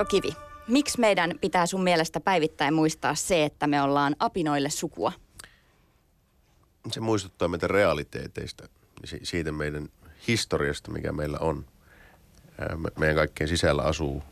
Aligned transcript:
Iikka 0.00 0.10
Kivi, 0.10 0.36
miksi 0.68 1.00
meidän 1.00 1.34
pitää 1.40 1.66
sun 1.66 1.82
mielestä 1.82 2.20
päivittäin 2.20 2.74
muistaa 2.74 3.14
se, 3.14 3.44
että 3.44 3.66
me 3.66 3.82
ollaan 3.82 4.16
apinoille 4.18 4.70
sukua? 4.70 5.12
Se 6.90 7.00
muistuttaa 7.00 7.48
meitä 7.48 7.66
realiteeteista, 7.66 8.68
siitä 9.22 9.52
meidän 9.52 9.88
historiasta, 10.28 10.90
mikä 10.90 11.12
meillä 11.12 11.38
on. 11.40 11.66
Meidän 12.98 13.16
kaikkien 13.16 13.48
sisällä 13.48 13.82
asuu, 13.82 14.22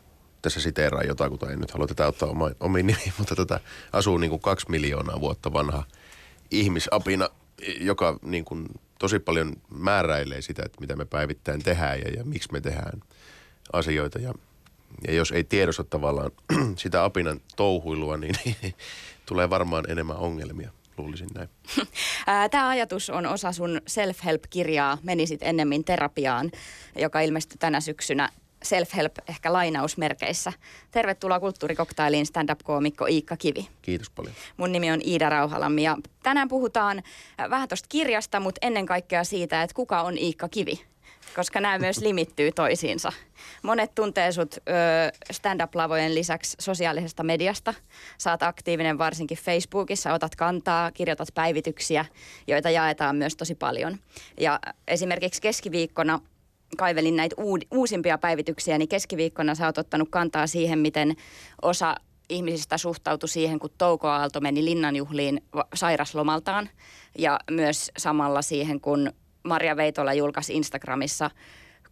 tässä 0.41 0.61
siteeraan 0.61 1.07
jotakuta, 1.07 1.51
en 1.51 1.59
nyt 1.59 1.71
halua 1.71 1.87
tätä 1.87 2.07
ottaa 2.07 2.29
omiin 2.59 2.87
nimiin, 2.87 3.13
mutta 3.17 3.35
tätä 3.35 3.59
asuu 3.93 4.17
niin 4.17 4.29
kuin 4.29 4.41
kaksi 4.41 4.69
miljoonaa 4.69 5.21
vuotta 5.21 5.53
vanha 5.53 5.83
ihmisapina, 6.51 7.29
joka 7.79 8.19
niin 8.21 8.45
kuin 8.45 8.67
tosi 8.99 9.19
paljon 9.19 9.53
määräilee 9.69 10.41
sitä, 10.41 10.63
että 10.65 10.81
mitä 10.81 10.95
me 10.95 11.05
päivittäin 11.05 11.63
tehdään 11.63 11.99
ja, 11.99 12.09
ja 12.09 12.23
miksi 12.23 12.51
me 12.51 12.61
tehdään 12.61 13.01
asioita. 13.73 14.19
Ja, 14.19 14.33
ja 15.07 15.13
jos 15.13 15.31
ei 15.31 15.43
tiedosta 15.43 15.83
tavallaan 15.83 16.31
sitä 16.75 17.03
apinan 17.03 17.39
touhuilua, 17.55 18.17
niin 18.17 18.35
tulee 19.25 19.49
varmaan 19.49 19.91
enemmän 19.91 20.17
ongelmia 20.17 20.71
luulisin 20.97 21.29
näin. 21.35 21.49
Tämä 22.51 22.69
ajatus 22.69 23.09
on 23.09 23.25
osa 23.25 23.51
sun 23.51 23.81
self-help-kirjaa 23.87 24.97
Menisit 25.03 25.43
ennemmin 25.43 25.83
terapiaan, 25.83 26.51
joka 26.95 27.21
ilmestyi 27.21 27.57
tänä 27.57 27.81
syksynä 27.81 28.29
self-help 28.65 29.11
ehkä 29.27 29.53
lainausmerkeissä. 29.53 30.53
Tervetuloa 30.91 31.39
kulttuurikoktailiin 31.39 32.25
stand-up-koomikko 32.25 33.05
Iikka 33.05 33.37
Kivi. 33.37 33.67
Kiitos 33.81 34.09
paljon. 34.09 34.33
Mun 34.57 34.71
nimi 34.71 34.91
on 34.91 35.01
Iida 35.05 35.29
Rauhalammi 35.29 35.83
ja 35.83 35.97
tänään 36.23 36.47
puhutaan 36.47 37.03
vähän 37.49 37.67
tuosta 37.67 37.87
kirjasta, 37.89 38.39
mutta 38.39 38.59
ennen 38.67 38.85
kaikkea 38.85 39.23
siitä, 39.23 39.63
että 39.63 39.73
kuka 39.73 40.01
on 40.01 40.17
Iikka 40.17 40.49
Kivi 40.49 40.81
koska 41.35 41.61
nämä 41.61 41.79
myös 41.79 41.97
limittyy 41.97 42.51
toisiinsa. 42.51 43.11
Monet 43.63 43.95
tuntee 43.95 44.31
sut 44.31 44.55
ö, 44.55 44.61
stand-up-lavojen 45.31 46.15
lisäksi 46.15 46.57
sosiaalisesta 46.59 47.23
mediasta. 47.23 47.73
Saat 48.17 48.43
aktiivinen 48.43 48.97
varsinkin 48.97 49.37
Facebookissa, 49.37 50.13
otat 50.13 50.35
kantaa, 50.35 50.91
kirjoitat 50.91 51.27
päivityksiä, 51.33 52.05
joita 52.47 52.69
jaetaan 52.69 53.15
myös 53.15 53.35
tosi 53.35 53.55
paljon. 53.55 53.97
Ja 54.39 54.59
esimerkiksi 54.87 55.41
keskiviikkona 55.41 56.19
kaivelin 56.77 57.15
näitä 57.15 57.35
uusimpia 57.71 58.17
päivityksiä, 58.17 58.77
niin 58.77 58.89
keskiviikkona 58.89 59.55
sä 59.55 59.65
oot 59.65 59.77
ottanut 59.77 60.09
kantaa 60.11 60.47
siihen, 60.47 60.79
miten 60.79 61.15
osa 61.61 61.95
ihmisistä 62.29 62.77
suhtautui 62.77 63.29
siihen, 63.29 63.59
kun 63.59 63.69
Touko 63.77 64.07
Aalto 64.07 64.41
meni 64.41 64.65
linnanjuhliin 64.65 65.41
sairaslomaltaan. 65.73 66.69
Ja 67.17 67.39
myös 67.51 67.91
samalla 67.97 68.41
siihen, 68.41 68.81
kun 68.81 69.13
Maria 69.43 69.77
Veitola 69.77 70.13
julkaisi 70.13 70.53
Instagramissa 70.53 71.31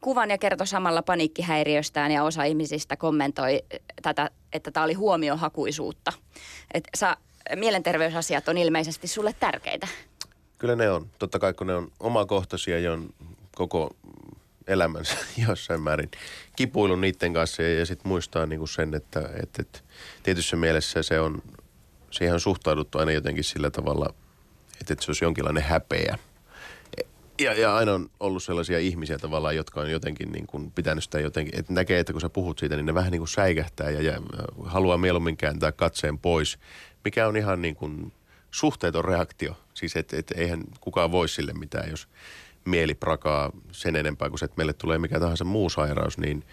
kuvan 0.02 0.30
ja 0.30 0.38
kertoi 0.38 0.68
samalla 0.68 1.02
paniikkihäiriöstään 1.02 2.12
ja 2.12 2.24
osa 2.24 2.44
ihmisistä 2.44 2.98
kommentoi 2.98 3.64
tätä, 4.02 4.30
että 4.54 4.72
tämä 4.72 4.84
oli 4.84 4.94
huomiohakuisuutta. 4.94 6.14
Että 6.74 6.90
sä, 6.96 7.18
mielenterveysasiat 7.56 8.48
on 8.48 8.58
ilmeisesti 8.58 9.08
sulle 9.08 9.36
tärkeitä. 9.40 9.88
Kyllä 10.58 10.76
ne 10.76 10.92
on. 10.92 11.10
Totta 11.20 11.40
kai 11.40 11.54
kun 11.54 11.68
ne 11.68 11.76
on 11.76 11.92
omakohtaisia 12.00 12.80
ja 12.80 12.94
on 12.94 13.10
koko 13.56 13.96
elämänsä 14.68 15.18
jossain 15.48 15.82
määrin 15.82 16.12
kipuilun 16.56 17.02
niiden 17.02 17.34
kanssa 17.34 17.64
ja, 17.64 17.80
ja 17.80 17.86
sitten 17.86 18.08
muistaa 18.08 18.46
niinku 18.46 18.68
sen, 18.68 18.96
että 18.96 19.30
et, 19.44 19.50
et, 19.60 19.84
tietyssä 20.24 20.56
mielessä 20.56 21.04
se 21.04 21.20
on, 21.20 21.42
siihen 22.12 22.34
on 22.34 22.40
suhtauduttu 22.40 22.98
aina 22.98 23.12
jotenkin 23.12 23.44
sillä 23.44 23.72
tavalla, 23.72 24.14
että 24.82 24.94
et 24.94 25.00
se 25.00 25.10
olisi 25.10 25.26
jonkinlainen 25.26 25.64
häpeä– 25.64 26.18
ja, 27.42 27.54
ja 27.54 27.76
aina 27.76 27.94
on 27.94 28.10
ollut 28.20 28.44
sellaisia 28.44 28.80
ihmisiä 28.80 29.18
tavallaan, 29.18 29.56
jotka 29.56 29.82
on 29.82 29.92
jotenkin 29.92 30.32
niin 30.32 30.48
kuin 30.48 30.72
pitänyt 30.72 31.04
sitä 31.04 31.20
jotenkin, 31.20 31.60
että 31.60 31.74
näkee, 31.74 32.00
että 32.00 32.14
kun 32.14 32.22
sä 32.22 32.30
puhut 32.30 32.60
siitä, 32.60 32.76
niin 32.76 32.86
ne 32.86 32.94
vähän 32.94 33.12
niin 33.12 33.20
kuin 33.20 33.28
säikähtää 33.28 33.90
ja, 33.90 34.02
ja 34.02 34.22
haluaa 34.66 34.98
mieluummin 34.98 35.38
kääntää 35.38 35.72
katseen 35.72 36.20
pois, 36.20 36.60
mikä 37.06 37.28
on 37.28 37.38
ihan 37.38 37.62
niin 37.62 37.76
kuin 37.76 38.14
suhteeton 38.52 39.06
reaktio. 39.06 39.58
Siis 39.74 39.96
että 39.96 40.18
et 40.18 40.32
eihän 40.32 40.64
kukaan 40.80 41.12
voi 41.12 41.30
sille 41.30 41.54
mitään, 41.54 41.90
jos 41.90 42.08
mieli 42.66 42.96
prakaa 42.96 43.52
sen 43.72 43.96
enempää 43.96 44.30
kuin 44.30 44.40
se, 44.40 44.46
että 44.46 44.58
meille 44.58 44.74
tulee 44.74 44.98
mikä 44.98 45.20
tahansa 45.20 45.46
muu 45.46 45.70
sairaus, 45.70 46.18
niin 46.18 46.44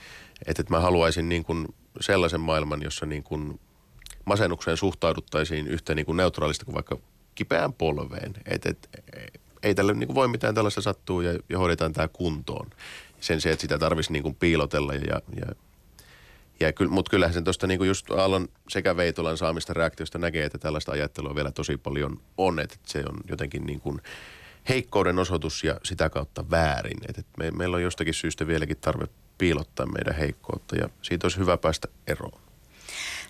että, 0.47 0.63
että 0.63 0.73
mä 0.73 0.81
haluaisin 0.81 1.29
niin 1.29 1.45
kuin 1.45 1.67
sellaisen 2.01 2.41
maailman, 2.41 2.83
jossa 2.83 3.07
niin 3.07 3.23
kuin 3.23 3.61
masennukseen 4.25 4.77
suhtauduttaisiin 4.77 5.67
yhtä 5.67 5.95
niin 5.95 6.07
kuin 6.07 6.17
neutraalista 6.17 6.65
kuin 6.65 6.75
vaikka 6.75 6.99
kipeään 7.35 7.73
polveen. 7.73 8.35
Että 8.47 8.71
et, 8.71 8.89
ei 9.65 9.75
tälle 9.75 9.95
niin 9.95 10.07
kuin 10.07 10.15
voi 10.15 10.29
mitään 10.29 10.55
tällaista 10.55 10.81
sattuu 10.81 11.21
ja, 11.21 11.39
ja 11.49 11.59
hoidetaan 11.59 11.93
tämä 11.93 12.09
kuntoon. 12.09 12.71
Sen 13.21 13.41
se, 13.41 13.51
että 13.51 13.61
sitä 13.61 13.79
tarvitsisi 13.79 14.13
niin 14.13 14.23
kuin 14.23 14.35
piilotella 14.35 14.95
ja, 14.95 15.21
ja, 15.37 15.55
ja 16.61 16.73
kyllä, 16.73 16.91
mutta 16.91 17.11
kyllähän 17.11 17.35
sen 17.35 17.45
tuosta 17.45 17.67
niin 17.67 17.87
just 17.87 18.11
Aallon 18.11 18.49
sekä 18.69 18.97
Veitolan 18.97 19.37
saamista 19.37 19.73
reaktiosta 19.73 20.19
näkee, 20.19 20.45
että 20.45 20.59
tällaista 20.59 20.93
ajattelua 20.93 21.35
vielä 21.35 21.51
tosi 21.51 21.77
paljon 21.77 22.21
on, 22.39 22.61
että 22.61 22.77
se 22.87 22.99
on 22.99 23.17
jotenkin 23.31 23.67
niin 23.67 23.81
kuin 23.81 24.01
heikkouden 24.69 25.19
osoitus 25.19 25.65
ja 25.65 25.81
sitä 25.83 26.11
kautta 26.11 26.51
väärin. 26.51 26.99
Että 27.09 27.23
me, 27.39 27.51
meillä 27.51 27.77
on 27.77 27.83
jostakin 27.83 28.15
syystä 28.15 28.47
vieläkin 28.47 28.77
tarve 28.77 29.07
piilottaa 29.39 29.87
meidän 29.87 30.15
heikkoutta 30.15 30.77
ja 30.77 30.89
siitä 31.03 31.25
olisi 31.25 31.39
hyvä 31.39 31.57
päästä 31.57 31.89
eroon. 32.07 32.44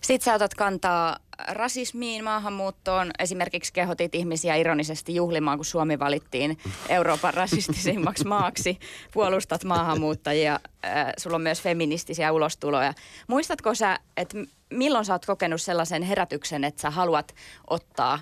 Sitten 0.00 0.24
sä 0.24 0.34
otat 0.34 0.54
kantaa 0.54 1.16
rasismiin, 1.48 2.24
maahanmuuttoon. 2.24 3.10
Esimerkiksi 3.18 3.72
kehotit 3.72 4.14
ihmisiä 4.14 4.54
ironisesti 4.54 5.14
juhlimaan, 5.14 5.58
kun 5.58 5.64
Suomi 5.64 5.98
valittiin 5.98 6.58
Euroopan 6.88 7.34
rasistisimmaksi 7.44 8.24
maaksi. 8.24 8.78
Puolustat 9.12 9.64
maahanmuuttajia. 9.64 10.60
Äh, 10.84 11.12
sulla 11.18 11.36
on 11.36 11.42
myös 11.42 11.62
feministisiä 11.62 12.32
ulostuloja. 12.32 12.94
Muistatko 13.28 13.74
sä, 13.74 13.98
että 14.16 14.38
milloin 14.70 15.04
sä 15.04 15.12
oot 15.12 15.26
kokenut 15.26 15.62
sellaisen 15.62 16.02
herätyksen, 16.02 16.64
että 16.64 16.82
sä 16.82 16.90
haluat 16.90 17.34
ottaa 17.70 18.18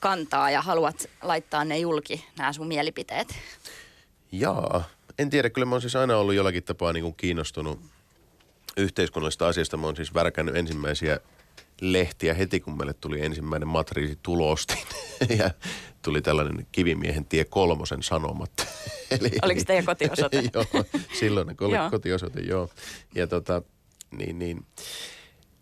kantaa 0.00 0.50
ja 0.50 0.62
haluat 0.62 1.06
laittaa 1.22 1.64
ne 1.64 1.78
julki, 1.78 2.24
nämä 2.38 2.52
sun 2.52 2.66
mielipiteet? 2.66 3.28
Jaa, 4.32 4.84
en 5.18 5.30
tiedä. 5.30 5.50
Kyllä 5.50 5.66
mä 5.66 5.74
oon 5.74 5.80
siis 5.80 5.96
aina 5.96 6.16
ollut 6.16 6.34
jollakin 6.34 6.62
tapaa 6.62 6.92
niin 6.92 7.02
kuin 7.02 7.14
kiinnostunut 7.14 7.80
yhteiskunnallisesta 8.76 9.48
asiasta. 9.48 9.76
Mä 9.76 9.86
oon 9.86 9.96
siis 9.96 10.14
värkännyt 10.14 10.56
ensimmäisiä 10.56 11.20
lehtiä 11.80 12.34
heti, 12.34 12.60
kun 12.60 12.76
meille 12.76 12.94
tuli 12.94 13.24
ensimmäinen 13.24 13.68
matriisi 13.68 14.18
tulostin. 14.22 14.78
ja 15.38 15.50
tuli 16.02 16.22
tällainen 16.22 16.66
Kivimiehen 16.72 17.24
tie 17.24 17.44
kolmosen 17.44 18.02
sanomat. 18.02 18.50
Eli, 19.20 19.30
Oliko 19.42 19.60
se 19.60 19.66
teidän 19.66 19.84
kotiosoite? 19.84 20.42
joo, 20.54 20.84
silloin 21.18 21.56
oli 21.60 21.74
joo. 21.74 21.90
kotiosoite, 21.90 22.40
joo. 22.40 22.70
Ja 23.14 23.26
tota, 23.26 23.62
niin, 24.10 24.38
niin. 24.38 24.66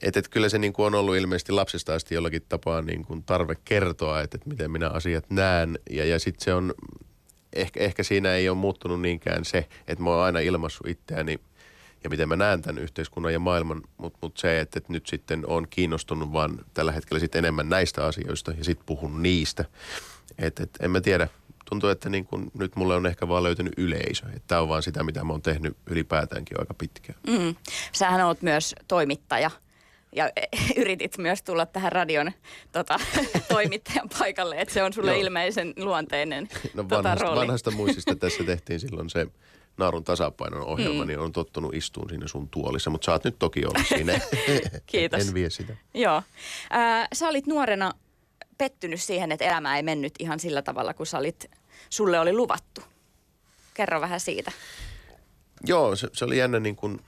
Että 0.03 0.21
et 0.21 0.29
kyllä 0.29 0.49
se 0.49 0.59
niin 0.59 0.73
kuin 0.73 0.87
on 0.87 0.95
ollut 0.95 1.17
ilmeisesti 1.17 1.53
lapsesta 1.53 1.95
asti 1.95 2.15
jollakin 2.15 2.43
tapaa 2.49 2.83
niin 2.83 3.05
kuin 3.05 3.23
tarve 3.23 3.55
kertoa, 3.65 4.21
että 4.21 4.37
et 4.37 4.47
miten 4.47 4.71
minä 4.71 4.89
asiat 4.89 5.31
näen. 5.31 5.79
Ja, 5.91 6.05
ja 6.05 6.19
sitten 6.19 6.45
se 6.45 6.55
on, 6.55 6.75
ehkä, 7.53 7.81
ehkä 7.81 8.03
siinä 8.03 8.35
ei 8.35 8.49
ole 8.49 8.59
muuttunut 8.59 9.01
niinkään 9.01 9.45
se, 9.45 9.69
että 9.89 10.05
mä 10.05 10.11
oon 10.11 10.25
aina 10.25 10.41
ilmassut 10.41 10.87
itseäni– 10.87 11.39
ja 12.05 12.11
miten 12.11 12.29
mä 12.29 12.37
näen 12.37 12.63
tämän 12.63 12.83
yhteiskunnan 12.83 13.33
ja 13.33 13.39
maailman, 13.39 13.83
mutta 13.97 14.19
mut 14.23 14.37
se, 14.37 14.61
että, 14.61 14.79
että 14.79 14.93
nyt 14.93 15.07
sitten 15.07 15.47
on 15.47 15.69
kiinnostunut 15.69 16.33
vaan 16.33 16.59
tällä 16.75 16.93
hetkellä 16.93 17.21
sitten 17.21 17.39
enemmän 17.39 17.69
näistä 17.69 18.07
asioista 18.07 18.53
ja 18.59 18.65
sitten 18.65 18.87
puhun 18.87 19.23
niistä. 19.23 19.65
Että 20.39 20.63
et, 20.63 20.71
en 20.81 20.91
mä 20.91 21.01
tiedä, 21.01 21.29
tuntuu, 21.71 21.91
että 21.91 22.09
niin 22.09 22.25
kun, 22.25 22.51
nyt 22.59 22.77
mulle 22.77 22.95
on 22.95 23.07
ehkä 23.07 23.29
vaan 23.29 23.43
löytynyt 23.43 23.73
yleisö. 23.77 24.27
Että 24.27 24.43
tämä 24.47 24.61
on 24.61 24.69
vaan 24.69 24.83
sitä, 24.83 25.03
mitä 25.03 25.25
mä 25.25 25.33
oon 25.33 25.43
tehnyt 25.43 25.77
ylipäätäänkin 25.87 26.61
aika 26.61 26.75
pitkään. 26.75 27.19
Mm. 27.27 27.55
Sähän 27.93 28.27
oot 28.27 28.43
myös 28.43 28.75
toimittaja 28.89 29.51
ja 30.17 30.31
yritit 30.81 31.19
myös 31.19 31.43
tulla 31.43 31.67
tähän 31.67 31.93
radion 31.93 32.33
tota, 32.73 33.01
toimittajan 33.49 34.09
paikalle, 34.19 34.61
että 34.61 34.75
se 34.75 34.83
on 34.83 34.93
sulle 34.93 35.19
ilmeisen 35.19 35.75
luonteinen 35.77 36.49
no 36.75 36.83
tota, 36.83 36.97
vanhasta, 36.97 37.25
rooli. 37.25 37.41
vanhasta 37.41 37.71
muistista 37.71 38.17
tässä 38.17 38.45
tehtiin 38.45 38.81
silloin 38.81 39.11
se 39.11 39.27
naarun 39.77 40.05
tasapainon 40.05 40.67
ohjelma, 40.67 41.05
mm. 41.05 41.09
niin 41.09 41.19
on 41.19 41.33
tottunut 41.33 41.75
istuun 41.75 42.09
siinä 42.09 42.29
sun 42.29 42.49
tuolissa. 42.49 42.91
Mutta 42.91 43.05
saat 43.05 43.25
nyt 43.25 43.37
toki 43.39 43.67
olla 43.67 43.85
siinä. 43.89 44.21
Kiitos. 44.87 45.29
en 45.29 45.35
vie 45.35 45.51
sitä. 45.51 45.77
Joo. 45.95 46.17
Äh, 46.75 47.09
sä 47.15 47.29
olit 47.29 47.47
nuorena 47.47 47.93
pettynyt 48.59 49.03
siihen, 49.03 49.33
että 49.33 49.45
elämä 49.45 49.77
ei 49.77 49.83
mennyt 49.83 50.15
ihan 50.19 50.41
sillä 50.41 50.63
tavalla, 50.63 50.95
kun 50.95 51.07
sä 51.07 51.19
olit, 51.19 51.51
sulle 51.91 52.21
oli 52.21 52.33
luvattu. 52.33 52.81
Kerro 53.75 54.01
vähän 54.01 54.21
siitä. 54.21 54.53
Joo, 55.67 55.97
se, 55.97 56.09
se 56.13 56.25
oli 56.25 56.39
jännä 56.39 56.61
niin 56.61 56.77
kuin, 56.77 57.01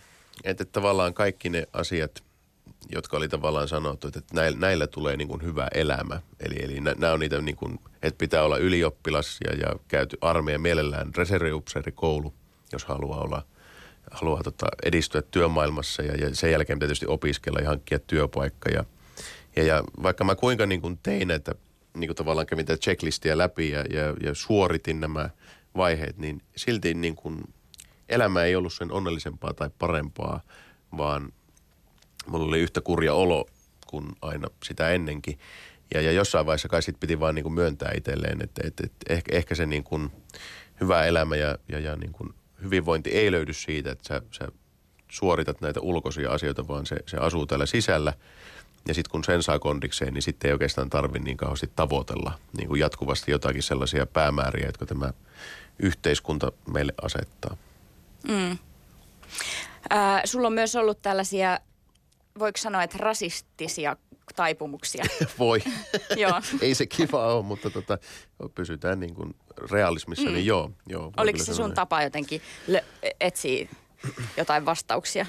että 0.45 0.65
tavallaan 0.65 1.15
kaikki 1.15 1.51
ne 1.51 1.67
asiat, 1.73 2.23
jotka 2.93 3.17
oli 3.17 3.29
tavallaan 3.29 3.69
sanottu, 3.69 4.09
että 4.09 4.21
näillä, 4.33 4.59
näillä 4.59 4.87
tulee 4.87 5.17
niin 5.17 5.29
kuin 5.29 5.43
hyvä 5.43 5.69
elämä. 5.75 6.21
Eli, 6.41 6.65
eli 6.65 6.81
nämä 6.81 7.13
on 7.13 7.21
niitä, 7.21 7.41
niin 7.41 7.57
kuin, 7.57 7.81
että 8.03 8.19
pitää 8.19 8.45
olla 8.45 8.59
ylioppilas 8.59 9.39
ja, 9.45 9.53
ja 9.57 9.77
käyty 9.89 10.19
armeija 10.21 10.59
mielellään 10.59 11.15
reserviupseerikoulu– 11.15 12.35
jos 12.73 12.85
haluaa 12.85 13.21
olla 13.21 13.43
haluaa 14.11 14.43
tota, 14.43 14.67
edistyä 14.83 15.23
työmaailmassa 15.23 16.03
ja, 16.03 16.15
ja 16.15 16.35
sen 16.35 16.53
jälkeen 16.53 16.79
tietysti 16.79 17.07
opiskella 17.07 17.61
ja 17.61 17.69
hankkia 17.69 17.99
työpaikka. 17.99 18.71
Ja, 18.71 18.85
ja, 19.57 19.65
ja 19.65 19.85
vaikka 20.03 20.25
mä 20.25 20.35
kuinka 20.35 20.67
niin 20.67 20.81
kuin 20.81 20.99
tein 21.03 21.29
näitä, 21.29 21.55
niin 21.95 22.09
kuin 22.09 22.17
tavallaan 22.17 22.47
kävin 22.47 22.67
tätä 22.67 22.81
checklistia 22.81 23.39
läpi 23.39 23.71
ja, 23.71 23.81
ja, 23.81 24.15
ja 24.23 24.35
suoritin 24.35 25.01
nämä 25.01 25.31
vaiheet, 25.77 26.19
niin 26.19 26.43
silti 26.57 26.95
niin 26.95 27.17
kuin 27.17 27.55
elämä 28.09 28.43
ei 28.43 28.57
ollut 28.57 28.73
sen 28.73 28.93
onnellisempaa 28.93 29.55
tai 29.55 29.71
parempaa, 29.79 30.41
vaan 30.97 31.33
mulla 32.27 32.45
oli 32.45 32.61
yhtä 32.61 32.81
kurja 32.81 33.15
olo 33.15 33.47
kuin 33.87 34.09
aina 34.23 34.49
sitä 34.63 34.91
ennenkin. 34.91 35.39
Ja, 35.95 36.01
ja 36.01 36.13
jossain 36.13 36.47
vaiheessa 36.47 36.69
kai 36.69 36.83
sit 36.83 37.01
piti 37.01 37.21
vaan 37.21 37.35
niin 37.35 37.43
kuin 37.43 37.53
myöntää 37.53 37.93
itselleen, 37.97 38.43
että, 38.43 38.63
että, 38.67 38.83
että 38.87 39.15
ehkä, 39.15 39.37
ehkä 39.37 39.55
se 39.55 39.67
niin 39.67 39.85
kuin 39.85 40.11
hyvä 40.81 41.05
elämä 41.05 41.37
ja, 41.37 41.59
ja, 41.69 41.79
ja 41.79 41.97
niin 41.97 42.13
kuin 42.13 42.35
hyvinvointi 42.65 43.11
ei 43.11 43.33
löydy 43.33 43.53
siitä, 43.53 43.93
että 43.93 44.09
sä, 44.09 44.23
sä 44.31 44.49
suoritat 45.11 45.61
näitä 45.61 45.81
ulkoisia 45.81 46.33
asioita, 46.33 46.69
vaan 46.69 46.87
se, 46.87 46.97
se 47.07 47.17
asuu 47.17 47.47
täällä 47.47 47.67
sisällä. 47.67 48.13
Ja 48.89 48.95
sitten 48.95 49.11
kun 49.11 49.25
sen 49.25 49.43
saa 49.43 49.59
kondikseen, 49.59 50.15
niin 50.15 50.23
sitten 50.23 50.49
ei 50.49 50.53
oikeastaan 50.53 50.91
tarvi 50.91 51.19
niin 51.19 51.37
kauheasti 51.37 51.71
tavoitella 51.77 52.39
niin 52.57 52.69
kuin 52.69 52.81
jatkuvasti 52.81 53.31
jotakin 53.31 53.63
sellaisia 53.63 54.07
päämääriä, 54.07 54.67
jotka 54.67 54.87
tämä 54.87 55.13
yhteiskunta 55.79 56.53
meille 56.73 56.95
asettaa. 57.03 57.57
Mm. 58.29 58.59
Äh, 59.93 60.23
sulla 60.25 60.47
on 60.47 60.53
myös 60.53 60.77
ollut 60.77 61.03
tällaisia, 61.03 61.59
voiko 62.39 62.57
sanoa, 62.57 62.83
että 62.83 62.99
rasistisia 62.99 63.97
taipumuksia. 64.37 65.05
Voi. 65.39 65.63
joo. 66.17 66.41
Ei 66.61 66.75
se 66.75 66.87
kiva 66.87 67.35
ole, 67.35 67.45
mutta 67.45 67.71
tota, 67.71 67.99
pysytään 68.55 69.01
niin 69.01 69.15
kuin 69.15 69.35
realismissa, 69.71 70.27
mm. 70.27 70.33
niin 70.33 70.47
joo. 70.47 70.71
joo 70.87 71.13
Oliko 71.17 71.39
se 71.39 71.55
sun 71.55 71.75
tapa 71.75 72.03
jotenkin 72.03 72.43
etsiä 73.21 73.69
jotain 74.37 74.67
vastauksia? 74.67 75.27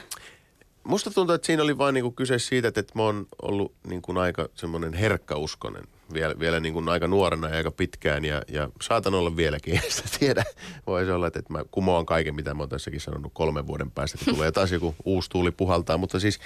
Musta 0.85 1.11
tuntuu, 1.11 1.35
että 1.35 1.45
siinä 1.45 1.63
oli 1.63 1.77
vain 1.77 1.93
niinku 1.93 2.11
kyse 2.11 2.39
siitä, 2.39 2.67
että, 2.67 2.83
mä 2.95 3.01
oon 3.01 3.27
ollut 3.41 3.73
niinku 3.87 4.19
aika 4.19 4.49
semmoinen 4.55 4.93
herkkäuskonen 4.93 5.83
vielä, 6.13 6.39
vielä 6.39 6.59
niin 6.59 6.73
kuin 6.73 6.89
aika 6.89 7.07
nuorena 7.07 7.49
ja 7.49 7.57
aika 7.57 7.71
pitkään 7.71 8.25
ja, 8.25 8.41
ja 8.47 8.69
saatan 8.81 9.13
olla 9.13 9.35
vieläkin, 9.35 9.81
sitä 9.89 10.09
tiedä. 10.19 10.43
Voisi 10.87 11.11
olla, 11.11 11.27
että, 11.27 11.39
että 11.39 11.53
mä 11.53 11.63
kumoan 11.71 12.05
kaiken, 12.05 12.35
mitä 12.35 12.53
mä 12.53 12.63
oon 12.63 12.69
tässäkin 12.69 13.01
sanonut 13.01 13.33
kolmen 13.33 13.67
vuoden 13.67 13.91
päästä, 13.91 14.17
että 14.21 14.31
tulee 14.31 14.51
taas 14.51 14.71
joku 14.71 14.95
uusi 15.05 15.29
tuuli 15.29 15.51
puhaltaa. 15.51 15.97
Mutta 15.97 16.19
siis 16.19 16.39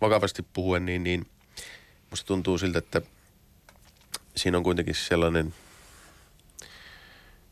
vakavasti 0.00 0.46
puhuen, 0.52 0.86
niin, 0.86 1.04
niin 1.04 1.26
musta 2.10 2.26
tuntuu 2.26 2.58
siltä, 2.58 2.78
että 2.78 3.02
siinä 4.36 4.56
on 4.56 4.64
kuitenkin 4.64 4.94
sellainen, 4.94 5.54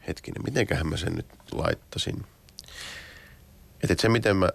hetkinen, 0.08 0.44
mitenköhän 0.44 0.86
mä 0.86 0.96
sen 0.96 1.12
nyt 1.14 1.26
laittasin. 1.52 2.24
Että, 3.82 3.92
että 3.92 4.02
se, 4.02 4.08
miten 4.08 4.36
mä 4.36 4.48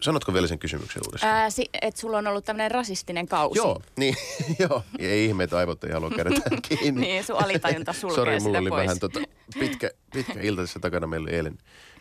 Sanotko 0.00 0.32
vielä 0.34 0.46
sen 0.46 0.58
kysymyksen 0.58 1.02
uudestaan? 1.06 1.34
Ää, 1.34 1.50
si- 1.50 1.70
että 1.82 2.00
sulla 2.00 2.18
on 2.18 2.26
ollut 2.26 2.44
tämmöinen 2.44 2.70
rasistinen 2.70 3.28
kausi. 3.28 3.58
Joo, 3.58 3.82
niin, 3.96 4.14
joo. 4.68 4.82
Ei 4.98 5.24
ihme, 5.24 5.44
että 5.44 5.58
aivot 5.58 5.84
ei 5.84 5.92
halua 5.92 6.10
käydä 6.10 6.30
kiinni. 6.68 7.00
niin, 7.00 7.24
sun 7.24 7.44
alitajunta 7.44 7.92
sulkee 7.92 8.16
Sori, 8.16 8.40
mulla 8.40 8.58
oli 8.58 8.70
pois. 8.70 8.80
vähän 8.82 8.98
tota, 8.98 9.20
pitkä, 9.60 9.90
pitkä 10.12 10.40
ilta 10.40 10.62
tässä 10.62 10.80
takana. 10.80 11.06
Meillä 11.06 11.24
oli 11.24 11.36
eilen 11.36 11.58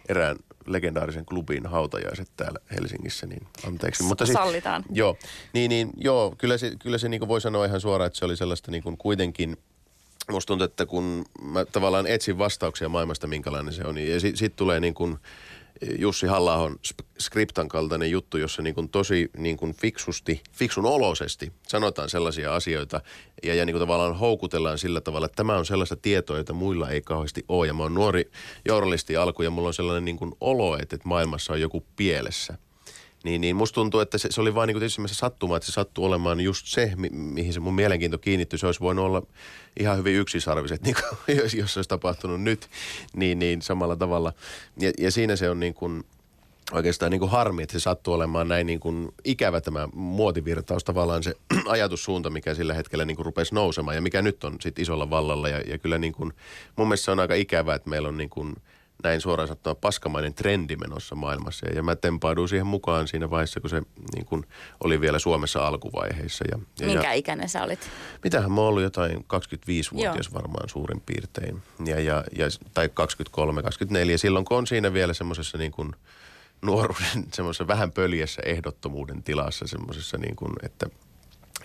erään 0.09 0.35
legendaarisen 0.65 1.25
klubin 1.25 1.65
hautajaiset 1.65 2.29
täällä 2.37 2.59
Helsingissä, 2.71 3.27
niin 3.27 3.47
anteeksi. 3.67 4.03
Mutta 4.03 4.25
sit, 4.25 4.33
Sallitaan. 4.33 4.83
Joo, 4.91 5.17
niin, 5.53 5.69
niin 5.69 5.89
joo, 5.97 6.35
kyllä 6.37 6.57
se, 6.57 6.71
kyllä 6.79 6.97
se 6.97 7.09
niin 7.09 7.27
voi 7.27 7.41
sanoa 7.41 7.65
ihan 7.65 7.81
suoraan, 7.81 8.07
että 8.07 8.19
se 8.19 8.25
oli 8.25 8.37
sellaista 8.37 8.71
niin 8.71 8.97
kuitenkin– 8.97 9.57
musta 10.31 10.47
tuntuu, 10.47 10.65
että 10.65 10.85
kun 10.85 11.25
mä 11.41 11.65
tavallaan 11.65 12.07
etsin 12.07 12.37
vastauksia 12.37 12.89
maailmasta, 12.89 13.27
minkälainen 13.27 13.73
se 13.73 13.83
on, 13.83 13.95
niin 13.95 14.11
ja 14.11 14.19
sitten 14.19 14.37
sit 14.37 14.55
tulee 14.55 14.79
niin 14.79 14.93
kuin 14.93 15.17
Jussi 15.97 16.27
halla 16.27 16.71
skriptan 17.19 17.67
kaltainen 17.67 18.11
juttu, 18.11 18.37
jossa 18.37 18.61
niin 18.61 18.75
kuin 18.75 18.89
tosi 18.89 19.29
niin 19.37 19.57
kuin 19.57 19.73
fiksusti, 19.73 20.41
fiksun 20.51 20.85
olosesti 20.85 21.51
sanotaan 21.67 22.09
sellaisia 22.09 22.55
asioita 22.55 23.01
ja, 23.43 23.55
ja 23.55 23.65
niin 23.65 23.73
kuin 23.73 23.79
tavallaan 23.79 24.17
houkutellaan 24.17 24.77
sillä 24.77 25.01
tavalla, 25.01 25.25
että 25.25 25.35
tämä 25.35 25.57
on 25.57 25.65
sellaista 25.65 25.95
tietoa, 25.95 26.37
jota 26.37 26.53
muilla 26.53 26.89
ei 26.89 27.01
kauheasti 27.01 27.45
ole. 27.47 27.67
Ja 27.67 27.73
mä 27.73 27.83
oon 27.83 27.93
nuori 27.93 28.31
journalisti 28.65 29.17
alku 29.17 29.43
ja 29.43 29.49
mulla 29.49 29.67
on 29.67 29.73
sellainen 29.73 30.05
niin 30.05 30.17
kuin 30.17 30.31
olo, 30.41 30.77
että, 30.77 30.95
että 30.95 31.07
maailmassa 31.07 31.53
on 31.53 31.61
joku 31.61 31.85
pielessä– 31.95 32.57
niin, 33.23 33.41
niin 33.41 33.55
musta 33.55 33.75
tuntuu, 33.75 33.99
että 33.99 34.17
se, 34.17 34.31
se 34.31 34.41
oli 34.41 34.55
vain 34.55 34.67
niin 34.67 34.79
tietysti 34.79 35.01
sattuma, 35.07 35.57
että 35.57 35.65
se 35.65 35.71
sattui 35.71 36.05
olemaan 36.05 36.41
just 36.41 36.67
se, 36.67 36.93
mi- 36.95 37.09
mihin 37.09 37.53
se 37.53 37.59
mun 37.59 37.75
mielenkiinto 37.75 38.17
kiinnittyi. 38.17 38.59
Se 38.59 38.65
olisi 38.65 38.79
voinut 38.79 39.05
olla 39.05 39.23
ihan 39.79 39.97
hyvin 39.97 40.15
yksisarviset, 40.15 40.81
niin 40.85 40.95
kuin, 40.95 41.37
jos, 41.37 41.53
jos 41.53 41.73
se 41.73 41.79
olisi 41.79 41.89
tapahtunut 41.89 42.41
nyt, 42.41 42.69
niin, 43.15 43.39
niin 43.39 43.61
samalla 43.61 43.95
tavalla. 43.95 44.33
Ja, 44.77 44.91
ja 44.97 45.11
siinä 45.11 45.35
se 45.35 45.49
on 45.49 45.59
niin 45.59 45.73
kuin, 45.73 46.03
oikeastaan 46.71 47.11
niin 47.11 47.19
kuin 47.19 47.31
harmi, 47.31 47.63
että 47.63 47.73
se 47.73 47.79
sattuu 47.79 48.13
olemaan 48.13 48.47
näin 48.47 48.67
niin 48.67 48.79
kuin 48.79 49.09
ikävä 49.25 49.61
tämä 49.61 49.89
muotivirtaus, 49.93 50.83
tavallaan 50.83 51.23
se 51.23 51.35
ajatussuunta, 51.67 52.29
mikä 52.29 52.53
sillä 52.53 52.73
hetkellä 52.73 53.05
niin 53.05 53.17
kuin 53.17 53.25
rupesi 53.25 53.55
nousemaan 53.55 53.95
ja 53.95 54.01
mikä 54.01 54.21
nyt 54.21 54.43
on 54.43 54.55
sitten 54.61 54.81
isolla 54.81 55.09
vallalla. 55.09 55.49
Ja, 55.49 55.61
ja 55.61 55.77
kyllä 55.77 55.97
niin 55.97 56.13
kuin, 56.13 56.33
mun 56.75 56.87
mielestä 56.87 57.05
se 57.05 57.11
on 57.11 57.19
aika 57.19 57.33
ikävä, 57.33 57.75
että 57.75 57.89
meillä 57.89 58.07
on 58.07 58.17
niin 58.17 58.29
kuin– 58.29 58.55
näin 59.03 59.21
suoraan 59.21 59.47
sanottuna 59.47 59.75
paskamainen 59.75 60.33
trendi 60.33 60.75
menossa 60.75 61.15
maailmassa. 61.15 61.69
Ja 61.75 61.83
mä 61.83 61.95
tempauduin 61.95 62.49
siihen 62.49 62.67
mukaan 62.67 63.07
siinä 63.07 63.29
vaiheessa, 63.29 63.59
kun 63.59 63.69
se 63.69 63.81
niin 64.15 64.25
kun 64.25 64.45
oli 64.83 65.01
vielä 65.01 65.19
Suomessa 65.19 65.67
alkuvaiheissa. 65.67 66.45
Ja, 66.51 66.59
ja 66.79 66.87
Minkä 66.87 67.07
ja, 67.07 67.13
ikäinen 67.13 67.49
sä 67.49 67.63
olit? 67.63 67.89
Mitähän 68.23 68.51
mä 68.51 68.61
ollut 68.61 68.83
jotain 68.83 69.17
25-vuotias 69.17 70.29
Joo. 70.31 70.41
varmaan 70.41 70.69
suurin 70.69 71.01
piirtein. 71.05 71.61
Ja, 71.85 71.99
ja, 71.99 72.23
ja, 72.37 72.45
tai 72.73 72.89
23, 72.93 73.63
24. 73.63 74.17
Silloin 74.17 74.45
kun 74.45 74.57
on 74.57 74.67
siinä 74.67 74.93
vielä 74.93 75.13
semmoisessa 75.13 75.57
niin 75.57 75.71
kuin 75.71 75.91
nuoruuden, 76.61 77.25
semmoisessa 77.33 77.67
vähän 77.67 77.91
pöljässä 77.91 78.41
ehdottomuuden 78.45 79.23
tilassa, 79.23 79.67
semmoisessa 79.67 80.17
niin 80.17 80.35
kuin, 80.35 80.51
että 80.63 80.89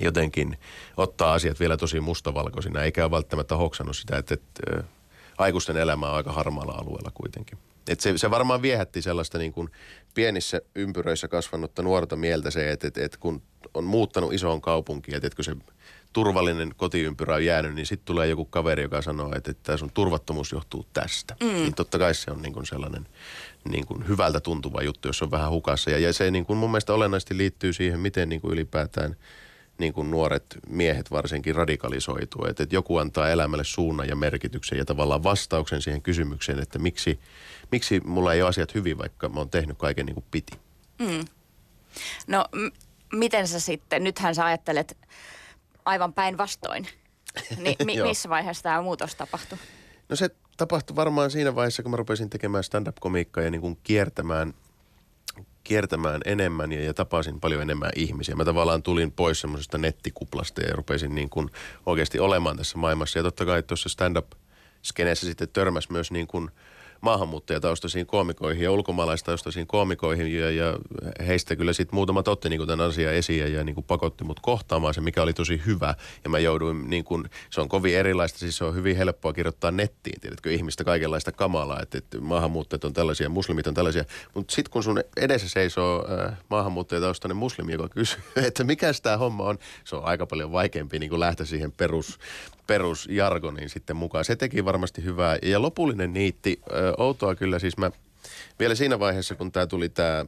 jotenkin 0.00 0.58
ottaa 0.96 1.32
asiat 1.32 1.60
vielä 1.60 1.76
tosi 1.76 2.00
mustavalkoisina, 2.00 2.82
eikä 2.82 3.04
ole 3.04 3.10
välttämättä 3.10 3.56
hoksannut 3.56 3.96
sitä, 3.96 4.16
että, 4.16 4.34
että 4.34 4.84
aikuisten 5.38 5.76
elämä 5.76 6.10
on 6.10 6.16
aika 6.16 6.32
harmaalla 6.32 6.72
alueella 6.72 7.10
kuitenkin. 7.14 7.58
Et 7.88 8.00
se, 8.00 8.18
se 8.18 8.30
varmaan 8.30 8.62
viehätti 8.62 9.02
sellaista 9.02 9.38
niin 9.38 9.52
kuin 9.52 9.68
pienissä 10.14 10.60
ympyröissä 10.74 11.28
kasvanutta 11.28 11.82
nuorta 11.82 12.16
mieltä 12.16 12.50
se, 12.50 12.70
että, 12.70 12.86
että, 12.86 13.04
että 13.04 13.18
kun 13.18 13.42
on 13.74 13.84
muuttanut 13.84 14.32
isoon 14.32 14.60
kaupunkiin, 14.60 15.16
että, 15.16 15.26
että 15.26 15.36
kun 15.36 15.44
se 15.44 15.56
turvallinen 16.12 16.74
kotiympyrä 16.76 17.34
on 17.34 17.44
jäänyt, 17.44 17.74
niin 17.74 17.86
sitten 17.86 18.06
tulee 18.06 18.26
joku 18.26 18.44
kaveri, 18.44 18.82
joka 18.82 19.02
sanoo, 19.02 19.32
että, 19.36 19.50
että 19.50 19.76
sun 19.76 19.90
turvattomuus 19.94 20.52
johtuu 20.52 20.86
tästä. 20.92 21.36
Mm. 21.40 21.48
Niin 21.48 21.74
totta 21.74 21.98
kai 21.98 22.14
se 22.14 22.30
on 22.30 22.42
niin 22.42 22.52
kuin 22.52 22.66
sellainen 22.66 23.06
niin 23.68 23.86
kuin 23.86 24.08
hyvältä 24.08 24.40
tuntuva 24.40 24.82
juttu, 24.82 25.08
jos 25.08 25.22
on 25.22 25.30
vähän 25.30 25.50
hukassa. 25.50 25.90
Ja, 25.90 25.98
ja 25.98 26.12
se 26.12 26.30
niin 26.30 26.46
kuin 26.46 26.56
mun 26.56 26.70
mielestä 26.70 26.94
olennaisesti 26.94 27.36
liittyy 27.36 27.72
siihen, 27.72 28.00
miten 28.00 28.28
niin 28.28 28.40
kuin 28.40 28.52
ylipäätään– 28.52 29.16
niin 29.78 29.92
kuin 29.92 30.10
nuoret 30.10 30.44
miehet 30.68 31.10
varsinkin 31.10 31.54
radikalisoituu. 31.54 32.44
Että, 32.44 32.62
että 32.62 32.74
joku 32.74 32.96
antaa 32.96 33.30
elämälle 33.30 33.64
suunnan 33.64 34.08
ja 34.08 34.16
merkityksen 34.16 34.78
ja 34.78 34.84
tavallaan 34.84 35.22
vastauksen 35.22 35.82
siihen 35.82 36.02
kysymykseen, 36.02 36.58
että 36.58 36.78
miksi, 36.78 37.20
miksi 37.72 38.00
mulla 38.00 38.32
ei 38.32 38.42
ole 38.42 38.48
asiat 38.48 38.74
hyvin, 38.74 38.98
vaikka 38.98 39.28
mä 39.28 39.40
oon 39.40 39.50
tehnyt 39.50 39.78
kaiken 39.78 40.06
niin 40.06 40.14
kuin 40.14 40.24
piti. 40.30 40.52
Mm. 40.98 41.24
No 42.26 42.44
m- 42.52 43.16
miten 43.16 43.48
sä 43.48 43.60
sitten, 43.60 44.04
nythän 44.04 44.34
sä 44.34 44.44
ajattelet 44.44 44.96
aivan 45.84 46.12
päinvastoin. 46.12 46.86
Ni, 47.62 47.76
mi- 47.84 48.02
missä 48.02 48.28
vaiheessa 48.28 48.62
tämä 48.62 48.82
muutos 48.82 49.14
tapahtui? 49.14 49.58
No 50.08 50.16
se 50.16 50.30
tapahtui 50.56 50.96
varmaan 50.96 51.30
siinä 51.30 51.54
vaiheessa, 51.54 51.82
kun 51.82 51.90
mä 51.90 51.96
rupesin 51.96 52.30
tekemään 52.30 52.64
stand-up-komiikkaa 52.64 53.44
ja 53.44 53.50
niin 53.50 53.60
kuin 53.60 53.78
kiertämään– 53.82 54.54
kiertämään 55.64 56.20
enemmän 56.24 56.72
ja, 56.72 56.84
ja 56.84 56.94
tapasin 56.94 57.40
paljon 57.40 57.62
enemmän 57.62 57.90
ihmisiä. 57.96 58.34
Mä 58.34 58.44
tavallaan 58.44 58.82
tulin 58.82 59.12
pois 59.12 59.40
semmoisesta 59.40 59.78
nettikuplasta 59.78 60.62
ja 60.62 60.76
rupesin 60.76 61.14
niin 61.14 61.30
kuin 61.30 61.50
oikeasti 61.86 62.20
olemaan 62.20 62.56
tässä 62.56 62.78
maailmassa. 62.78 63.18
Ja 63.18 63.22
totta 63.22 63.46
kai 63.46 63.62
tuossa 63.62 63.88
stand-up-skeneessä 63.88 65.26
sitten 65.26 65.48
törmäsi 65.48 65.92
myös 65.92 66.10
niin 66.10 66.26
kuin– 66.26 66.50
maahanmuuttajataustaisiin 67.04 68.06
koomikoihin 68.06 68.64
ja 68.64 68.72
ulkomaalaistaustaisiin 68.72 69.66
koomikoihin 69.66 70.34
ja, 70.34 70.50
ja 70.50 70.78
heistä 71.26 71.56
kyllä 71.56 71.72
sitten 71.72 71.94
muutama 71.94 72.22
otti 72.26 72.48
niin 72.48 72.66
tämän 72.66 72.86
asian 72.88 73.14
esiin 73.14 73.40
ja, 73.40 73.48
ja 73.48 73.64
niin 73.64 73.74
kuin 73.74 73.84
pakotti 73.84 74.24
mut 74.24 74.40
kohtaamaan 74.40 74.94
se, 74.94 75.00
mikä 75.00 75.22
oli 75.22 75.32
tosi 75.32 75.62
hyvä. 75.66 75.94
Ja 76.24 76.30
mä 76.30 76.38
jouduin, 76.38 76.90
niin 76.90 77.04
kuin, 77.04 77.24
se 77.50 77.60
on 77.60 77.68
kovin 77.68 77.96
erilaista, 77.96 78.38
siis 78.38 78.56
se 78.56 78.64
on 78.64 78.74
hyvin 78.74 78.96
helppoa 78.96 79.32
kirjoittaa 79.32 79.70
nettiin, 79.70 80.20
tiedätkö, 80.20 80.52
ihmistä 80.52 80.84
kaikenlaista 80.84 81.32
kamalaa, 81.32 81.80
että, 81.82 81.98
että 81.98 82.20
maahanmuuttajat 82.20 82.84
on 82.84 82.92
tällaisia, 82.92 83.28
muslimit 83.28 83.66
on 83.66 83.74
tällaisia. 83.74 84.04
Mutta 84.34 84.54
sitten 84.54 84.72
kun 84.72 84.82
sun 84.82 85.00
edessä 85.16 85.48
seisoo 85.48 86.06
äh, 86.26 86.38
maahanmuuttajataustainen 86.50 87.36
muslimi, 87.36 87.72
joka 87.72 87.88
kysyy, 87.88 88.22
että 88.46 88.64
mikä 88.64 88.92
tämä 89.02 89.16
homma 89.16 89.44
on, 89.44 89.58
se 89.84 89.96
on 89.96 90.04
aika 90.04 90.26
paljon 90.26 90.52
vaikeampi 90.52 90.98
niin 90.98 91.10
kuin 91.10 91.20
lähteä 91.20 91.46
siihen 91.46 91.72
perus, 91.72 92.18
perusjargoniin 92.66 93.70
sitten 93.70 93.96
mukaan. 93.96 94.24
Se 94.24 94.36
teki 94.36 94.64
varmasti 94.64 95.04
hyvää. 95.04 95.38
Ja 95.42 95.62
lopullinen 95.62 96.12
niitti, 96.12 96.60
ö, 96.72 96.94
outoa 96.98 97.34
kyllä 97.34 97.58
siis 97.58 97.76
mä 97.76 97.90
vielä 98.58 98.74
siinä 98.74 98.98
vaiheessa, 98.98 99.34
kun 99.34 99.52
tämä 99.52 99.66
tuli 99.66 99.88
tämä 99.88 100.26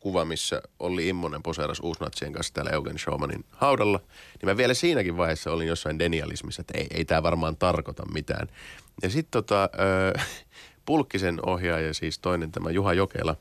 kuva, 0.00 0.24
missä 0.24 0.62
Olli 0.78 1.08
Immonen 1.08 1.42
poseeras 1.42 1.80
uusnatsien 1.80 2.32
kanssa 2.32 2.54
täällä 2.54 2.70
Eugen 2.70 2.98
Showmanin 2.98 3.44
haudalla, 3.50 3.98
niin 4.42 4.50
mä 4.50 4.56
vielä 4.56 4.74
siinäkin 4.74 5.16
vaiheessa 5.16 5.52
olin 5.52 5.68
jossain 5.68 5.98
denialismissa, 5.98 6.60
että 6.60 6.78
ei, 6.78 6.86
ei 6.90 7.04
tämä 7.04 7.22
varmaan 7.22 7.56
tarkoita 7.56 8.12
mitään. 8.12 8.48
Ja 9.02 9.10
sitten 9.10 9.30
tota, 9.30 9.70
Pulkkisen 10.86 11.38
ohjaaja, 11.46 11.94
siis 11.94 12.18
toinen 12.18 12.52
tämä 12.52 12.70
Juha 12.70 12.94
Jokela, 12.94 13.36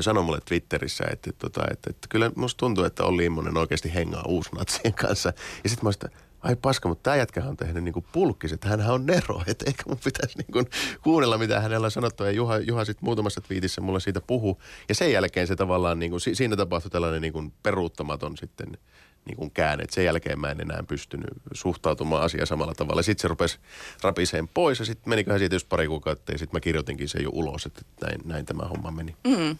sanoi 0.00 0.24
mulle 0.24 0.40
Twitterissä, 0.44 1.04
että, 1.12 1.30
että, 1.30 1.46
että, 1.46 1.64
että, 1.70 1.90
että 1.90 2.06
kyllä 2.08 2.30
musta 2.36 2.58
tuntuu, 2.58 2.84
että 2.84 3.04
Olli 3.04 3.24
Immonen 3.24 3.56
oikeasti 3.56 3.94
hengaa 3.94 4.24
uusnatsien 4.26 4.94
kanssa. 4.94 5.32
Ja 5.64 5.70
sitten 5.70 5.84
mä 5.84 6.10
ai 6.46 6.56
paska, 6.56 6.88
mutta 6.88 7.02
tämä 7.02 7.16
jätkä 7.16 7.44
on 7.44 7.56
tehnyt 7.56 7.84
niin 7.84 8.04
pulkkis, 8.12 8.52
että 8.52 8.68
hänhän 8.68 8.94
on 8.94 9.06
Nero, 9.06 9.42
että 9.46 9.64
ehkä 9.68 9.82
mun 9.88 9.98
pitäisi 10.04 10.38
niin 10.38 10.52
kuin 10.52 10.66
kuunnella, 11.02 11.38
mitä 11.38 11.60
hänellä 11.60 11.84
on 11.84 11.90
sanottu. 11.90 12.24
Ja 12.24 12.30
Juha, 12.30 12.58
Juha 12.58 12.84
sitten 12.84 13.04
muutamassa 13.04 13.40
twiitissä 13.40 13.80
mulle 13.80 14.00
siitä 14.00 14.20
puhu. 14.20 14.60
Ja 14.88 14.94
sen 14.94 15.12
jälkeen 15.12 15.46
se 15.46 15.56
tavallaan, 15.56 15.98
niin 15.98 16.10
kuin, 16.10 16.20
siinä 16.20 16.56
tapahtui 16.56 16.90
tällainen 16.90 17.22
niin 17.22 17.32
kuin 17.32 17.52
peruuttamaton 17.62 18.36
sitten 18.36 18.78
niin 19.24 19.36
kuin 19.36 19.50
käänne. 19.50 19.84
Sen 19.90 20.04
jälkeen 20.04 20.40
mä 20.40 20.50
en 20.50 20.60
enää 20.60 20.82
pystynyt 20.88 21.30
suhtautumaan 21.52 22.22
asiaan 22.22 22.46
samalla 22.46 22.74
tavalla. 22.74 23.02
Sitten 23.02 23.22
se 23.22 23.28
rupesi 23.28 23.58
rapiseen 24.02 24.48
pois 24.48 24.78
ja 24.78 24.84
sitten 24.84 25.08
meniköhän 25.08 25.38
siitä 25.38 25.54
just 25.54 25.68
pari 25.68 25.86
kuukautta 25.86 26.32
ja 26.32 26.38
sitten 26.38 26.56
mä 26.56 26.60
kirjoitinkin 26.60 27.08
sen 27.08 27.22
jo 27.22 27.30
ulos, 27.32 27.66
että 27.66 27.82
näin, 28.00 28.20
näin 28.24 28.46
tämä 28.46 28.62
homma 28.62 28.90
meni. 28.90 29.16
Mm. 29.26 29.58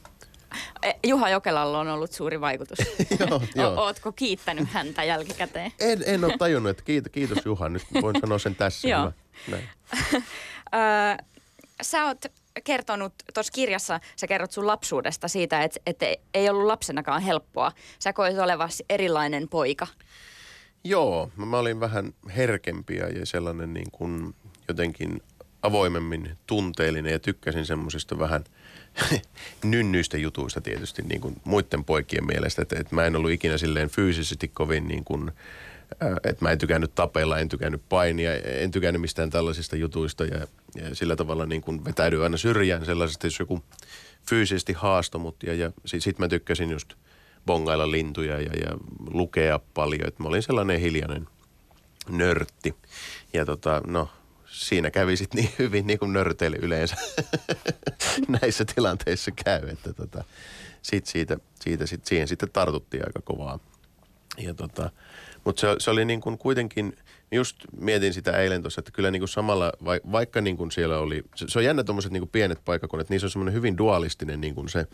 E, 0.82 0.92
Juha 1.04 1.30
Jokelalla 1.30 1.78
on 1.78 1.88
ollut 1.88 2.12
suuri 2.12 2.40
vaikutus. 2.40 2.78
joo, 3.20 3.42
joo. 3.54 3.74
Ootko 3.76 4.12
kiittänyt 4.12 4.68
häntä 4.68 5.04
jälkikäteen? 5.04 5.72
En, 5.80 6.02
en 6.06 6.24
ole 6.24 6.34
tajunnut, 6.38 6.70
että 6.70 6.82
kiitos, 6.82 7.12
kiitos 7.12 7.38
Juha. 7.44 7.68
Nyt 7.68 7.82
voin 8.02 8.20
sanoa 8.20 8.38
sen 8.38 8.56
tässä. 8.56 8.88
Joo. 8.88 9.12
Sä 11.82 12.04
oot 12.04 12.18
kertonut 12.64 13.12
tuossa 13.34 13.52
kirjassa, 13.52 14.00
sä 14.16 14.26
kerrot 14.26 14.52
sun 14.52 14.66
lapsuudesta 14.66 15.28
siitä, 15.28 15.62
että, 15.62 15.80
että 15.86 16.06
ei 16.34 16.48
ollut 16.48 16.66
lapsenakaan 16.66 17.22
helppoa. 17.22 17.72
Sä 17.98 18.12
koit 18.12 18.38
olevasi 18.38 18.84
erilainen 18.90 19.48
poika. 19.48 19.86
Joo, 20.84 21.30
mä 21.36 21.58
olin 21.58 21.80
vähän 21.80 22.12
herkempiä 22.36 23.08
ja 23.08 23.26
sellainen 23.26 23.74
niin 23.74 23.90
kuin 23.90 24.34
jotenkin 24.68 25.22
avoimemmin 25.66 26.36
tunteellinen 26.46 27.12
ja 27.12 27.18
tykkäsin 27.18 27.66
semmoisista 27.66 28.18
vähän 28.18 28.44
nynnyistä 29.64 30.18
jutuista 30.18 30.60
tietysti 30.60 31.02
niin 31.02 31.20
kuin 31.20 31.36
muiden 31.44 31.84
poikien 31.84 32.26
mielestä. 32.26 32.62
Että, 32.62 32.76
että 32.80 32.94
mä 32.94 33.04
en 33.04 33.16
ollut 33.16 33.30
ikinä 33.30 33.58
silleen 33.58 33.90
fyysisesti 33.90 34.48
kovin 34.48 34.88
niin 34.88 35.04
kuin, 35.04 35.32
että 36.24 36.44
mä 36.44 36.50
en 36.50 36.58
tykännyt 36.58 36.94
tapella, 36.94 37.38
en 37.38 37.48
tykännyt 37.48 37.82
painia, 37.88 38.34
en 38.34 38.70
tykännyt 38.70 39.00
mistään 39.00 39.30
tällaisista 39.30 39.76
jutuista 39.76 40.24
ja, 40.24 40.46
ja 40.74 40.94
sillä 40.94 41.16
tavalla 41.16 41.46
niin 41.46 41.62
kuin 41.62 41.84
vetäydyin 41.84 42.22
aina 42.22 42.36
syrjään 42.36 42.86
sellaisesta, 42.86 43.26
jos 43.26 43.38
joku 43.38 43.62
fyysisesti 44.28 44.72
haasto 44.72 45.18
mut 45.18 45.42
ja, 45.42 45.54
ja 45.54 45.72
sitten 45.76 46.00
sit 46.00 46.18
mä 46.18 46.28
tykkäsin 46.28 46.70
just 46.70 46.94
bongailla 47.46 47.90
lintuja 47.90 48.40
ja, 48.40 48.50
ja 48.52 48.76
lukea 49.10 49.60
paljon, 49.74 50.08
että 50.08 50.22
mä 50.22 50.28
olin 50.28 50.42
sellainen 50.42 50.80
hiljainen 50.80 51.28
nörtti. 52.08 52.74
Ja 53.32 53.46
tota, 53.46 53.82
no, 53.86 54.08
siinä 54.56 54.90
kävi 54.90 55.16
sitten 55.16 55.40
niin 55.42 55.54
hyvin 55.58 55.86
niin 55.86 55.98
kuin 55.98 56.12
nörteily 56.12 56.56
yleensä 56.62 56.96
näissä 58.40 58.64
tilanteissa 58.74 59.30
käy, 59.44 59.68
että 59.68 59.92
tota, 59.92 60.24
sit 60.82 61.06
siitä, 61.06 61.38
siitä 61.60 61.86
sit, 61.86 62.06
siihen 62.06 62.28
sitten 62.28 62.50
tartuttiin 62.52 63.02
aika 63.06 63.20
kovaa. 63.20 63.58
Ja 64.38 64.54
tota, 64.54 64.90
mutta 65.44 65.60
se, 65.60 65.66
se 65.78 65.90
oli 65.90 66.04
niin 66.04 66.20
kuin 66.20 66.38
kuitenkin, 66.38 66.96
just 67.32 67.56
mietin 67.80 68.14
sitä 68.14 68.32
eilen 68.32 68.62
tuossa, 68.62 68.80
että 68.80 68.90
kyllä 68.90 69.10
niin 69.10 69.20
kuin 69.20 69.28
samalla, 69.28 69.72
vaikka 70.12 70.40
niin 70.40 70.72
siellä 70.72 70.98
oli, 70.98 71.22
se, 71.34 71.46
se 71.48 71.58
on 71.58 71.64
jännä 71.64 71.84
tuommoiset 71.84 72.12
niin 72.12 72.28
pienet 72.28 72.64
paikakunnat, 72.64 73.10
niissä 73.10 73.26
on 73.26 73.30
semmoinen 73.30 73.54
hyvin 73.54 73.78
dualistinen 73.78 74.40
niin 74.40 74.68
se, 74.68 74.86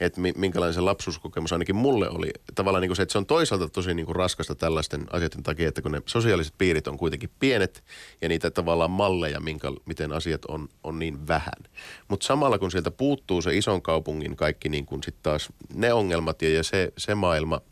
että 0.00 0.20
minkälainen 0.20 0.74
se 0.74 0.80
lapsuuskokemus 0.80 1.52
ainakin 1.52 1.76
mulle 1.76 2.10
oli. 2.10 2.30
Tavallaan 2.54 2.80
niin 2.80 2.88
kuin 2.88 2.96
se, 2.96 3.02
että 3.02 3.12
se 3.12 3.18
on 3.18 3.26
toisaalta 3.26 3.68
tosi 3.68 3.94
niin 3.94 4.06
kuin 4.06 4.16
raskasta 4.16 4.54
tällaisten 4.54 5.06
asioiden 5.10 5.42
takia, 5.42 5.68
että 5.68 5.82
kun 5.82 5.92
ne 5.92 6.02
sosiaaliset 6.06 6.54
piirit 6.58 6.88
on 6.88 6.98
kuitenkin 6.98 7.30
pienet 7.38 7.84
ja 8.22 8.28
niitä 8.28 8.50
tavallaan 8.50 8.90
malleja, 8.90 9.40
minkä, 9.40 9.68
miten 9.86 10.12
asiat 10.12 10.44
on, 10.44 10.68
on 10.84 10.98
niin 10.98 11.28
vähän. 11.28 11.64
Mutta 12.08 12.26
samalla 12.26 12.58
kun 12.58 12.70
sieltä 12.70 12.90
puuttuu 12.90 13.42
se 13.42 13.56
ison 13.56 13.82
kaupungin 13.82 14.36
kaikki 14.36 14.68
niin 14.68 14.86
kuin 14.86 15.02
sitten 15.02 15.22
taas 15.22 15.48
ne 15.74 15.92
ongelmat 15.92 16.42
ja, 16.42 16.54
ja 16.54 16.62
se, 16.62 16.92
se 16.96 17.14
maailma– 17.14 17.60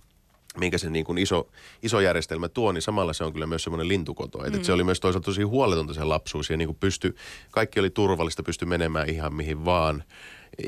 minkä 0.58 0.78
se 0.78 0.90
niin 0.90 1.04
kuin 1.04 1.18
iso, 1.18 1.48
iso 1.82 2.00
järjestelmä 2.00 2.48
tuo, 2.48 2.72
niin 2.72 2.82
samalla 2.82 3.12
se 3.12 3.24
on 3.24 3.32
kyllä 3.32 3.46
myös 3.46 3.64
semmoinen 3.64 3.88
lintukoto. 3.88 4.38
Mm. 4.38 4.54
Et 4.54 4.64
se 4.64 4.72
oli 4.72 4.84
myös 4.84 5.00
toisaalta 5.00 5.24
tosi 5.24 5.42
huoletonta 5.42 5.94
se 5.94 6.04
lapsuus 6.04 6.50
ja 6.50 6.56
niin 6.56 6.68
kuin 6.68 6.78
pysty, 6.80 7.16
kaikki 7.50 7.80
oli 7.80 7.90
turvallista, 7.90 8.42
pystyi 8.42 8.68
menemään 8.68 9.08
ihan 9.08 9.34
mihin 9.34 9.64
vaan. 9.64 10.04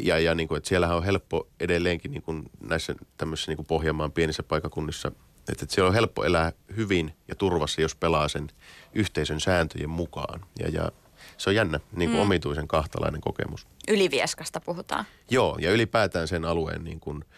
Ja, 0.02 0.18
ja 0.18 0.34
niin 0.34 0.48
kuin, 0.48 0.58
että 0.58 0.68
siellähän 0.68 0.96
on 0.96 1.04
helppo 1.04 1.48
edelleenkin 1.60 2.10
niin 2.10 2.22
kuin 2.22 2.42
näissä 2.60 2.94
tämmöisissä 3.16 3.50
niin 3.50 3.56
kuin 3.56 3.66
Pohjanmaan 3.66 4.12
pienissä 4.12 4.42
paikakunnissa, 4.42 5.08
että, 5.08 5.52
että 5.52 5.74
siellä 5.74 5.88
on 5.88 5.94
helppo 5.94 6.24
elää 6.24 6.52
hyvin 6.76 7.14
ja 7.28 7.34
turvassa, 7.34 7.80
jos 7.80 7.94
pelaa 7.94 8.28
sen 8.28 8.48
yhteisön 8.94 9.40
sääntöjen 9.40 9.90
mukaan. 9.90 10.40
Ja, 10.58 10.68
ja 10.68 10.92
se 11.36 11.50
on 11.50 11.56
jännä, 11.56 11.80
niin 11.92 12.10
kuin 12.10 12.18
mm. 12.18 12.22
omituisen 12.22 12.68
kahtalainen 12.68 13.20
kokemus. 13.20 13.66
Ylivieskasta 13.88 14.60
puhutaan. 14.60 15.04
Joo, 15.30 15.58
ja 15.60 15.72
ylipäätään 15.72 16.28
sen 16.28 16.44
alueen 16.44 16.84
niin 16.84 17.00
kuin– 17.00 17.24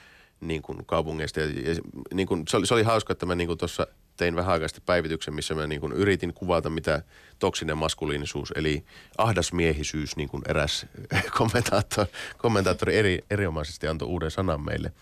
niin 0.41 0.63
kuin 0.63 0.87
kaupungeista. 0.87 1.41
Ja, 1.41 1.47
ja 1.47 1.75
niin 2.15 2.27
kuin, 2.27 2.43
se, 2.49 2.57
oli, 2.57 2.67
se 2.67 2.75
oli 2.75 2.83
hauska, 2.83 3.13
että 3.13 3.27
mä 3.27 3.35
niin 3.35 3.59
tuossa 3.59 3.87
tein 4.17 4.37
vähän 4.37 4.53
aikaisesti 4.53 4.83
päivityksen, 4.87 5.35
missä 5.35 5.55
mä 5.55 5.67
niin 5.67 5.81
kuin 5.81 5.93
yritin 5.93 6.35
kuvata, 6.35 6.71
mitä 6.71 7.03
toksinen 7.39 7.79
maskuliinisuus, 7.79 8.53
eli 8.57 8.85
ahdasmiehisyys, 9.19 10.17
niin 10.17 10.29
kuin 10.29 10.43
eräs 10.49 10.87
kommentaattori, 11.39 12.11
kommentaattori 12.39 12.97
eri, 12.97 13.25
erinomaisesti 13.31 13.89
antoi 13.89 14.09
uuden 14.09 14.31
sanan 14.31 14.61
meille 14.61 14.93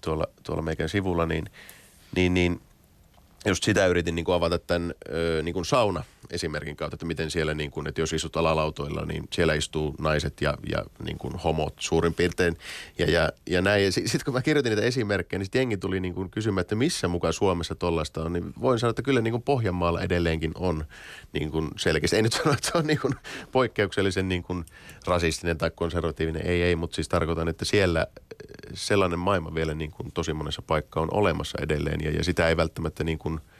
tuolla, 0.00 0.26
tuolla 0.42 0.62
meikän 0.62 0.88
sivulla, 0.88 1.26
niin, 1.26 1.50
niin, 2.16 2.34
niin 2.34 2.60
just 3.46 3.64
sitä 3.64 3.86
yritin 3.86 4.14
niin 4.14 4.24
kuin 4.24 4.34
avata 4.34 4.58
tämän 4.58 4.94
niin 5.42 5.54
kuin 5.54 5.64
sauna 5.64 6.04
esimerkin 6.32 6.76
kautta, 6.76 6.94
että 6.94 7.06
miten 7.06 7.30
siellä, 7.30 7.54
niin 7.54 7.70
kuin, 7.70 7.86
että 7.86 8.00
jos 8.00 8.12
istut 8.12 8.36
alalautoilla, 8.36 9.04
niin 9.04 9.28
siellä 9.32 9.54
istuu 9.54 9.94
naiset 9.98 10.40
ja, 10.40 10.54
ja 10.72 10.84
niin 11.04 11.18
kuin 11.18 11.34
homot 11.34 11.74
suurin 11.78 12.14
piirtein. 12.14 12.56
Ja, 12.98 13.10
ja, 13.10 13.28
ja 13.46 13.62
näin. 13.62 13.84
Ja 13.84 13.92
sitten 13.92 14.20
kun 14.24 14.34
mä 14.34 14.42
kirjoitin 14.42 14.70
niitä 14.70 14.82
esimerkkejä, 14.82 15.38
niin 15.38 15.46
sitten 15.46 15.60
jengi 15.60 15.76
tuli 15.76 16.00
niin 16.00 16.14
kuin 16.14 16.30
kysymään, 16.30 16.60
että 16.60 16.74
missä 16.74 17.08
mukaan 17.08 17.32
Suomessa 17.32 17.74
tollasta 17.74 18.22
on. 18.22 18.32
Niin 18.32 18.52
voin 18.60 18.78
sanoa, 18.78 18.90
että 18.90 19.02
kyllä 19.02 19.20
niin 19.20 19.32
kuin 19.32 19.42
Pohjanmaalla 19.42 20.00
edelleenkin 20.00 20.52
on 20.54 20.84
niin 21.32 21.50
kuin 21.50 21.68
selkeästi. 21.76 22.16
Ei 22.16 22.22
nyt 22.22 22.32
sano, 22.32 22.52
että 22.52 22.70
se 22.72 22.78
on 22.78 22.86
niin 22.86 23.00
kuin 23.00 23.14
poikkeuksellisen 23.52 24.28
niin 24.28 24.42
kuin 24.42 24.64
rasistinen 25.06 25.58
tai 25.58 25.70
konservatiivinen. 25.70 26.46
Ei, 26.46 26.62
ei, 26.62 26.76
mutta 26.76 26.94
siis 26.94 27.08
tarkoitan, 27.08 27.48
että 27.48 27.64
siellä 27.64 28.06
sellainen 28.74 29.18
maailma 29.18 29.54
vielä 29.54 29.74
niin 29.74 29.90
kuin 29.90 30.12
tosi 30.12 30.32
monessa 30.32 30.62
paikkaa 30.62 31.02
on 31.02 31.14
olemassa 31.14 31.58
edelleen. 31.62 32.00
Ja, 32.04 32.10
ja 32.10 32.24
sitä 32.24 32.48
ei 32.48 32.56
välttämättä 32.56 33.04
niin 33.04 33.18
kuin– 33.18 33.40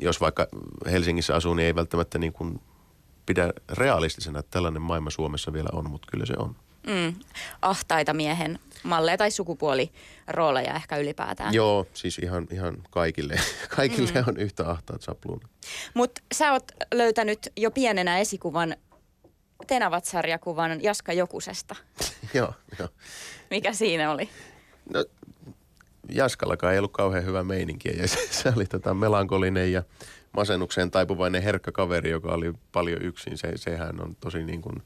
jos 0.00 0.20
vaikka 0.20 0.46
Helsingissä 0.86 1.34
asuu, 1.34 1.54
niin 1.54 1.66
ei 1.66 1.74
välttämättä 1.74 2.18
niin 2.18 2.32
kuin 2.32 2.60
pidä 3.26 3.52
realistisena, 3.68 4.38
että 4.38 4.50
tällainen 4.50 4.82
maailma 4.82 5.10
Suomessa 5.10 5.52
vielä 5.52 5.68
on, 5.72 5.90
mutta 5.90 6.08
kyllä 6.10 6.26
se 6.26 6.34
on. 6.38 6.56
Mm. 6.86 7.14
Ahtaita 7.62 8.14
miehen 8.14 8.58
malleja 8.82 9.16
tai 9.16 9.30
sukupuolirooleja 9.30 10.74
ehkä 10.74 10.96
ylipäätään. 10.96 11.54
Joo, 11.54 11.86
siis 11.94 12.18
ihan, 12.18 12.46
ihan 12.50 12.76
kaikille. 12.90 13.40
Kaikille 13.76 14.22
mm. 14.22 14.24
on 14.28 14.36
yhtä 14.36 14.70
ahtaat 14.70 15.02
sapluunat. 15.02 15.50
Mutta 15.94 16.20
sä 16.34 16.52
oot 16.52 16.64
löytänyt 16.94 17.52
jo 17.56 17.70
pienenä 17.70 18.18
esikuvan 18.18 18.76
Tenavat-sarjakuvan 19.66 20.82
Jaska 20.82 21.12
Jokusesta. 21.12 21.76
joo, 22.34 22.52
joo. 22.78 22.88
Mikä 23.50 23.72
siinä 23.72 24.10
oli? 24.10 24.28
No 24.94 25.04
Jaskallakaan 26.08 26.72
ei 26.72 26.78
ollut 26.78 26.92
kauhean 26.92 27.24
hyvä 27.24 27.44
meininki. 27.44 27.88
Ja 27.96 28.08
se, 28.08 28.28
se 28.30 28.52
oli 28.56 28.66
tota 28.66 28.94
melankolinen 28.94 29.72
ja 29.72 29.82
masennukseen 30.32 30.90
taipuvainen 30.90 31.42
herkkä 31.42 31.72
kaveri, 31.72 32.10
joka 32.10 32.32
oli 32.32 32.52
paljon 32.72 33.02
yksin. 33.02 33.38
Se, 33.38 33.52
sehän 33.56 34.00
on 34.00 34.16
tosi 34.20 34.44
niin 34.44 34.62
kuin 34.62 34.82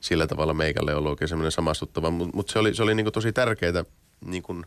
sillä 0.00 0.26
tavalla 0.26 0.54
meikälle 0.54 0.94
ollut 0.94 1.10
oikein 1.10 1.28
semmoinen 1.28 1.52
samastuttava, 1.52 2.10
mutta 2.10 2.36
mut 2.36 2.48
se 2.48 2.58
oli, 2.58 2.74
se 2.74 2.82
oli 2.82 2.94
niin 2.94 3.04
kuin 3.04 3.12
tosi 3.12 3.32
tärkeää 3.32 3.84
niin 4.24 4.42
kuin 4.42 4.66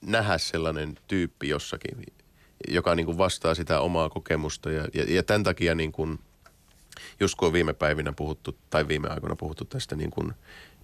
nähdä 0.00 0.38
sellainen 0.38 0.98
tyyppi 1.08 1.48
jossakin, 1.48 2.06
joka 2.68 2.94
niin 2.94 3.06
kuin 3.06 3.18
vastaa 3.18 3.54
sitä 3.54 3.80
omaa 3.80 4.08
kokemusta. 4.08 4.70
Ja, 4.70 4.88
ja, 4.94 5.04
ja 5.08 5.22
tämän 5.22 5.42
takia 5.42 5.74
niin 5.74 5.92
kuin, 5.92 6.18
just 7.20 7.34
kun 7.34 7.46
on 7.46 7.52
viime 7.52 7.72
päivinä 7.72 8.12
puhuttu 8.12 8.58
tai 8.70 8.88
viime 8.88 9.08
aikoina 9.08 9.36
puhuttu 9.36 9.64
tästä 9.64 9.96
niin 9.96 10.10
kuin 10.10 10.32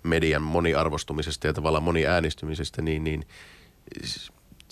median 0.02 0.42
moniarvostumisesta 0.42 1.46
ja 1.46 1.52
tavallaan 1.52 1.82
moniäänistymisestä, 1.82 2.82
niin, 2.82 3.04
niin 3.04 3.26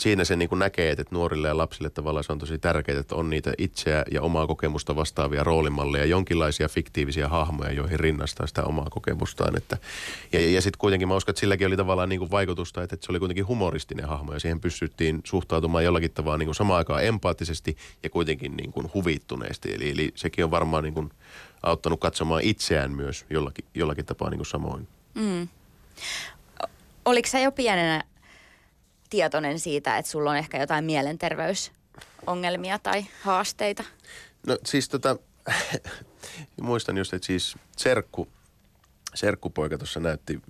siinä 0.02 0.24
se 0.24 0.36
niin 0.36 0.48
kuin 0.48 0.58
näkee, 0.58 0.90
että 0.90 1.04
nuorille 1.10 1.48
ja 1.48 1.56
lapsille 1.56 1.90
tavallaan 1.90 2.24
se 2.24 2.32
on 2.32 2.38
tosi 2.38 2.58
tärkeää, 2.58 3.00
että 3.00 3.14
on 3.14 3.30
niitä 3.30 3.52
itseä 3.58 4.04
ja 4.10 4.22
omaa 4.22 4.46
kokemusta 4.46 4.96
vastaavia 4.96 5.44
roolimalleja, 5.44 6.04
jonkinlaisia 6.04 6.68
fiktiivisiä 6.68 7.28
hahmoja, 7.28 7.72
joihin 7.72 8.00
rinnastaa 8.00 8.46
sitä 8.46 8.62
omaa 8.64 8.90
kokemustaan. 8.90 9.56
Että, 9.56 9.76
ja 10.32 10.50
ja, 10.50 10.62
sitten 10.62 10.78
kuitenkin 10.78 11.08
mä 11.08 11.16
uskon, 11.16 11.32
että 11.32 11.40
silläkin 11.40 11.66
oli 11.66 11.76
tavallaan 11.76 12.08
niin 12.08 12.18
kuin 12.18 12.30
vaikutusta, 12.30 12.82
että, 12.82 12.94
että 12.94 13.06
se 13.06 13.12
oli 13.12 13.18
kuitenkin 13.18 13.46
humoristinen 13.46 14.08
hahmo 14.08 14.32
ja 14.32 14.40
siihen 14.40 14.60
pystyttiin 14.60 15.20
suhtautumaan 15.24 15.84
jollakin 15.84 16.10
tavalla 16.10 16.38
niin 16.38 16.46
kuin 16.46 16.54
samaan 16.54 16.78
aikaan 16.78 17.04
empaattisesti 17.04 17.76
ja 18.02 18.10
kuitenkin 18.10 18.56
niin 18.56 18.72
kuin 18.72 18.90
huvittuneesti. 18.94 19.74
Eli, 19.74 19.90
eli 19.90 20.12
sekin 20.14 20.44
on 20.44 20.50
varmaan 20.50 20.84
niin 20.84 20.94
kuin 20.94 21.10
auttanut 21.62 22.00
katsomaan 22.00 22.42
itseään 22.42 22.90
myös 22.90 23.26
jollakin, 23.30 23.64
jollakin 23.74 24.06
tapaa 24.06 24.30
niin 24.30 24.38
kuin 24.38 24.46
samoin. 24.46 24.88
Mm. 25.14 25.48
Oliko 27.04 27.28
sä 27.28 27.38
jo 27.38 27.52
pienenä 27.52 28.04
tietoinen 29.12 29.60
siitä, 29.60 29.98
että 29.98 30.10
sulla 30.10 30.30
on 30.30 30.36
ehkä 30.36 30.60
jotain 30.60 30.84
mielenterveysongelmia 30.84 32.78
tai 32.78 33.06
haasteita? 33.22 33.84
No 34.46 34.58
siis 34.66 34.88
tota, 34.88 35.16
muistan 36.60 36.98
just, 36.98 37.14
että 37.14 37.26
siis 37.26 37.56
serkku, 37.76 38.28
serkkupoika 39.14 39.78
tuossa 39.78 40.00
näytti, 40.00 40.40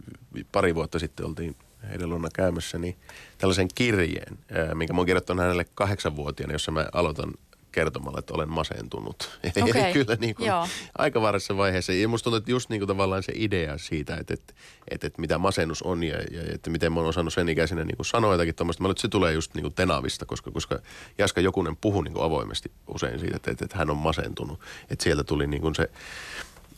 pari 0.53 0.75
vuotta 0.75 0.99
sitten 0.99 1.27
oltiin 1.27 1.57
heidän 1.91 2.11
luona 2.11 2.29
käymässä, 2.35 2.79
niin 2.79 2.97
tällaisen 3.39 3.69
kirjeen, 3.75 4.39
minkä 4.75 4.93
mä 4.93 4.99
oon 5.01 5.07
kirjoittanut 5.07 5.43
hänelle 5.43 5.67
kahdeksanvuotiaana, 5.75 6.53
jossa 6.53 6.71
mä 6.73 6.87
aloitan 6.93 7.33
kertomalla, 7.73 8.19
että 8.19 8.35
olen 8.35 8.49
masentunut. 8.49 9.39
Eli 9.57 9.93
kyllä 9.93 10.17
niin 10.21 10.35
kuin 10.35 10.47
joo. 10.47 10.69
aika 10.99 11.21
varhaisessa 11.21 11.57
vaiheessa. 11.57 11.93
Ja 11.93 12.09
musta 12.09 12.25
tuntuu, 12.25 12.37
että 12.37 12.51
just 12.51 12.69
niin 12.69 12.81
kuin 12.81 12.89
tavallaan 12.89 13.23
se 13.23 13.33
idea 13.37 13.79
siitä, 13.79 14.17
että, 14.17 14.35
että, 14.35 14.55
että, 14.89 15.07
että 15.07 15.21
mitä 15.21 15.39
masennus 15.39 15.83
on 15.83 16.03
ja, 16.03 16.17
ja 16.17 16.55
että 16.55 16.71
miten 16.71 16.93
mä 16.93 17.01
oon 17.01 17.09
osannut 17.09 17.35
sen 17.35 17.49
ikäisenä 17.49 17.85
niin 17.85 17.97
kuin 17.97 18.07
sanoa 18.07 18.33
jotakin 18.33 18.55
tuommoista. 18.55 18.83
Mä 18.83 18.91
että 18.91 19.01
se 19.01 19.09
tulee 19.09 19.33
just 19.33 19.55
niin 19.55 19.63
kuin 19.63 19.75
Tenavista, 19.75 20.27
koska, 20.27 20.51
koska 20.51 20.79
Jaska 21.19 21.41
Jokunen 21.41 21.77
puhui 21.77 22.05
niin 22.05 22.15
kuin 22.15 22.25
avoimesti 22.25 22.73
usein 22.95 23.21
siitä, 23.21 23.37
että, 23.37 23.51
että, 23.51 23.65
että 23.65 23.79
hän 23.79 23.91
on 23.91 23.97
masentunut. 23.97 24.61
Että 24.91 25.03
sieltä 25.03 25.25
tuli 25.25 25.47
niin 25.47 25.63
kuin 25.63 25.75
se 25.75 25.91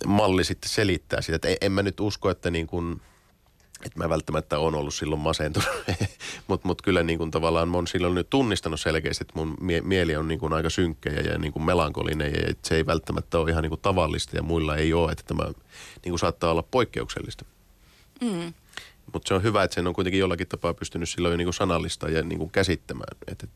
malli 0.07 0.45
sitten 0.45 0.71
selittää 0.71 1.23
sitä. 1.23 1.37
Että 1.37 1.49
en, 1.49 1.57
en 1.61 1.73
mä 1.73 1.83
nyt 1.83 2.01
usko, 2.01 2.31
että 2.31 2.51
niin 2.51 2.67
kuin, 2.67 3.01
että 3.85 3.99
mä 3.99 4.09
välttämättä 4.09 4.59
on 4.59 4.75
ollut 4.75 4.95
silloin 4.95 5.21
masentunut, 5.21 5.69
mutta 6.49 6.69
mut 6.69 6.83
kyllä 6.83 7.03
niin 7.03 7.19
kuin 7.19 7.31
tavallaan 7.31 7.69
mä 7.69 7.77
oon 7.77 7.87
silloin 7.87 8.15
nyt 8.15 8.31
tunnistanut 8.31 8.81
selkeästi, 8.81 9.25
että 9.25 9.39
mun 9.39 9.57
mie- 9.61 9.81
mieli 9.81 10.17
on 10.17 10.29
niin 10.29 10.41
kuin 10.41 10.53
aika 10.53 10.71
synkkä 10.71 11.11
ja, 11.11 11.21
ja 11.21 11.39
niin 11.39 11.53
kuin 11.53 11.63
melankolinen 11.63 12.33
ja 12.33 12.41
että 12.47 12.69
se 12.69 12.77
ei 12.77 12.87
välttämättä 12.87 13.39
ole 13.39 13.51
ihan 13.51 13.63
niin 13.63 13.71
kuin 13.71 13.81
tavallista 13.81 14.37
ja 14.37 14.43
muilla 14.43 14.77
ei 14.77 14.93
ole, 14.93 15.13
että 15.13 15.25
tämä 15.27 15.45
niin 15.45 16.11
kuin 16.11 16.19
saattaa 16.19 16.51
olla 16.51 16.63
poikkeuksellista. 16.63 17.45
Mm. 18.21 18.55
Mutta 19.13 19.29
se 19.29 19.35
on 19.35 19.43
hyvä, 19.43 19.63
että 19.63 19.75
sen 19.75 19.87
on 19.87 19.95
kuitenkin 19.95 20.21
jollakin 20.21 20.49
tapaa 20.49 20.75
pystynyt 20.75 21.09
silloin 21.09 21.33
jo 21.33 21.37
niin 21.37 21.47
kuin 21.47 21.55
sanallista 21.55 22.09
ja 22.09 22.23
niin 22.23 22.39
kuin 22.39 22.51
käsittämään, 22.51 23.17
että 23.27 23.47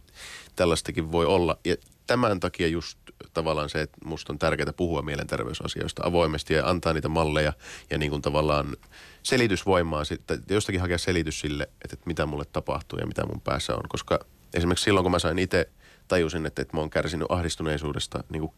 tällaistakin 0.56 1.12
voi 1.12 1.26
olla. 1.26 1.58
Ja 1.64 1.76
tämän 2.06 2.40
takia 2.40 2.68
just 2.68 2.98
tavallaan 3.34 3.68
se, 3.68 3.80
että 3.80 3.98
musta 4.04 4.32
on 4.32 4.38
tärkeää 4.38 4.72
puhua 4.72 5.02
mielenterveysasioista 5.02 6.02
avoimesti 6.06 6.54
ja 6.54 6.68
antaa 6.68 6.92
niitä 6.92 7.08
malleja 7.08 7.52
ja 7.90 7.98
niin 7.98 8.10
kuin 8.10 8.22
tavallaan 8.22 8.76
selitysvoimaa 9.22 10.04
sitten, 10.04 10.42
jostakin 10.50 10.80
hakea 10.80 10.98
selitys 10.98 11.40
sille, 11.40 11.62
että, 11.64 11.92
että 11.92 12.06
mitä 12.06 12.26
mulle 12.26 12.44
tapahtuu 12.44 12.98
ja 12.98 13.06
mitä 13.06 13.26
mun 13.26 13.40
päässä 13.40 13.74
on. 13.74 13.82
Koska 13.88 14.18
esimerkiksi 14.54 14.84
silloin, 14.84 15.04
kun 15.04 15.12
mä 15.12 15.18
sain 15.18 15.38
itse 15.38 15.68
tajusin, 16.08 16.46
että, 16.46 16.62
että 16.62 16.76
mä 16.76 16.80
oon 16.80 16.90
kärsinyt 16.90 17.26
ahdistuneisuudesta 17.30 18.24
niin 18.28 18.40
kuin 18.40 18.52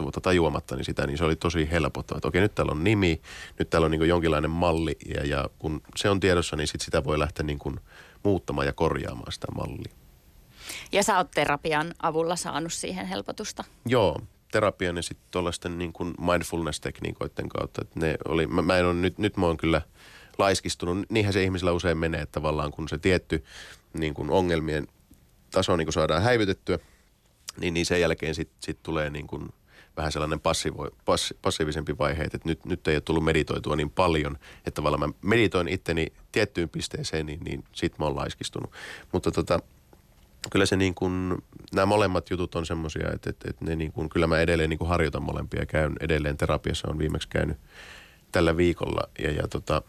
10-15 0.00 0.02
vuotta 0.02 0.20
tajuamatta 0.20 0.76
niin 0.76 0.84
sitä, 0.84 1.06
niin 1.06 1.18
se 1.18 1.24
oli 1.24 1.36
tosi 1.36 1.70
helpottavaa. 1.70 2.18
Että 2.18 2.28
okei, 2.28 2.40
nyt 2.40 2.54
täällä 2.54 2.72
on 2.72 2.84
nimi, 2.84 3.20
nyt 3.58 3.70
täällä 3.70 3.84
on 3.84 3.90
niin 3.90 4.00
kuin 4.00 4.08
jonkinlainen 4.08 4.50
malli 4.50 4.96
ja, 5.14 5.26
ja 5.26 5.50
kun 5.58 5.82
se 5.96 6.10
on 6.10 6.20
tiedossa, 6.20 6.56
niin 6.56 6.68
sit 6.68 6.80
sitä 6.80 7.04
voi 7.04 7.18
lähteä 7.18 7.46
niin 7.46 7.58
kuin 7.58 7.80
muuttamaan 8.22 8.66
ja 8.66 8.72
korjaamaan 8.72 9.32
sitä 9.32 9.46
mallia. 9.56 9.92
Ja 10.92 11.02
sä 11.02 11.16
oot 11.16 11.30
terapian 11.30 11.94
avulla 12.02 12.36
saanut 12.36 12.72
siihen 12.72 13.06
helpotusta. 13.06 13.64
Joo, 13.86 14.20
terapian 14.56 14.96
ja 14.96 15.02
sitten 15.02 15.26
tuollaisten 15.30 15.78
niin 15.78 15.92
kuin 15.92 16.14
mindfulness-tekniikoiden 16.20 17.48
kautta. 17.48 17.82
Että 17.82 18.00
ne 18.00 18.16
oli, 18.28 18.46
mä, 18.46 18.62
mä 18.62 18.78
en 18.78 18.86
ole, 18.86 18.94
nyt, 18.94 19.18
nyt 19.18 19.36
mä 19.36 19.46
oon 19.46 19.56
kyllä 19.56 19.82
laiskistunut. 20.38 20.98
Niinhän 21.10 21.32
se 21.32 21.42
ihmisillä 21.42 21.72
usein 21.72 21.98
menee, 21.98 22.20
että 22.20 22.32
tavallaan 22.32 22.70
kun 22.70 22.88
se 22.88 22.98
tietty 22.98 23.44
niin 23.92 24.14
kuin 24.14 24.30
ongelmien 24.30 24.86
taso 25.50 25.76
niin 25.76 25.86
kuin 25.86 25.92
saadaan 25.92 26.22
häivytettyä, 26.22 26.78
niin, 27.60 27.74
niin 27.74 27.86
sen 27.86 28.00
jälkeen 28.00 28.34
sitten 28.34 28.56
sit 28.60 28.82
tulee 28.82 29.10
niin 29.10 29.26
kuin 29.26 29.48
vähän 29.96 30.12
sellainen 30.12 30.40
passivo, 30.40 30.88
pass, 31.04 31.34
passiivisempi 31.42 31.98
vaihe, 31.98 32.22
että 32.22 32.38
nyt, 32.44 32.64
nyt 32.64 32.88
ei 32.88 32.96
ole 32.96 33.00
tullut 33.00 33.24
meditoitua 33.24 33.76
niin 33.76 33.90
paljon, 33.90 34.38
että 34.56 34.70
tavallaan 34.70 35.10
mä 35.10 35.14
meditoin 35.22 35.68
itteni 35.68 36.12
tiettyyn 36.32 36.68
pisteeseen, 36.68 37.26
niin, 37.26 37.40
niin 37.40 37.64
sit 37.72 37.98
mä 37.98 38.04
oon 38.04 38.16
laiskistunut. 38.16 38.72
Mutta 39.12 39.30
tota, 39.30 39.60
kyllä 40.50 40.66
se 40.66 40.76
niin 40.76 40.94
kuin, 40.94 41.34
nämä 41.74 41.86
molemmat 41.86 42.30
jutut 42.30 42.54
on 42.54 42.66
semmoisia, 42.66 43.10
että, 43.14 43.30
että, 43.30 43.50
että 43.50 43.64
ne 43.64 43.76
niin 43.76 43.92
kuin, 43.92 44.08
kyllä 44.08 44.26
mä 44.26 44.40
edelleen 44.40 44.70
niin 44.70 44.78
kuin 44.78 44.88
harjoitan 44.88 45.22
molempia 45.22 45.66
käyn 45.66 45.92
edelleen 46.00 46.36
terapiassa, 46.36 46.88
on 46.90 46.98
viimeksi 46.98 47.28
käynyt 47.28 47.56
tällä 48.32 48.56
viikolla. 48.56 49.08
Ja, 49.18 49.32
ja 49.32 49.48
tota, 49.48 49.82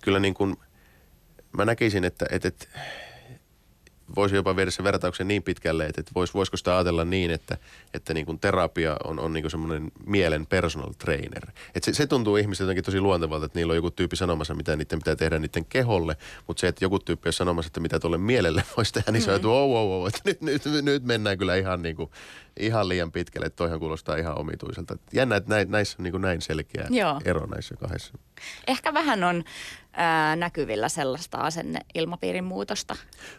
kyllä 0.00 0.20
niin 0.20 0.34
kuin, 0.34 0.56
mä 1.56 1.64
näkisin, 1.64 2.04
että, 2.04 2.26
että, 2.30 2.48
että 2.48 2.66
voisi 4.16 4.36
jopa 4.36 4.56
viedä 4.56 4.70
se 4.70 4.84
vertauksen 4.84 5.28
niin 5.28 5.42
pitkälle, 5.42 5.86
että, 5.86 6.00
että 6.00 6.12
vois, 6.14 6.34
voisiko 6.34 6.56
sitä 6.56 6.74
ajatella 6.74 7.04
niin, 7.04 7.30
että, 7.30 7.56
että 7.94 8.14
niin 8.14 8.26
kuin 8.26 8.38
terapia 8.38 8.96
on, 9.04 9.18
on 9.18 9.32
niin 9.32 9.42
kuin 9.42 9.50
semmoinen 9.50 9.92
mielen 10.06 10.46
personal 10.46 10.92
trainer. 10.98 11.46
Että 11.74 11.84
se, 11.84 11.94
se 11.94 12.06
tuntuu 12.06 12.36
ihmisille 12.36 12.66
jotenkin 12.66 12.84
tosi 12.84 13.00
luontevalta, 13.00 13.46
että 13.46 13.58
niillä 13.58 13.70
on 13.70 13.76
joku 13.76 13.90
tyyppi 13.90 14.16
sanomassa, 14.16 14.54
mitä 14.54 14.76
niiden 14.76 14.98
pitää 14.98 15.16
tehdä 15.16 15.38
niiden 15.38 15.64
keholle, 15.64 16.16
mutta 16.46 16.60
se, 16.60 16.68
että 16.68 16.84
joku 16.84 16.98
tyyppi 16.98 17.28
on 17.28 17.32
sanomassa, 17.32 17.66
että 17.66 17.80
mitä 17.80 18.00
tuolle 18.00 18.18
mielelle 18.18 18.64
voisi 18.76 18.92
tehdä, 18.92 19.12
niin 19.12 19.22
se 19.22 19.30
on, 19.30 19.36
että 19.36 19.48
wow, 19.48 19.70
wow, 19.70 19.88
wow, 19.88 20.08
että 20.08 20.20
nyt, 20.24 20.40
nyt, 20.40 20.64
nyt 20.82 21.04
mennään 21.04 21.38
kyllä 21.38 21.56
ihan, 21.56 21.82
niin 21.82 21.96
kuin, 21.96 22.10
ihan 22.58 22.88
liian 22.88 23.12
pitkälle, 23.12 23.46
että 23.46 23.56
toihan 23.56 23.78
kuulostaa 23.78 24.16
ihan 24.16 24.38
omituiselta. 24.38 24.98
Jännä, 25.12 25.36
että 25.36 25.50
näin, 25.50 25.70
näissä 25.70 25.96
on 25.98 26.02
niin 26.02 26.12
kuin 26.12 26.22
näin 26.22 26.40
selkeä 26.40 26.86
Joo. 26.90 27.20
ero 27.24 27.46
näissä 27.46 27.74
kahdessa. 27.76 28.12
Ehkä 28.66 28.94
vähän 28.94 29.24
on 29.24 29.44
ää, 29.96 30.36
näkyvillä 30.36 30.88
sellaista 30.88 31.38
asenneilmapiirin 31.38 32.44
muutosta. 32.44 32.96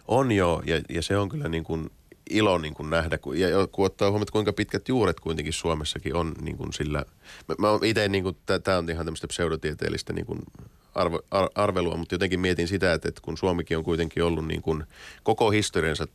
On 0.08 0.32
joo, 0.32 0.64
ja, 0.66 0.82
ja 0.90 1.02
se 1.02 1.18
on 1.18 1.30
kyllä 1.30 1.50
niin 1.50 1.64
kuin 1.64 1.90
ilo 2.30 2.58
niin 2.58 2.74
kuin 2.74 2.90
nähdä, 2.90 3.18
kun, 3.18 3.40
ja 3.40 3.48
kun 3.72 3.86
ottaa 3.86 4.10
huomioon, 4.10 4.28
kuinka 4.32 4.54
pitkät 4.54 4.90
juuret 4.90 5.20
kuitenkin 5.20 5.54
Suomessakin 5.54 6.16
on 6.16 6.34
niin 6.42 6.58
kuin 6.58 6.74
sillä, 6.74 7.06
mä, 7.48 7.56
mä 7.58 7.68
itse 7.84 8.10
niin 8.10 8.24
tämä 8.64 8.78
on 8.78 8.90
ihan 8.90 9.06
tämmöistä 9.06 9.28
pseudotieteellistä 9.28 10.14
niin 10.14 10.26
kuin 10.26 10.40
arvo, 10.96 11.20
ar, 11.32 11.50
arvelua, 11.56 11.98
mutta 11.98 12.16
jotenkin 12.16 12.40
mietin 12.40 12.68
sitä, 12.68 12.94
että, 12.94 13.10
että 13.10 13.22
kun 13.22 13.38
Suomikin 13.38 13.78
on 13.78 13.84
kuitenkin 13.84 14.24
ollut 14.24 14.48
niin 14.48 14.62
kuin 14.62 14.84
koko 15.24 15.52
historiansa 15.52 16.08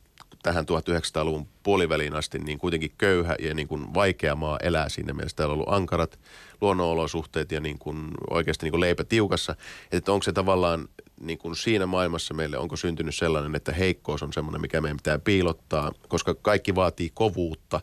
tähän 0.42 0.64
1900-luvun 0.64 1.48
puoliväliin 1.62 2.14
asti 2.14 2.38
niin 2.38 2.58
kuitenkin 2.58 2.92
köyhä 2.98 3.36
ja 3.38 3.54
niin 3.54 3.68
kuin 3.68 3.94
vaikea 3.94 4.34
maa 4.34 4.58
elää 4.62 4.88
siinä 4.88 5.12
mielessä. 5.12 5.36
Täällä 5.36 5.52
on 5.52 5.58
ollut 5.58 5.74
ankarat 5.74 6.18
luonnonolosuhteet 6.60 7.52
ja 7.52 7.60
niin 7.60 7.78
kuin 7.78 8.08
oikeasti 8.30 8.66
niin 8.66 8.72
kuin 8.72 8.80
leipä 8.80 9.04
tiukassa. 9.04 9.56
Että 9.92 10.12
onko 10.12 10.22
se 10.22 10.32
tavallaan 10.32 10.88
niin 11.20 11.38
kuin 11.38 11.56
siinä 11.56 11.86
maailmassa 11.86 12.34
meille, 12.34 12.58
onko 12.58 12.76
syntynyt 12.76 13.14
sellainen, 13.14 13.54
että 13.54 13.72
heikkous 13.72 14.22
on 14.22 14.32
semmoinen, 14.32 14.60
mikä 14.60 14.80
meidän 14.80 14.96
pitää 14.96 15.18
piilottaa, 15.18 15.92
koska 16.08 16.34
kaikki 16.34 16.74
vaatii 16.74 17.10
kovuutta. 17.14 17.80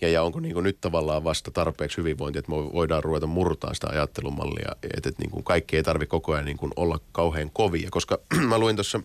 Ja, 0.00 0.08
ja 0.08 0.22
onko 0.22 0.40
niin 0.40 0.54
kuin 0.54 0.64
nyt 0.64 0.80
tavallaan 0.80 1.24
vasta 1.24 1.50
tarpeeksi 1.50 1.96
hyvinvointia, 1.96 2.38
että 2.38 2.50
me 2.50 2.56
voidaan 2.56 3.04
ruveta 3.04 3.26
murtaa 3.26 3.74
sitä 3.74 3.86
ajattelumallia, 3.90 4.72
että, 4.82 5.08
että 5.08 5.22
niin 5.22 5.30
kuin 5.30 5.44
kaikki 5.44 5.76
ei 5.76 5.82
tarvitse 5.82 6.10
koko 6.10 6.32
ajan 6.32 6.44
niin 6.44 6.56
kuin 6.56 6.72
olla 6.76 7.00
kauhean 7.12 7.50
kovia. 7.50 7.88
Koska 7.90 8.18
mä 8.48 8.58
luin 8.58 8.76
tuossa 8.76 9.00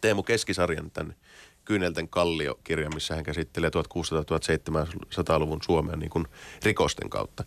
Teemu 0.00 0.22
Keskisarjan 0.22 0.90
tämän 0.90 1.14
Kyynelten 1.64 2.08
kallio-kirja, 2.08 2.90
missä 2.90 3.14
hän 3.14 3.24
käsittelee 3.24 3.70
1600-1700-luvun 3.70 5.62
Suomea 5.62 5.96
niin 5.96 6.10
kuin 6.10 6.26
rikosten 6.62 7.10
kautta. 7.10 7.44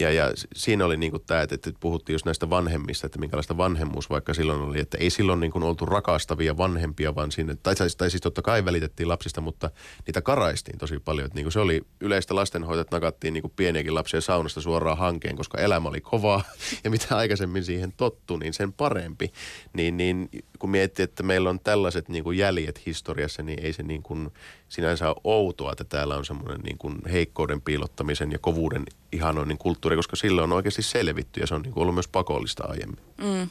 Ja, 0.00 0.12
ja 0.12 0.32
siinä 0.54 0.84
oli 0.84 0.96
niin 0.96 1.12
tämä, 1.26 1.42
että, 1.42 1.54
että 1.54 1.70
puhuttiin 1.80 2.14
just 2.14 2.24
näistä 2.24 2.50
vanhemmista, 2.50 3.06
että 3.06 3.18
minkälaista 3.18 3.56
vanhemmuus 3.56 4.10
vaikka 4.10 4.34
silloin 4.34 4.60
oli, 4.60 4.80
että 4.80 4.98
ei 4.98 5.10
silloin 5.10 5.40
niin 5.40 5.52
kuin 5.52 5.64
oltu 5.64 5.86
rakastavia 5.86 6.56
vanhempia, 6.56 7.14
vaan 7.14 7.32
sinne, 7.32 7.56
tai, 7.62 7.74
tai, 7.74 7.88
tai 7.98 8.10
siis 8.10 8.20
totta 8.20 8.42
kai 8.42 8.64
välitettiin 8.64 9.08
lapsista, 9.08 9.40
mutta 9.40 9.70
niitä 10.06 10.22
karaistiin 10.22 10.78
tosi 10.78 10.98
paljon. 10.98 11.26
Että 11.26 11.36
niin 11.36 11.44
kuin 11.44 11.52
se 11.52 11.60
oli 11.60 11.82
yleistä 12.00 12.34
lastenhoitoa, 12.34 12.80
että 12.80 12.96
nakattiin 12.96 13.34
niin 13.34 13.42
kuin 13.42 13.52
pieniäkin 13.56 13.94
lapsia 13.94 14.20
saunasta 14.20 14.60
suoraan 14.60 14.98
hankeen, 14.98 15.36
koska 15.36 15.58
elämä 15.58 15.88
oli 15.88 16.00
kovaa 16.00 16.42
ja 16.84 16.90
mitä 16.90 17.16
aikaisemmin 17.16 17.64
siihen 17.64 17.92
tottu, 17.96 18.36
niin 18.36 18.54
sen 18.54 18.72
parempi. 18.72 19.32
Niin, 19.72 19.96
niin 19.96 20.28
kun 20.58 20.70
miettii, 20.70 21.02
että 21.02 21.22
meillä 21.22 21.50
on 21.50 21.60
tällaiset 21.60 22.08
niin 22.08 22.24
kuin 22.24 22.38
jäljet 22.38 22.86
historiassa, 22.86 23.42
niin 23.42 23.60
ei 23.62 23.72
se 23.72 23.82
niin 23.82 24.02
kuin 24.02 24.30
sinänsä 24.68 25.08
ole 25.08 25.16
outoa, 25.24 25.72
että 25.72 25.84
täällä 25.84 26.16
on 26.16 26.24
semmoinen 26.24 26.60
niin 26.60 26.78
kuin 26.78 26.98
heikkouden 27.12 27.60
piilottamisen 27.60 28.32
ja 28.32 28.38
kovuuden 28.38 28.84
ihanoinnin 29.12 29.58
kulttuuri, 29.58 29.79
koska 29.96 30.16
sillä 30.16 30.42
on 30.42 30.52
oikeasti 30.52 30.82
selvitty 30.82 31.40
ja 31.40 31.46
se 31.46 31.54
on 31.54 31.62
niin 31.62 31.72
kuin 31.72 31.82
ollut 31.82 31.94
myös 31.94 32.08
pakollista 32.08 32.64
aiemmin. 32.68 32.98
Mm. 33.18 33.48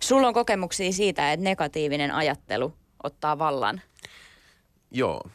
Sulla 0.00 0.28
on 0.28 0.34
kokemuksia 0.34 0.92
siitä, 0.92 1.32
että 1.32 1.44
negatiivinen 1.44 2.10
ajattelu 2.10 2.72
ottaa 3.02 3.38
vallan. 3.38 3.80
Joo. 4.90 5.30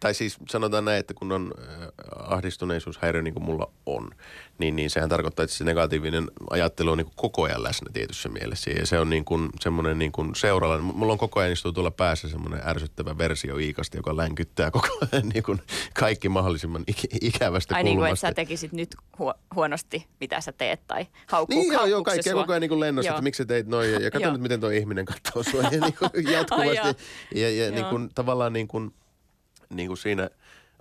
Tai 0.00 0.14
siis 0.14 0.36
sanotaan 0.48 0.84
näin, 0.84 1.00
että 1.00 1.14
kun 1.14 1.32
on 1.32 1.52
äh, 1.58 1.88
ahdistuneisuushäiriö 2.18 3.22
niin 3.22 3.34
kuin 3.34 3.44
mulla 3.44 3.70
on, 3.86 4.10
niin, 4.58 4.76
niin 4.76 4.90
sehän 4.90 5.08
tarkoittaa, 5.08 5.44
että 5.44 5.56
se 5.56 5.64
negatiivinen 5.64 6.30
ajattelu 6.50 6.90
on 6.90 6.98
niin 6.98 7.06
kuin 7.06 7.16
koko 7.16 7.42
ajan 7.42 7.62
läsnä 7.62 7.90
tietyssä 7.92 8.28
mielessä. 8.28 8.70
Ja 8.70 8.86
se 8.86 8.98
on 8.98 9.10
niin 9.10 9.24
kuin 9.24 9.50
semmoinen 9.60 9.98
niin 9.98 10.12
kuin 10.12 10.34
seuralla. 10.34 10.78
Mulla 10.78 11.12
on 11.12 11.18
koko 11.18 11.40
ajan 11.40 11.52
istuu 11.52 11.72
tuolla 11.72 11.90
päässä 11.90 12.28
semmoinen 12.28 12.60
ärsyttävä 12.66 13.18
versio 13.18 13.56
Iikasta, 13.56 13.96
joka 13.96 14.16
länkyttää 14.16 14.70
koko 14.70 14.88
ajan 15.12 15.28
niin 15.28 15.42
kuin 15.42 15.62
kaikki 15.94 16.28
mahdollisimman 16.28 16.84
ik- 16.90 17.18
ikävästä 17.20 17.74
Ai 17.74 17.82
niin 17.82 17.98
kuin, 17.98 18.08
että 18.08 18.20
sä 18.20 18.34
tekisit 18.34 18.72
nyt 18.72 18.96
huo- 19.18 19.34
huonosti, 19.54 20.06
mitä 20.20 20.40
sä 20.40 20.52
teet, 20.52 20.86
tai 20.86 21.06
haukkuu, 21.26 21.60
Niin 21.60 21.72
joo, 21.72 21.86
joo, 21.86 22.02
kaikkea 22.02 22.34
koko 22.34 22.52
ajan 22.52 22.60
niin 22.60 22.80
lennossa, 22.80 23.08
Joo. 23.08 23.14
että 23.14 23.22
miksi 23.22 23.42
sä 23.42 23.46
teit 23.46 23.66
noin 23.66 23.92
ja, 23.92 24.00
ja 24.00 24.10
katso 24.10 24.32
nyt, 24.32 24.40
miten 24.40 24.60
tuo 24.60 24.70
ihminen 24.70 25.04
katsoo 25.04 25.42
sua 25.42 25.62
ja 25.62 25.70
niin 25.70 25.94
kuin 25.98 26.10
jatkuvasti. 26.34 26.76
Joo. 26.76 26.94
ja 27.34 27.50
ja 27.50 27.66
Joo. 27.66 27.74
niin 27.74 27.86
kuin, 27.86 28.10
tavallaan 28.14 28.52
niin 28.52 28.68
kuin, 28.68 28.94
niin 29.72 29.86
kuin 29.86 29.98
siinä 29.98 30.30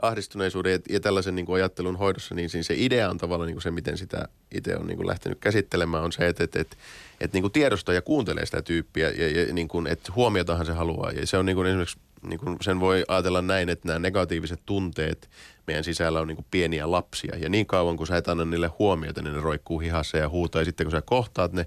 ahdistuneisuuden 0.02 0.82
ja, 0.90 1.00
tällaisen 1.00 1.36
niin 1.36 1.46
kuin 1.46 1.56
ajattelun 1.56 1.98
hoidossa, 1.98 2.36
niin 2.36 2.50
siinä 2.50 2.64
se 2.64 2.74
idea 2.78 3.10
on 3.10 3.18
tavallaan 3.18 3.48
niin 3.48 3.56
kuin 3.56 3.64
se, 3.64 3.72
miten 3.72 3.98
sitä 3.98 4.28
itse 4.52 4.78
on 4.78 4.88
niin 4.88 4.98
kuin 4.98 5.08
lähtenyt 5.08 5.40
käsittelemään, 5.40 6.04
on 6.04 6.12
se, 6.12 6.28
että, 6.28 6.44
että, 6.44 6.62
että, 6.62 6.78
että 7.22 7.36
niin 7.36 7.44
kuin 7.44 7.52
tiedostaa 7.52 7.96
ja 7.96 8.02
kuuntelee 8.02 8.46
sitä 8.46 8.62
tyyppiä 8.62 9.10
ja, 9.10 9.42
ja 9.42 9.54
niin 9.54 9.68
kuin, 9.68 9.88
että 9.88 10.12
huomiotahan 10.16 10.66
se 10.66 10.72
haluaa. 10.72 11.12
Ja 11.12 11.28
se 11.28 11.38
on 11.38 11.46
niin 11.46 11.56
kuin 11.56 11.68
esimerkiksi, 11.68 11.98
niin 12.22 12.40
kuin 12.40 12.58
sen 12.62 12.80
voi 12.80 13.04
ajatella 13.08 13.42
näin, 13.42 13.70
että 13.70 13.88
nämä 13.88 14.00
negatiiviset 14.00 14.60
tunteet 14.66 15.30
meidän 15.68 15.84
sisällä 15.84 16.20
on 16.20 16.28
niin 16.28 16.36
kuin 16.36 16.46
pieniä 16.52 16.92
lapsia. 16.92 17.38
Ja 17.38 17.50
niin 17.50 17.66
kauan, 17.66 17.98
kun 17.98 18.08
sä 18.08 18.18
et 18.18 18.28
anna 18.28 18.46
niille 18.46 18.72
huomiota, 18.80 19.22
niin 19.22 19.34
ne 19.34 19.42
roikkuu 19.42 19.80
hihassa 19.80 20.18
ja 20.18 20.30
huutaa. 20.30 20.62
Ja 20.62 20.66
sitten 20.66 20.86
kun 20.86 20.92
sä 20.92 21.02
kohtaat 21.02 21.54
ne 21.54 21.66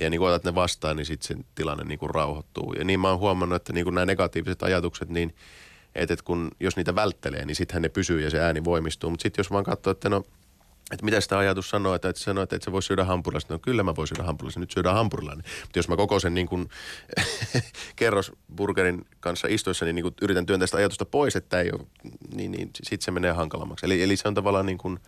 ja 0.00 0.10
niin 0.10 0.18
kuin 0.18 0.28
otat 0.28 0.44
ne 0.44 0.54
vastaan, 0.54 0.96
niin 0.96 1.06
sitten 1.06 1.38
se 1.38 1.44
tilanne 1.54 1.84
niin 1.84 1.98
kuin 1.98 2.10
rauhoittuu. 2.10 2.72
Ja 2.72 2.84
niin 2.84 3.00
mä 3.00 3.08
oon 3.08 3.18
huomannut, 3.18 3.56
että 3.56 3.72
niin 3.72 3.84
kuin 3.84 3.94
nämä 3.94 4.06
negatiiviset 4.06 4.62
ajatukset, 4.62 5.08
niin 5.08 5.34
Että 5.96 6.14
et 6.14 6.22
kun, 6.22 6.50
jos 6.60 6.76
niitä 6.76 6.94
välttelee, 6.94 7.44
niin 7.44 7.56
sittenhän 7.56 7.82
ne 7.82 7.88
pysyy 7.88 8.20
ja 8.20 8.30
se 8.30 8.40
ääni 8.40 8.64
voimistuu. 8.64 9.10
Mutta 9.10 9.22
sitten 9.22 9.42
jos 9.42 9.50
vaan 9.50 9.64
katsoo, 9.64 9.90
että 9.90 10.08
no 10.08 10.22
että 10.92 11.04
mitä 11.04 11.20
sitä 11.20 11.38
ajatus 11.38 11.70
sanoo, 11.70 11.94
että 11.94 12.08
et 12.08 12.16
sanoo, 12.16 12.42
että 12.42 12.56
et 12.56 12.62
sä 12.62 12.72
voi 12.72 12.82
syödä 12.82 13.04
hampurilaista. 13.04 13.54
No 13.54 13.58
kyllä 13.58 13.82
mä 13.82 13.96
voin 13.96 14.08
syödä 14.08 14.22
hampurilaista, 14.22 14.60
nyt 14.60 14.70
syödään 14.70 14.94
hampurilainen. 14.94 15.44
Mutta 15.60 15.78
jos 15.78 15.88
mä 15.88 15.96
koko 15.96 16.20
sen 16.20 16.34
niin 16.34 16.46
kuin 16.48 16.68
kerrosburgerin 17.96 19.06
kanssa 19.20 19.48
istuessa 19.50 19.84
niin, 19.84 19.96
niin 19.96 20.14
yritän 20.22 20.46
työntää 20.46 20.66
sitä 20.66 20.76
ajatusta 20.76 21.04
pois, 21.04 21.36
että 21.36 21.60
ei 21.60 21.70
ole, 21.72 21.86
niin, 22.34 22.52
niin 22.52 22.70
sitten 22.82 23.04
se 23.04 23.10
menee 23.10 23.32
hankalammaksi. 23.32 23.86
Eli, 23.86 24.02
eli 24.02 24.16
se 24.16 24.28
on 24.28 24.34
tavallaan 24.34 24.66
niin 24.66 24.78
kuin, 24.78 24.98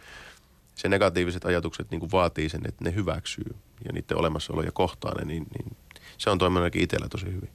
se 0.75 0.89
negatiiviset 0.89 1.45
ajatukset 1.45 1.91
niin 1.91 2.01
kuin 2.01 2.13
vaatii 2.13 2.49
sen, 2.49 2.61
että 2.69 2.85
ne 2.85 2.95
hyväksyy 2.95 3.55
ja 3.85 3.93
niiden 3.93 4.19
olemassaolo 4.19 4.63
ja 4.63 4.73
kohtaa 4.73 5.15
ne, 5.15 5.25
niin, 5.25 5.47
niin 5.59 5.77
se 6.19 6.31
on 6.31 6.39
toiminut 6.39 6.77
itsellä 6.77 7.09
tosi 7.09 7.27
hyvin. 7.27 7.51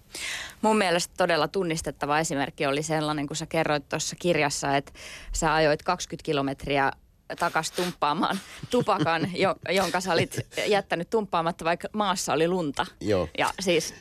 Mun 0.61 0.77
mielestä 0.77 1.13
todella 1.17 1.47
tunnistettava 1.47 2.19
esimerkki 2.19 2.65
oli 2.65 2.83
sellainen, 2.83 3.27
kun 3.27 3.35
sä 3.35 3.45
kerroit 3.45 3.89
tuossa 3.89 4.15
kirjassa, 4.19 4.77
että 4.77 4.91
sä 5.33 5.53
ajoit 5.53 5.83
20 5.83 6.25
kilometriä 6.25 6.91
takas 7.39 7.71
tumppaamaan 7.71 8.39
tupakan, 8.69 9.29
jo, 9.43 9.55
jonka 9.69 9.99
sä 9.99 10.13
olit 10.13 10.39
jättänyt 10.67 11.09
tumppaamatta, 11.09 11.65
vaikka 11.65 11.87
maassa 11.93 12.33
oli 12.33 12.47
lunta. 12.47 12.85
Joo. 13.01 13.29
Ja 13.37 13.53
siis, 13.59 13.93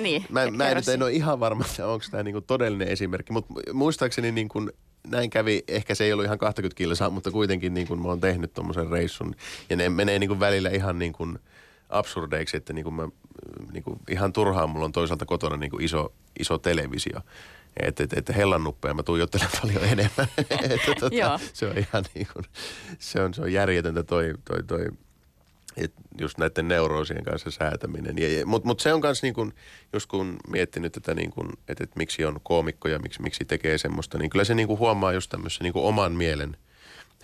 niin. 0.00 0.26
Mä, 0.28 0.50
mä 0.50 0.68
en, 0.68 0.76
nyt 0.76 0.88
en 0.88 1.02
ole 1.02 1.12
ihan 1.12 1.40
varma, 1.40 1.64
että 1.70 1.86
onko 1.86 2.04
tämä 2.10 2.22
niinku 2.22 2.40
todellinen 2.40 2.88
esimerkki, 2.88 3.32
mutta 3.32 3.54
muistaakseni 3.72 4.32
niinku 4.32 4.70
näin 5.06 5.30
kävi, 5.30 5.64
ehkä 5.68 5.94
se 5.94 6.04
ei 6.04 6.12
ollut 6.12 6.24
ihan 6.24 6.38
20 6.38 6.76
kilsaa, 6.76 7.10
mutta 7.10 7.30
kuitenkin 7.30 7.74
niin 7.74 7.86
kuin 7.86 8.02
mä 8.02 8.08
oon 8.08 8.20
tehnyt 8.20 8.54
tuommoisen 8.54 8.90
reissun. 8.90 9.34
Ja 9.70 9.76
ne 9.76 9.88
menee 9.88 10.18
niin 10.18 10.28
kuin 10.28 10.40
välillä 10.40 10.70
ihan 10.70 10.98
niin 10.98 11.12
kuin 11.12 11.38
absurdeiksi, 11.90 12.56
että 12.56 12.72
niin 12.72 12.84
kuin 12.84 12.94
mä, 12.94 13.08
niin 13.72 13.82
kuin 13.82 14.00
ihan 14.08 14.32
turhaan 14.32 14.70
mulla 14.70 14.84
on 14.84 14.92
toisaalta 14.92 15.26
kotona 15.26 15.56
niin 15.56 15.70
kuin 15.70 15.84
iso, 15.84 16.12
iso 16.38 16.58
televisio. 16.58 17.20
Että 17.82 18.04
et, 18.04 18.12
et 18.12 18.36
hellannuppeja 18.36 18.94
mä 18.94 19.02
tuijottelen 19.02 19.48
paljon 19.62 19.84
enemmän. 19.84 20.28
että 20.70 20.94
tota, 21.00 21.38
se 21.52 21.66
on 21.66 21.78
ihan 21.78 22.04
niin 22.14 22.26
kuin, 22.32 22.44
se 22.98 23.20
on, 23.20 23.34
se 23.34 23.42
on 23.42 23.52
järjetöntä 23.52 24.02
toi, 24.02 24.34
toi, 24.44 24.62
toi 24.62 24.86
et 25.76 25.92
just 26.20 26.38
näiden 26.38 26.68
neuroosien 26.68 27.24
kanssa 27.24 27.50
säätäminen. 27.50 28.16
Mutta 28.46 28.66
mut 28.66 28.80
se 28.80 28.92
on 28.92 29.00
myös 29.00 29.22
niin 29.22 29.34
kun, 29.34 29.52
just 29.92 30.10
kun 30.10 30.36
miettinyt 30.48 30.92
tätä, 30.92 31.14
niin 31.14 31.30
kun, 31.30 31.52
että 31.68 31.84
et 31.84 31.96
miksi 31.96 32.24
on 32.24 32.40
koomikkoja, 32.42 32.98
miksi, 32.98 33.22
miksi 33.22 33.44
tekee 33.44 33.78
semmoista, 33.78 34.18
niin 34.18 34.30
kyllä 34.30 34.44
se 34.44 34.54
niin 34.54 34.68
huomaa 34.68 35.12
just 35.12 35.30
tämmöisen 35.30 35.64
niin 35.64 35.72
oman 35.76 36.12
mielen– 36.12 36.56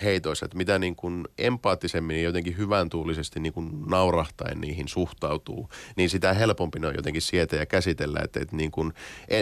heitoissa, 0.03 0.47
että 0.47 0.57
mitä 0.57 0.79
niin 0.79 0.97
kuin 0.97 1.25
empaattisemmin 1.39 2.17
ja 2.17 2.23
jotenkin 2.23 2.57
hyvän 2.57 2.89
tuulisesti 2.89 3.41
niin 3.41 3.53
kuin 3.53 3.71
naurahtaen 3.87 4.61
niihin 4.61 4.89
suhtautuu, 4.89 5.69
niin 5.97 6.11
sitä 6.11 6.33
helpompi 6.33 6.79
ne 6.79 6.87
on 6.87 6.95
jotenkin 6.97 7.23
sietää 7.23 7.59
ja 7.59 7.67
käsitellä. 7.67 8.21
Että, 8.25 8.41
että 8.41 8.57
niin 8.57 8.71
kuin, 8.71 8.93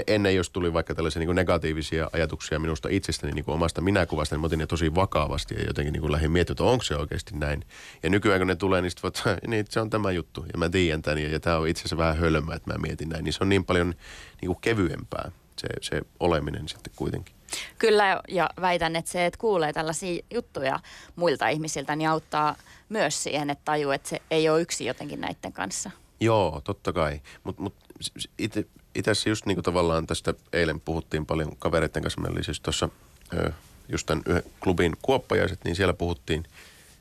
ennen 0.06 0.36
jos 0.36 0.50
tuli 0.50 0.72
vaikka 0.72 0.94
tällaisia 0.94 1.20
niin 1.20 1.28
kuin 1.28 1.36
negatiivisia 1.36 2.10
ajatuksia 2.12 2.58
minusta 2.58 2.88
itsestäni 2.88 3.32
niin 3.32 3.44
kuin 3.44 3.54
omasta 3.54 3.80
minäkuvasta, 3.80 4.34
niin 4.34 4.40
mä 4.40 4.46
otin 4.46 4.58
ne 4.58 4.66
tosi 4.66 4.94
vakavasti 4.94 5.54
ja 5.54 5.64
jotenkin 5.64 5.92
niin 5.92 6.00
kuin 6.00 6.12
lähdin 6.12 6.30
miettimään, 6.30 6.54
että 6.54 6.64
onko 6.64 6.84
se 6.84 6.96
oikeasti 6.96 7.36
näin. 7.36 7.64
Ja 8.02 8.10
nykyään 8.10 8.40
kun 8.40 8.46
ne 8.46 8.56
tulee, 8.56 8.82
niin, 8.82 8.90
sit, 8.90 9.02
niin 9.46 9.64
se 9.68 9.80
on 9.80 9.90
tämä 9.90 10.10
juttu 10.10 10.44
ja 10.52 10.58
mä 10.58 10.68
tiedän 10.68 11.02
tämän 11.02 11.18
ja, 11.18 11.28
ja 11.28 11.40
tämä 11.40 11.58
on 11.58 11.68
itse 11.68 11.80
asiassa 11.80 11.96
vähän 11.96 12.16
hölmö, 12.16 12.54
että 12.54 12.72
mä 12.72 12.78
mietin 12.78 13.08
näin. 13.08 13.24
Niin 13.24 13.32
se 13.32 13.38
on 13.40 13.48
niin 13.48 13.64
paljon 13.64 13.94
niin 14.40 14.46
kuin 14.46 14.58
kevyempää 14.60 15.30
se, 15.56 15.68
se 15.80 16.02
oleminen 16.20 16.68
sitten 16.68 16.92
kuitenkin. 16.96 17.33
Kyllä, 17.78 18.20
ja 18.28 18.50
väitän, 18.60 18.96
että 18.96 19.10
se, 19.10 19.26
että 19.26 19.38
kuulee 19.38 19.72
tällaisia 19.72 20.22
juttuja 20.34 20.80
muilta 21.16 21.48
ihmisiltä, 21.48 21.96
niin 21.96 22.08
auttaa 22.08 22.56
myös 22.88 23.22
siihen, 23.22 23.50
että 23.50 23.62
tajuu, 23.64 23.90
että 23.90 24.08
se 24.08 24.22
ei 24.30 24.48
ole 24.48 24.60
yksi 24.60 24.84
jotenkin 24.84 25.20
näiden 25.20 25.52
kanssa. 25.52 25.90
Joo, 26.20 26.60
totta 26.64 26.92
kai. 26.92 27.20
Mutta 27.44 27.62
mut, 27.62 27.74
itse 28.94 29.10
asiassa 29.10 29.28
just 29.28 29.46
niin 29.46 29.56
kuin 29.56 29.64
tavallaan 29.64 30.06
tästä 30.06 30.34
eilen 30.52 30.80
puhuttiin 30.80 31.26
paljon 31.26 31.56
kavereiden 31.56 32.02
kanssa. 32.02 32.20
Meillä 32.20 32.36
oli 32.36 32.44
siis 32.44 32.60
tuossa 32.60 32.88
just 33.88 34.06
tämän 34.06 34.24
yhden 34.26 34.42
klubin 34.60 34.96
kuoppajaiset, 35.02 35.64
niin 35.64 35.76
siellä 35.76 35.94
puhuttiin 35.94 36.44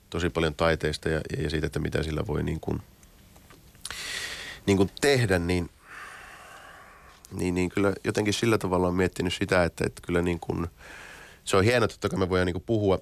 tosi 0.09 0.29
paljon 0.29 0.55
taiteista 0.55 1.09
ja, 1.09 1.21
ja 1.43 1.49
siitä, 1.49 1.67
että 1.67 1.79
mitä 1.79 2.03
sillä 2.03 2.27
voi 2.27 2.43
niin 2.43 2.59
kuin, 2.59 2.81
niin 4.65 4.77
kuin 4.77 4.89
tehdä, 5.01 5.39
niin– 5.39 5.69
niin, 7.33 7.55
niin 7.55 7.69
kyllä 7.69 7.93
jotenkin 8.03 8.33
sillä 8.33 8.57
tavalla 8.57 8.87
on 8.87 8.95
miettinyt 8.95 9.33
sitä, 9.33 9.63
että, 9.63 9.83
että 9.85 10.01
kyllä 10.05 10.21
niin 10.21 10.39
kuin, 10.39 10.67
se 11.43 11.57
on 11.57 11.63
hienoa, 11.63 11.85
että 11.85 12.17
me 12.17 12.29
voidaan 12.29 12.45
niin 12.45 12.53
kuin 12.53 12.63
puhua 12.65 12.99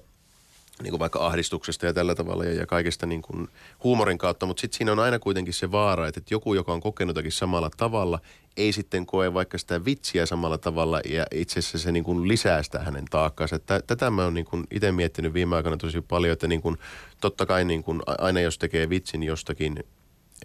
niin 0.82 0.90
kuin 0.90 1.00
vaikka 1.00 1.26
ahdistuksesta 1.26 1.86
ja 1.86 1.92
tällä 1.92 2.14
tavalla 2.14 2.44
ja, 2.44 2.54
ja 2.54 2.66
kaikesta 2.66 3.06
niin 3.06 3.22
kuin 3.22 3.48
huumorin 3.84 4.18
kautta, 4.18 4.46
mutta 4.46 4.60
sitten 4.60 4.78
siinä 4.78 4.92
on 4.92 4.98
aina 4.98 5.18
kuitenkin 5.18 5.54
se 5.54 5.72
vaara, 5.72 6.08
että, 6.08 6.20
että 6.20 6.34
joku, 6.34 6.54
joka 6.54 6.72
on 6.72 6.80
kokenut 6.80 7.10
jotakin 7.10 7.32
samalla 7.32 7.70
tavalla, 7.76 8.18
ei 8.56 8.72
sitten 8.72 9.06
koe 9.06 9.34
vaikka 9.34 9.58
sitä 9.58 9.84
vitsiä 9.84 10.26
samalla 10.26 10.58
tavalla 10.58 11.00
ja 11.08 11.26
itse 11.34 11.58
asiassa 11.58 11.78
se 11.78 11.92
niin 11.92 12.04
kuin 12.04 12.28
lisää 12.28 12.62
sitä 12.62 12.78
hänen 12.78 13.04
taakkaansa. 13.10 13.58
Tätä 13.58 14.10
mä 14.10 14.24
oon 14.24 14.34
niin 14.34 14.44
kuin 14.44 14.64
itse 14.70 14.92
miettinyt 14.92 15.34
viime 15.34 15.56
aikoina 15.56 15.76
tosi 15.76 16.00
paljon, 16.00 16.32
että 16.32 16.48
niin 16.48 16.62
kuin, 16.62 16.78
totta 17.20 17.46
kai 17.46 17.64
niin 17.64 17.82
kuin 17.82 18.00
aina 18.06 18.40
jos 18.40 18.58
tekee 18.58 18.88
vitsin 18.88 19.22
jostakin 19.22 19.84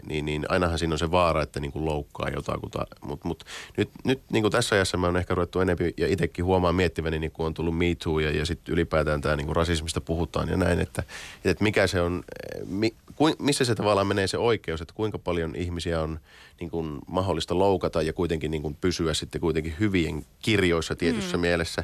niin, 0.06 0.26
niin 0.26 0.46
ainahan 0.50 0.80
siinä 0.80 0.94
on 0.94 1.00
se 1.00 1.12
vaara, 1.12 1.42
että 1.42 1.60
niin 1.60 1.72
kuin 1.72 1.86
loukkaa 1.86 2.30
jotakuta. 2.30 2.88
Mutta 3.02 3.28
mut, 3.28 3.44
nyt, 3.78 3.90
nyt 4.04 4.22
niin 4.32 4.44
kuin 4.44 4.52
tässä 4.52 4.76
ajassa 4.76 4.98
mä 4.98 5.08
oon 5.08 5.18
ehkä 5.18 5.36
ruvettu 5.36 5.60
enemmän 5.60 5.92
ja 5.98 6.08
itsekin 6.08 6.46
huomaan 6.46 6.76
miettiväni, 6.76 7.20
niin 7.20 7.32
kun 7.32 7.46
on 7.46 7.54
tullut 7.54 7.78
Me 7.78 7.96
Too 8.04 8.20
ja, 8.20 8.32
ja 8.32 8.46
sitten 8.46 8.74
ylipäätään 8.74 9.22
tämä 9.22 9.36
niin 9.36 9.56
rasismista 9.56 10.02
puhutaan 10.02 10.50
ja 10.50 10.58
näin, 10.58 10.80
että, 10.80 11.04
että 11.46 11.64
mikä 11.64 11.88
se 11.88 12.02
on, 12.02 12.24
mi, 12.66 12.94
ku, 13.16 13.36
missä 13.40 13.66
se 13.66 13.76
tavallaan 13.76 14.08
menee 14.08 14.28
se 14.28 14.38
oikeus, 14.38 14.82
että 14.82 14.94
kuinka 14.94 15.18
paljon 15.18 15.56
ihmisiä 15.56 16.02
on 16.02 16.20
niin 16.60 16.70
kuin 16.70 17.00
mahdollista 17.08 17.60
loukata 17.60 18.02
ja 18.02 18.14
kuitenkin 18.14 18.52
niin 18.52 18.62
kuin 18.62 18.78
pysyä 18.82 19.14
sitten 19.14 19.42
kuitenkin 19.42 19.76
hyvien 19.80 20.26
kirjoissa 20.42 20.96
tietyssä 20.96 21.38
mm. 21.38 21.42
mielessä. 21.42 21.84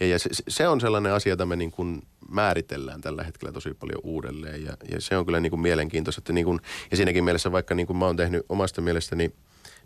Ja, 0.00 0.06
ja 0.06 0.18
se, 0.18 0.30
se 0.48 0.68
on 0.68 0.80
sellainen 0.80 1.12
asia, 1.12 1.32
jota 1.32 1.46
me 1.46 1.56
niin 1.56 1.70
kuin 1.70 2.02
määritellään 2.28 3.00
tällä 3.00 3.22
hetkellä 3.22 3.52
tosi 3.52 3.74
paljon 3.74 4.00
uudelleen 4.02 4.64
ja, 4.64 4.76
ja 4.90 5.00
se 5.00 5.16
on 5.16 5.24
kyllä 5.24 5.40
niin 5.40 5.50
kuin 5.50 5.60
mielenkiintoista. 5.60 6.20
Että 6.20 6.32
niin 6.32 6.44
kuin, 6.44 6.60
ja 6.90 6.96
siinäkin 6.96 7.24
mielessä 7.24 7.52
vaikka 7.52 7.74
niin 7.74 7.86
kuin 7.86 7.96
mä 7.96 8.06
oon 8.06 8.16
tehnyt 8.16 8.46
omasta 8.48 8.80
mielestäni 8.80 9.32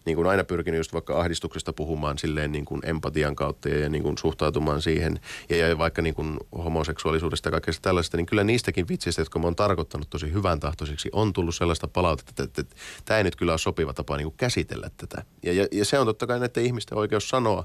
niin 0.09 0.16
kuin 0.16 0.27
aina 0.27 0.44
pyrkinyt 0.44 0.79
just 0.79 0.92
vaikka 0.92 1.20
ahdistuksesta 1.20 1.72
puhumaan 1.72 2.18
silleen 2.18 2.53
niin 2.53 2.64
kuin 2.64 2.81
empatian 2.85 3.37
kautta 3.37 3.68
ja, 3.68 3.88
niin 3.88 4.03
kuin 4.03 4.18
suhtautumaan 4.18 4.83
siihen. 4.83 5.20
Ja, 5.48 5.57
ja 5.57 5.79
vaikka 5.79 6.03
niin 6.03 6.14
kuin 6.14 6.37
homoseksuaalisuudesta 6.59 7.48
ja 7.48 7.51
kaikesta 7.51 7.83
tällaista, 7.83 8.16
niin 8.16 8.27
kyllä 8.27 8.44
niistäkin 8.44 8.88
vitsistä, 8.88 9.20
jotka 9.20 9.38
mä 9.38 9.44
oon 9.44 9.57
tarkoittanut 9.57 10.11
tosi 10.11 10.33
hyvän 10.33 10.61
tahtoisiksi, 10.61 11.09
on 11.12 11.33
tullut 11.33 11.55
sellaista 11.55 11.88
palautetta, 11.88 12.31
että, 12.31 12.44
että, 12.44 12.61
että 12.61 12.77
tämä 13.05 13.18
ei 13.18 13.24
nyt 13.24 13.37
kyllä 13.37 13.53
ole 13.53 13.59
sopiva 13.59 13.92
tapa 13.92 14.16
niin 14.16 14.27
kuin 14.27 14.37
käsitellä 14.37 14.90
tätä. 14.96 15.24
Ja, 15.42 15.53
ja, 15.53 15.66
ja 15.72 15.85
se 15.85 15.98
on 15.98 16.07
totta 16.07 16.27
kai 16.27 16.40
näiden 16.40 16.64
ihmisten 16.64 16.98
oikeus 16.98 17.29
sanoa, 17.29 17.64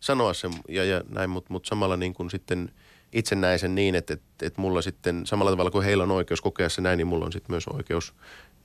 sanoa 0.00 0.34
se 0.34 0.50
ja, 0.68 0.84
ja 0.84 1.02
näin, 1.08 1.30
mutta 1.30 1.52
mut 1.52 1.66
samalla 1.66 1.96
niin 1.96 2.14
kuin 2.14 2.30
sitten 2.30 2.70
itse 3.12 3.34
näen 3.34 3.58
sen 3.58 3.74
niin, 3.74 3.94
että, 3.94 4.14
että, 4.14 4.46
että 4.46 4.60
mulla 4.60 4.82
sitten 4.82 5.26
samalla 5.26 5.50
tavalla 5.50 5.70
kuin 5.70 5.84
heillä 5.84 6.02
on 6.02 6.10
oikeus 6.10 6.40
kokea 6.40 6.68
se 6.68 6.80
näin, 6.80 6.96
niin 6.96 7.06
mulla 7.06 7.24
on 7.24 7.32
sitten 7.32 7.52
myös 7.52 7.68
oikeus 7.68 8.14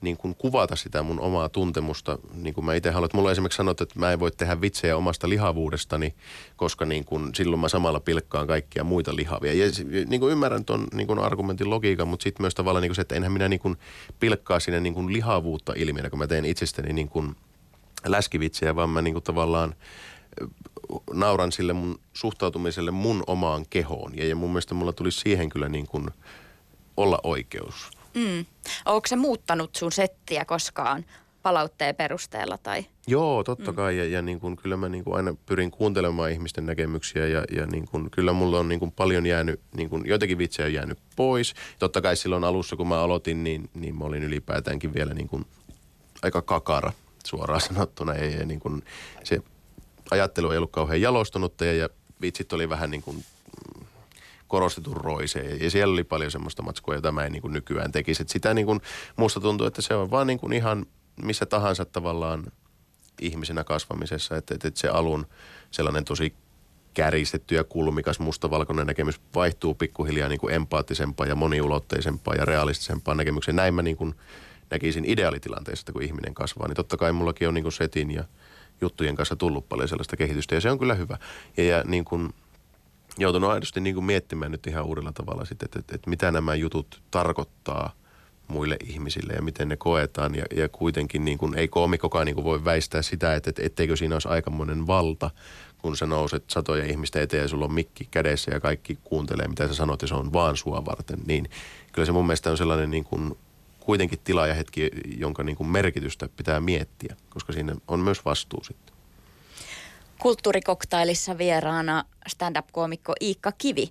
niin 0.00 0.16
kuin 0.16 0.34
kuvata 0.34 0.76
sitä 0.76 1.02
mun 1.02 1.20
omaa 1.20 1.48
tuntemusta, 1.48 2.18
niin 2.34 2.54
kuin 2.54 2.64
mä 2.64 2.74
itse 2.74 2.90
haluan. 2.90 3.10
Mulla 3.14 3.30
esimerkiksi 3.30 3.56
sanottu, 3.56 3.82
että 3.82 3.98
mä 3.98 4.12
en 4.12 4.20
voi 4.20 4.30
tehdä 4.30 4.60
vitsejä 4.60 4.96
omasta 4.96 5.28
lihavuudestani, 5.28 6.14
koska 6.56 6.84
niin 6.84 7.04
kuin 7.04 7.34
silloin 7.34 7.60
mä 7.60 7.68
samalla 7.68 8.00
pilkkaan 8.00 8.46
kaikkia 8.46 8.84
muita 8.84 9.16
lihavia. 9.16 9.52
Ja 9.54 9.66
niin 10.06 10.20
kuin 10.20 10.32
ymmärrän 10.32 10.64
tuon 10.64 10.86
niin 10.94 11.06
kuin 11.06 11.18
argumentin 11.18 11.70
logiikan, 11.70 12.08
mutta 12.08 12.24
sitten 12.24 12.42
myös 12.42 12.54
tavallaan 12.54 12.82
niin 12.82 12.90
kuin 12.90 12.96
se, 12.96 13.02
että 13.02 13.14
enhän 13.14 13.32
minä 13.32 13.48
niin 13.48 13.60
kuin 13.60 13.76
pilkkaa 14.20 14.60
sinne 14.60 14.80
niin 14.80 14.94
kuin 14.94 15.12
lihavuutta 15.12 15.72
ilmiönä, 15.76 16.10
kun 16.10 16.18
mä 16.18 16.26
teen 16.26 16.44
itsestäni 16.44 16.92
niin 16.92 17.08
kuin 17.08 17.36
läskivitsejä, 18.06 18.76
vaan 18.76 18.90
mä 18.90 19.02
niin 19.02 19.14
kuin 19.14 19.24
tavallaan 19.24 19.74
nauran 21.12 21.52
sille 21.52 21.72
mun 21.72 22.00
suhtautumiselle 22.12 22.90
mun 22.90 23.22
omaan 23.26 23.66
kehoon. 23.70 24.16
Ja, 24.16 24.28
ja 24.28 24.36
mun 24.36 24.50
mielestä 24.50 24.74
mulla 24.74 24.92
tuli 24.92 25.10
siihen 25.10 25.48
kyllä 25.48 25.68
niin 25.68 25.86
kuin 25.86 26.10
olla 26.96 27.18
oikeus. 27.22 27.90
Mm. 28.14 28.46
Onko 28.84 29.06
se 29.06 29.16
muuttanut 29.16 29.74
sun 29.74 29.92
settiä 29.92 30.44
koskaan 30.44 31.04
palautteen 31.42 31.94
perusteella? 31.94 32.58
Tai? 32.58 32.86
Joo, 33.06 33.44
totta 33.44 33.72
mm. 33.72 33.76
kai. 33.76 33.98
Ja, 33.98 34.04
ja 34.04 34.22
niin 34.22 34.40
kuin, 34.40 34.56
kyllä 34.56 34.76
mä 34.76 34.88
niin 34.88 35.04
kuin 35.04 35.16
aina 35.16 35.34
pyrin 35.46 35.70
kuuntelemaan 35.70 36.30
ihmisten 36.30 36.66
näkemyksiä 36.66 37.26
ja, 37.26 37.44
ja 37.56 37.66
niin 37.66 37.88
kuin, 37.88 38.10
kyllä 38.10 38.32
mulla 38.32 38.58
on 38.58 38.68
niin 38.68 38.78
kuin 38.78 38.92
paljon 38.92 39.26
jäänyt, 39.26 39.60
niin 39.76 39.90
kuin, 39.90 40.02
joitakin 40.06 40.38
vitsejä 40.38 40.68
jäänyt 40.68 40.98
pois. 41.16 41.54
Totta 41.78 42.00
kai 42.00 42.16
silloin 42.16 42.44
alussa, 42.44 42.76
kun 42.76 42.88
mä 42.88 43.00
aloitin, 43.00 43.44
niin, 43.44 43.70
niin 43.74 43.98
mä 43.98 44.04
olin 44.04 44.22
ylipäätäänkin 44.22 44.94
vielä 44.94 45.14
niin 45.14 45.28
kuin 45.28 45.44
aika 46.22 46.42
kakara 46.42 46.92
suoraan 47.26 47.60
sanottuna. 47.60 48.14
Ja, 48.14 48.30
ja 48.30 48.46
niin 48.46 48.60
kuin 48.60 48.82
se 49.24 49.40
ajattelu 50.10 50.50
ei 50.50 50.56
ollut 50.56 50.72
kauhean 50.72 51.00
jalostunutta 51.00 51.64
ja, 51.64 51.72
ja 51.72 51.88
vitsit 52.20 52.52
oli 52.52 52.68
vähän 52.68 52.90
niin 52.90 53.02
kuin 53.02 53.24
korostetun 54.48 54.96
roiseen. 54.96 55.60
Ja 55.60 55.70
siellä 55.70 55.92
oli 55.92 56.04
paljon 56.04 56.30
semmoista 56.30 56.62
matskua, 56.62 56.94
jota 56.94 57.12
mä 57.12 57.24
en 57.24 57.32
niin 57.32 57.42
kuin 57.42 57.52
nykyään 57.52 57.92
tekisi. 57.92 58.22
Et 58.22 58.28
sitä 58.28 58.54
niin 58.54 58.66
kuin, 58.66 58.80
musta 59.16 59.40
tuntuu, 59.40 59.66
että 59.66 59.82
se 59.82 59.94
on 59.94 60.10
vaan 60.10 60.26
niin 60.26 60.38
kuin 60.38 60.52
ihan 60.52 60.86
missä 61.22 61.46
tahansa 61.46 61.84
tavallaan 61.84 62.52
ihmisenä 63.20 63.64
kasvamisessa. 63.64 64.36
Että, 64.36 64.54
että, 64.54 64.68
että 64.68 64.80
se 64.80 64.88
alun 64.88 65.26
sellainen 65.70 66.04
tosi 66.04 66.34
kärjistetty 66.94 67.54
ja 67.54 67.64
kulmikas 67.64 68.18
mustavalkoinen 68.18 68.86
näkemys 68.86 69.20
vaihtuu 69.34 69.74
pikkuhiljaa 69.74 70.28
niin 70.28 70.40
kuin 70.40 70.54
empaattisempaan 70.54 71.28
ja 71.28 71.34
moniulotteisempaan 71.34 72.38
ja 72.38 72.44
realistisempaan 72.44 73.16
näkemykseen. 73.16 73.56
Näin 73.56 73.74
mä 73.74 73.82
niin 73.82 73.96
kuin 73.96 74.14
näkisin 74.70 75.04
ideaalitilanteessa, 75.04 75.92
kun 75.92 76.02
ihminen 76.02 76.34
kasvaa, 76.34 76.68
niin 76.68 76.76
totta 76.76 76.96
kai 76.96 77.12
mullakin 77.12 77.48
on 77.48 77.54
niin 77.54 77.64
kuin 77.64 77.72
setin 77.72 78.10
ja– 78.10 78.24
juttujen 78.80 79.16
kanssa 79.16 79.36
tullut 79.36 79.68
paljon 79.68 79.88
sellaista 79.88 80.16
kehitystä 80.16 80.54
ja 80.54 80.60
se 80.60 80.70
on 80.70 80.78
kyllä 80.78 80.94
hyvä. 80.94 81.18
Ja, 81.56 81.64
ja 81.64 81.82
niin 81.86 82.04
kuin, 82.04 82.34
joutunut 83.18 83.50
aidosti 83.50 83.80
niin 83.80 83.94
kuin 83.94 84.04
miettimään 84.04 84.52
nyt 84.52 84.66
ihan 84.66 84.84
uudella 84.84 85.12
tavalla 85.12 85.44
sitten, 85.44 85.66
että, 85.66 85.78
että, 85.78 85.94
että 85.94 86.10
mitä 86.10 86.30
nämä 86.30 86.54
jutut 86.54 87.02
tarkoittaa 87.10 87.92
muille 88.48 88.76
ihmisille 88.84 89.32
ja 89.32 89.42
miten 89.42 89.68
ne 89.68 89.76
koetaan. 89.76 90.34
Ja, 90.34 90.44
ja 90.56 90.68
kuitenkin 90.68 91.24
niin 91.24 91.38
kuin, 91.38 91.54
ei 91.54 91.68
koomikokaan 91.68 92.26
niin 92.26 92.34
kuin 92.34 92.44
voi 92.44 92.64
väistää 92.64 93.02
sitä, 93.02 93.34
että, 93.34 93.50
että 93.50 93.62
etteikö 93.62 93.96
siinä 93.96 94.14
olisi 94.14 94.28
aikamoinen 94.28 94.86
valta, 94.86 95.30
kun 95.78 95.96
sä 95.96 96.06
nouset 96.06 96.44
satoja 96.50 96.84
ihmistä 96.84 97.20
eteen 97.20 97.42
ja 97.42 97.48
sulla 97.48 97.64
on 97.64 97.72
mikki 97.72 98.08
kädessä 98.10 98.50
ja 98.50 98.60
kaikki 98.60 98.98
kuuntelee, 99.04 99.48
mitä 99.48 99.68
sä 99.68 99.74
sanot 99.74 100.02
ja 100.02 100.08
se 100.08 100.14
on 100.14 100.32
vaan 100.32 100.56
sua 100.56 100.84
varten. 100.84 101.18
Niin 101.26 101.50
kyllä 101.92 102.06
se 102.06 102.12
mun 102.12 102.26
mielestä 102.26 102.50
on 102.50 102.56
sellainen 102.56 102.90
niin 102.90 103.04
kuin 103.04 103.38
kuitenkin 103.86 104.18
tila 104.24 104.46
ja 104.46 104.54
hetki, 104.54 104.90
jonka 105.18 105.42
niin 105.42 105.56
kuin 105.56 105.68
merkitystä 105.68 106.28
pitää 106.36 106.60
miettiä, 106.60 107.16
koska 107.30 107.52
siinä 107.52 107.74
on 107.88 108.00
myös 108.00 108.24
vastuu 108.24 108.64
sitten. 108.64 108.96
Kulttuurikoktailissa 110.18 111.38
vieraana 111.38 112.04
stand-up-koomikko 112.28 113.14
Iikka 113.20 113.52
Kivi. 113.52 113.90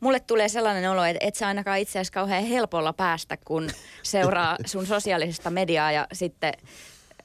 Mulle 0.00 0.20
tulee 0.20 0.48
sellainen 0.48 0.90
olo, 0.90 1.04
että 1.04 1.26
et 1.26 1.34
sä 1.34 1.48
ainakaan 1.48 1.78
itse 1.78 1.98
asiassa 1.98 2.12
kauhean 2.12 2.44
helpolla 2.44 2.92
päästä, 2.92 3.36
kun 3.44 3.70
seuraa 4.02 4.56
sun 4.66 4.86
sosiaalisesta 4.86 5.50
mediaa 5.50 5.92
ja 5.92 6.06
sitten 6.12 6.52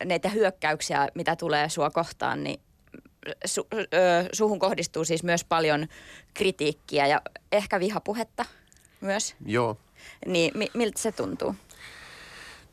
näitä 0.05 0.29
hyökkäyksiä, 0.29 1.07
mitä 1.15 1.35
tulee 1.35 1.69
sua 1.69 1.89
kohtaan, 1.89 2.43
niin 2.43 2.59
su, 3.45 3.67
ö, 3.73 3.87
suhun 4.33 4.59
kohdistuu 4.59 5.05
siis 5.05 5.23
myös 5.23 5.43
paljon 5.43 5.87
kritiikkiä 6.33 7.07
ja 7.07 7.21
ehkä 7.51 7.79
vihapuhetta 7.79 8.45
myös. 9.01 9.35
Joo. 9.45 9.77
Niin 10.25 10.51
mi, 10.57 10.67
miltä 10.73 10.99
se 10.99 11.11
tuntuu? 11.11 11.55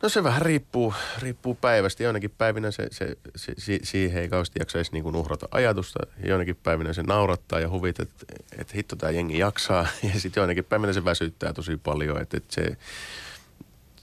No 0.02 0.08
se 0.08 0.24
vähän 0.24 0.42
riippuu, 0.42 0.94
riippuu 1.22 1.54
päivästä. 1.54 2.02
Joinakin 2.02 2.30
päivinä 2.38 2.70
se, 2.70 2.86
se, 2.90 3.16
se, 3.36 3.78
siihen 3.82 4.22
ei 4.22 4.28
kauheasti 4.28 4.58
jaksaisi 4.58 4.92
niin 4.92 5.16
uhrata 5.16 5.48
ajatusta. 5.50 5.98
Joinakin 6.24 6.56
päivinä 6.62 6.92
se 6.92 7.02
naurattaa 7.02 7.60
ja 7.60 7.70
huvit, 7.70 8.00
että 8.00 8.26
et 8.58 8.74
hitto 8.74 8.96
tämä 8.96 9.10
jengi 9.10 9.38
jaksaa. 9.38 9.86
Ja 10.14 10.20
sitten 10.20 10.40
joinakin 10.40 10.64
päivinä 10.64 10.92
se 10.92 11.04
väsyttää 11.04 11.52
tosi 11.52 11.76
paljon, 11.76 12.22
että 12.22 12.36
et 12.36 12.50
se, 12.50 12.76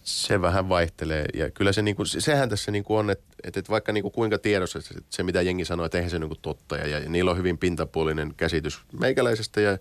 se 0.04 0.42
vähän 0.42 0.70
vaihtelee. 0.70 1.26
Ja 1.34 1.52
kyllä 1.52 1.72
se 1.72 1.82
niinku, 1.82 2.06
sehän 2.06 2.50
tässä 2.50 2.72
niinku 2.72 2.96
on, 2.96 3.10
että 3.10 3.26
et, 3.44 3.58
et 3.58 3.70
vaikka 3.70 3.92
niinku 3.92 4.12
kuinka 4.12 4.38
tiedossa 4.38 4.82
se, 4.82 4.96
se, 5.10 5.24
mitä 5.24 5.42
jengi 5.42 5.66
sanoo, 5.66 5.86
että 5.86 5.98
eihän 5.98 6.12
se 6.12 6.20
niinku 6.20 6.38
totta. 6.42 6.78
Ja, 6.78 6.88
ja 6.88 7.10
niillä 7.10 7.32
on 7.32 7.38
hyvin 7.38 7.58
pintapuolinen 7.58 8.34
käsitys 8.38 8.82
meikäläisestä 9.00 9.62
ja 9.62 9.78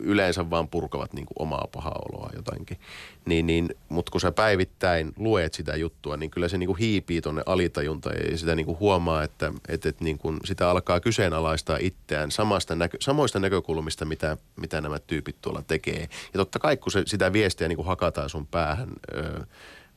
yleensä 0.00 0.50
vaan 0.50 0.68
purkavat 0.68 1.12
niin 1.12 1.26
kuin 1.26 1.36
omaa 1.38 1.68
pahaa 1.72 2.02
oloa 2.08 2.30
jotainkin. 2.36 2.78
Niin, 3.26 3.46
niin, 3.46 3.68
Mutta 3.88 4.12
kun 4.12 4.20
sä 4.20 4.32
päivittäin 4.32 5.12
luet 5.16 5.54
sitä 5.54 5.76
juttua, 5.76 6.16
niin 6.16 6.30
kyllä 6.30 6.48
se 6.48 6.58
niin 6.58 6.66
kuin 6.66 6.78
hiipii 6.78 7.20
tuonne 7.20 7.42
alitajunta 7.46 8.10
ja 8.10 8.38
sitä 8.38 8.54
niin 8.54 8.66
kuin 8.66 8.78
huomaa, 8.78 9.22
että, 9.22 9.52
että, 9.68 9.88
että 9.88 10.04
niin 10.04 10.18
kuin 10.18 10.38
sitä 10.44 10.70
alkaa 10.70 11.00
kyseenalaistaa 11.00 11.78
itseään 11.80 12.30
samasta 12.30 12.74
näkö, 12.74 12.96
samoista 13.00 13.38
näkökulmista, 13.38 14.04
mitä, 14.04 14.36
mitä 14.56 14.80
nämä 14.80 14.98
tyypit 14.98 15.36
tuolla 15.40 15.62
tekee. 15.62 16.00
Ja 16.02 16.36
totta 16.36 16.58
kai, 16.58 16.76
kun 16.76 16.92
se, 16.92 17.02
sitä 17.06 17.32
viestiä 17.32 17.68
niin 17.68 17.76
kuin 17.76 17.86
hakataan 17.86 18.30
sun 18.30 18.46
päähän... 18.46 18.88
Öö, 19.14 19.40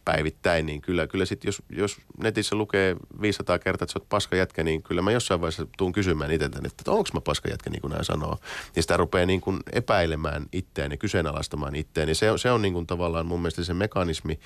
päivittäin, 0.05 0.65
niin 0.65 0.81
kyllä, 0.81 1.07
kyllä 1.07 1.25
sit 1.25 1.43
jos, 1.43 1.61
jos 1.69 1.97
netissä 2.17 2.55
lukee 2.55 2.95
500 3.21 3.59
kertaa, 3.59 3.85
että 3.85 3.93
sä 3.93 3.99
oot 3.99 4.09
paska 4.09 4.35
jätkä, 4.35 4.63
niin 4.63 4.83
kyllä 4.83 5.01
mä 5.01 5.11
jossain 5.11 5.41
vaiheessa 5.41 5.67
tuun 5.77 5.91
kysymään 5.91 6.31
itseltäni, 6.31 6.67
että 6.67 6.91
onko 6.91 7.09
mä 7.13 7.21
paska 7.21 7.49
jätkä, 7.49 7.69
niin 7.69 7.81
kuin 7.81 7.91
nämä 7.91 8.03
sanoo. 8.03 8.37
Ja 8.75 8.81
sitä 8.81 8.97
rupeaa 8.97 9.25
niin 9.25 9.41
kuin 9.41 9.59
epäilemään 9.73 10.45
ja 10.77 10.97
kyseenalaistamaan 10.97 11.75
itseään. 11.75 12.09
Ja 12.09 12.15
se 12.15 12.27
se 12.37 12.51
on 12.51 12.61
niin 12.61 12.73
kuin 12.73 12.87
tavallaan 12.87 13.25
mun 13.25 13.39
mielestä 13.39 13.63
se 13.63 13.73
mekanismi, 13.73 14.39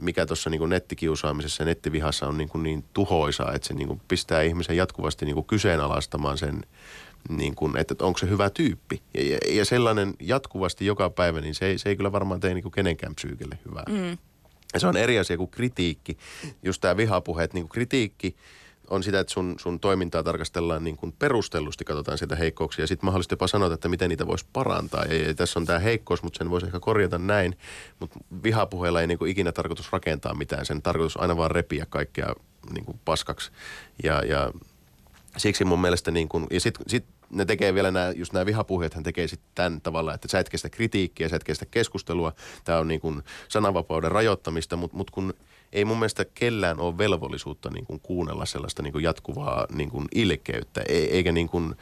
mikä 0.00 0.26
tuossa 0.26 0.50
niin 0.50 0.68
nettikiusaamisessa 0.68 1.62
ja 1.62 1.66
nettivihassa 1.66 2.26
on 2.26 2.38
niin, 2.38 2.48
kuin 2.48 2.62
niin 2.62 2.84
tuhoisaa, 2.92 3.52
että 3.52 3.68
se 3.68 3.74
niin 3.74 3.88
kuin 3.88 4.00
pistää 4.08 4.42
ihmisen 4.42 4.76
jatkuvasti 4.76 5.24
niin 5.24 5.34
kuin 5.34 5.46
kyseenalaistamaan 5.46 6.38
sen, 6.38 6.62
niin 7.28 7.54
kuin, 7.54 7.76
että 7.76 7.94
onko 8.00 8.18
se 8.18 8.28
hyvä 8.28 8.50
tyyppi. 8.50 9.02
Ja, 9.14 9.22
ja, 9.22 9.38
ja 9.48 9.64
sellainen 9.64 10.14
jatkuvasti 10.20 10.86
joka 10.86 11.10
päivä, 11.10 11.40
niin 11.40 11.54
se 11.54 11.66
ei, 11.66 11.78
se 11.78 11.88
ei 11.88 11.96
kyllä 11.96 12.12
varmaan 12.12 12.40
tee 12.40 12.54
niin 12.54 12.62
kuin 12.62 12.72
kenenkään 12.72 13.14
psyykelle 13.14 13.58
hyvää. 13.68 13.84
Mm. 13.88 14.18
Ja 14.74 14.80
se 14.80 14.86
on 14.86 14.96
eri 14.96 15.18
asia 15.18 15.36
kuin 15.36 15.50
kritiikki. 15.50 16.18
Just 16.62 16.80
tämä 16.80 16.96
vihapuhe, 16.96 17.44
että 17.44 17.54
niin 17.54 17.64
kuin 17.64 17.72
kritiikki 17.72 18.36
on 18.90 19.02
sitä, 19.02 19.20
että 19.20 19.32
sun, 19.32 19.54
sun 19.58 19.80
toimintaa 19.80 20.22
tarkastellaan 20.22 20.84
niin 20.84 20.96
kuin 20.96 21.14
perustellusti, 21.18 21.84
katsotaan 21.84 22.18
sieltä 22.18 22.36
heikkouksia 22.36 22.82
ja 22.82 22.86
sitten 22.86 23.06
mahdollisesti 23.06 23.32
jopa 23.32 23.46
sanotaan, 23.46 23.74
että 23.74 23.88
miten 23.88 24.08
niitä 24.08 24.26
voisi 24.26 24.46
parantaa. 24.52 25.04
Ja, 25.04 25.28
ja 25.28 25.34
tässä 25.34 25.58
on 25.58 25.66
tämä 25.66 25.78
heikkous, 25.78 26.22
mutta 26.22 26.38
sen 26.38 26.50
voisi 26.50 26.66
ehkä 26.66 26.80
korjata 26.80 27.18
näin. 27.18 27.56
Mutta 28.00 28.18
vihapuheella 28.42 29.00
ei 29.00 29.06
niin 29.06 29.18
kuin 29.18 29.30
ikinä 29.30 29.52
tarkoitus 29.52 29.92
rakentaa 29.92 30.34
mitään. 30.34 30.66
Sen 30.66 30.82
tarkoitus 30.82 31.16
aina 31.16 31.36
vaan 31.36 31.50
repiä 31.50 31.86
kaikkea 31.88 32.34
niin 32.72 32.84
kuin 32.84 33.00
paskaksi. 33.04 33.50
Ja, 34.02 34.24
ja 34.24 34.52
siksi 35.36 35.64
mun 35.64 35.80
mielestä 35.80 36.10
niin 36.10 36.28
kuin, 36.28 36.46
ja 36.50 36.60
sitten 36.60 36.84
sit 36.88 37.04
ne 37.32 37.44
tekee 37.44 37.74
vielä 37.74 37.90
nämä, 37.90 38.12
just 38.16 38.32
nämä 38.32 38.46
vihapuheet, 38.46 38.94
hän 38.94 39.04
tekee 39.04 39.28
sitten 39.28 39.50
tämän 39.54 39.80
tavalla, 39.80 40.14
että 40.14 40.28
sä 40.28 40.38
et 40.38 40.48
kestä 40.48 40.70
kritiikkiä, 40.70 41.28
sä 41.28 41.36
et 41.36 41.44
kestä 41.44 41.66
keskustelua. 41.66 42.32
Tämä 42.64 42.78
on 42.78 42.88
niin 42.88 43.00
kuin 43.00 43.22
sananvapauden 43.48 44.12
rajoittamista, 44.12 44.76
mutta 44.76 44.96
mut 44.96 45.10
kun 45.10 45.34
ei 45.72 45.84
mun 45.84 45.98
mielestä 45.98 46.24
kellään 46.24 46.80
ole 46.80 46.98
velvollisuutta 46.98 47.70
niin 47.70 47.86
kuin 47.86 48.00
kuunnella 48.00 48.46
sellaista 48.46 48.82
niin 48.82 48.92
kuin 48.92 49.04
jatkuvaa 49.04 49.66
niin 49.74 49.90
kuin 49.90 50.06
ilkeyttä, 50.14 50.82
eikä 50.88 51.32
niin 51.32 51.48
kuin, 51.48 51.74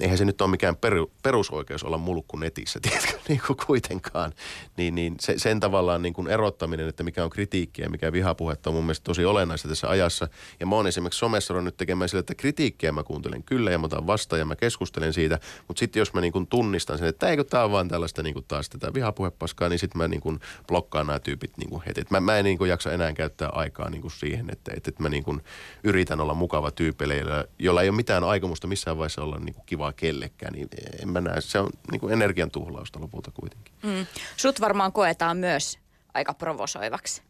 eihän 0.00 0.18
se 0.18 0.24
nyt 0.24 0.40
ole 0.40 0.50
mikään 0.50 0.76
peru, 0.76 1.12
perusoikeus 1.22 1.84
olla 1.84 1.98
mulkku 1.98 2.36
netissä, 2.36 2.80
tiedätkö, 2.82 3.12
niin 3.28 3.40
kuin 3.46 3.56
kuitenkaan. 3.66 4.32
Niin, 4.76 4.94
niin 4.94 5.14
se, 5.20 5.38
sen 5.38 5.60
tavallaan 5.60 6.02
niin 6.02 6.14
kuin 6.14 6.28
erottaminen, 6.28 6.88
että 6.88 7.02
mikä 7.02 7.24
on 7.24 7.30
kritiikkiä 7.30 7.84
ja 7.84 7.90
mikä 7.90 8.12
vihapuhetta 8.12 8.70
on 8.70 8.74
mun 8.74 8.84
mielestä 8.84 9.04
tosi 9.04 9.24
olennaista 9.24 9.68
tässä 9.68 9.88
ajassa. 9.88 10.28
Ja 10.60 10.66
mä 10.66 10.76
oon 10.76 10.86
esimerkiksi 10.86 11.18
somessa 11.18 11.60
nyt 11.60 11.76
tekemään 11.76 12.08
sillä, 12.08 12.20
että 12.20 12.34
kritiikkiä 12.34 12.92
mä 12.92 13.02
kuuntelen 13.02 13.42
kyllä 13.42 13.70
ja 13.70 13.78
mä 13.78 13.86
otan 13.86 14.06
vastaan 14.06 14.38
ja 14.38 14.44
mä 14.44 14.56
keskustelen 14.56 15.12
siitä. 15.12 15.40
Mutta 15.68 15.80
sitten 15.80 16.00
jos 16.00 16.14
mä 16.14 16.20
niin 16.20 16.32
kuin 16.32 16.46
tunnistan 16.46 16.98
sen, 16.98 17.08
että 17.08 17.28
eikö 17.28 17.44
tämä 17.44 17.64
on 17.64 17.72
vaan 17.72 17.88
tällaista 17.88 18.22
niin 18.22 18.34
kuin 18.34 18.44
taas 18.48 18.68
tätä 18.68 18.94
vihapuhepaskaa, 18.94 19.68
niin 19.68 19.78
sitten 19.78 19.98
mä 19.98 20.08
niin 20.08 20.20
kuin 20.20 20.40
blokkaan 20.66 21.06
nämä 21.06 21.18
tyypit 21.18 21.56
niin 21.56 21.70
kuin 21.70 21.82
heti. 21.86 22.00
Et 22.00 22.10
mä, 22.10 22.20
mä 22.20 22.38
en 22.38 22.44
niin 22.44 22.58
kuin 22.58 22.70
jaksa 22.70 22.92
enää 22.92 23.12
käyttää 23.12 23.48
aikaa 23.48 23.90
niin 23.90 24.02
kuin 24.02 24.12
siihen, 24.12 24.50
että, 24.50 24.72
että, 24.76 24.90
että 24.90 25.02
mä 25.02 25.08
niin 25.08 25.24
kuin 25.24 25.42
yritän 25.84 26.20
olla 26.20 26.34
mukava 26.34 26.70
tyypille, 26.70 27.48
jolla 27.58 27.82
ei 27.82 27.88
ole 27.88 27.96
mitään 27.96 28.24
aikomusta 28.24 28.66
missään 28.66 28.98
vaiheessa 28.98 29.22
olla 29.22 29.38
niin 29.38 29.54
kuin 29.54 29.64
kivaa 29.78 29.92
kellekään, 29.92 30.52
niin 30.52 30.68
en 31.02 31.08
mä 31.08 31.20
näe. 31.20 31.40
Se 31.40 31.58
on 31.58 31.70
niin 31.90 32.00
kuin 32.00 32.12
energian 32.12 32.50
tuhlausta 32.50 33.00
lopulta 33.00 33.30
kuitenkin. 33.30 33.74
Mm. 33.82 34.06
Sut 34.36 34.60
varmaan 34.60 34.92
koetaan 34.92 35.36
myös 35.36 35.78
aika 36.14 36.34
provosoivaksi. 36.34 37.22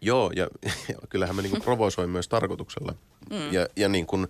Joo, 0.00 0.30
ja, 0.36 0.48
ja 0.88 0.94
kyllähän 1.10 1.36
mä 1.36 1.42
niin 1.42 1.50
kuin 1.50 1.62
provosoin 1.62 2.10
myös 2.10 2.28
tarkoituksella. 2.28 2.94
Mm. 3.30 3.52
Ja, 3.52 3.66
ja, 3.76 3.88
niin 3.88 4.06
kuin, 4.06 4.28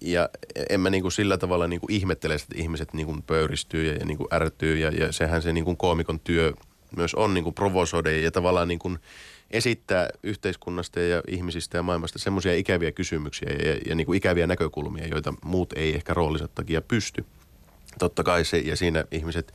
ja 0.00 0.28
en 0.70 0.80
mä 0.80 0.90
niin 0.90 1.02
kuin 1.02 1.12
sillä 1.12 1.38
tavalla 1.38 1.68
niin 1.68 1.80
kuin 1.80 1.92
ihmettele, 1.92 2.34
että 2.34 2.46
ihmiset 2.54 2.92
niin 2.92 3.06
kuin 3.06 3.22
pöyristyy 3.22 3.86
ja, 3.86 3.98
ja 3.98 4.04
niin 4.04 4.18
kuin 4.18 4.28
ärtyy. 4.34 4.78
Ja, 4.78 4.90
ja 4.90 5.12
sehän 5.12 5.42
se 5.42 5.52
niin 5.52 5.64
kuin 5.64 5.76
koomikon 5.76 6.20
työ 6.20 6.52
myös 6.96 7.14
on 7.14 7.34
niin 7.34 7.44
kuin 7.44 7.54
provosoida 7.54 8.10
ja 8.10 8.30
tavallaan 8.30 8.68
niin 8.68 8.78
kuin– 8.78 8.98
esittää 9.52 10.08
yhteiskunnasta 10.22 11.00
ja 11.00 11.22
ihmisistä 11.28 11.78
ja 11.78 11.82
maailmasta 11.82 12.18
semmoisia 12.18 12.54
ikäviä 12.54 12.92
kysymyksiä 12.92 13.50
ja, 13.50 13.78
ja 13.86 13.94
niin 13.94 14.06
kuin 14.06 14.16
ikäviä 14.16 14.46
näkökulmia, 14.46 15.06
joita 15.06 15.34
muut 15.44 15.72
ei 15.72 15.94
ehkä 15.94 16.14
roolinsa 16.14 16.48
takia 16.48 16.82
pysty. 16.82 17.24
Totta 17.98 18.22
kai 18.22 18.44
se, 18.44 18.58
ja 18.58 18.76
siinä 18.76 19.04
ihmiset 19.10 19.54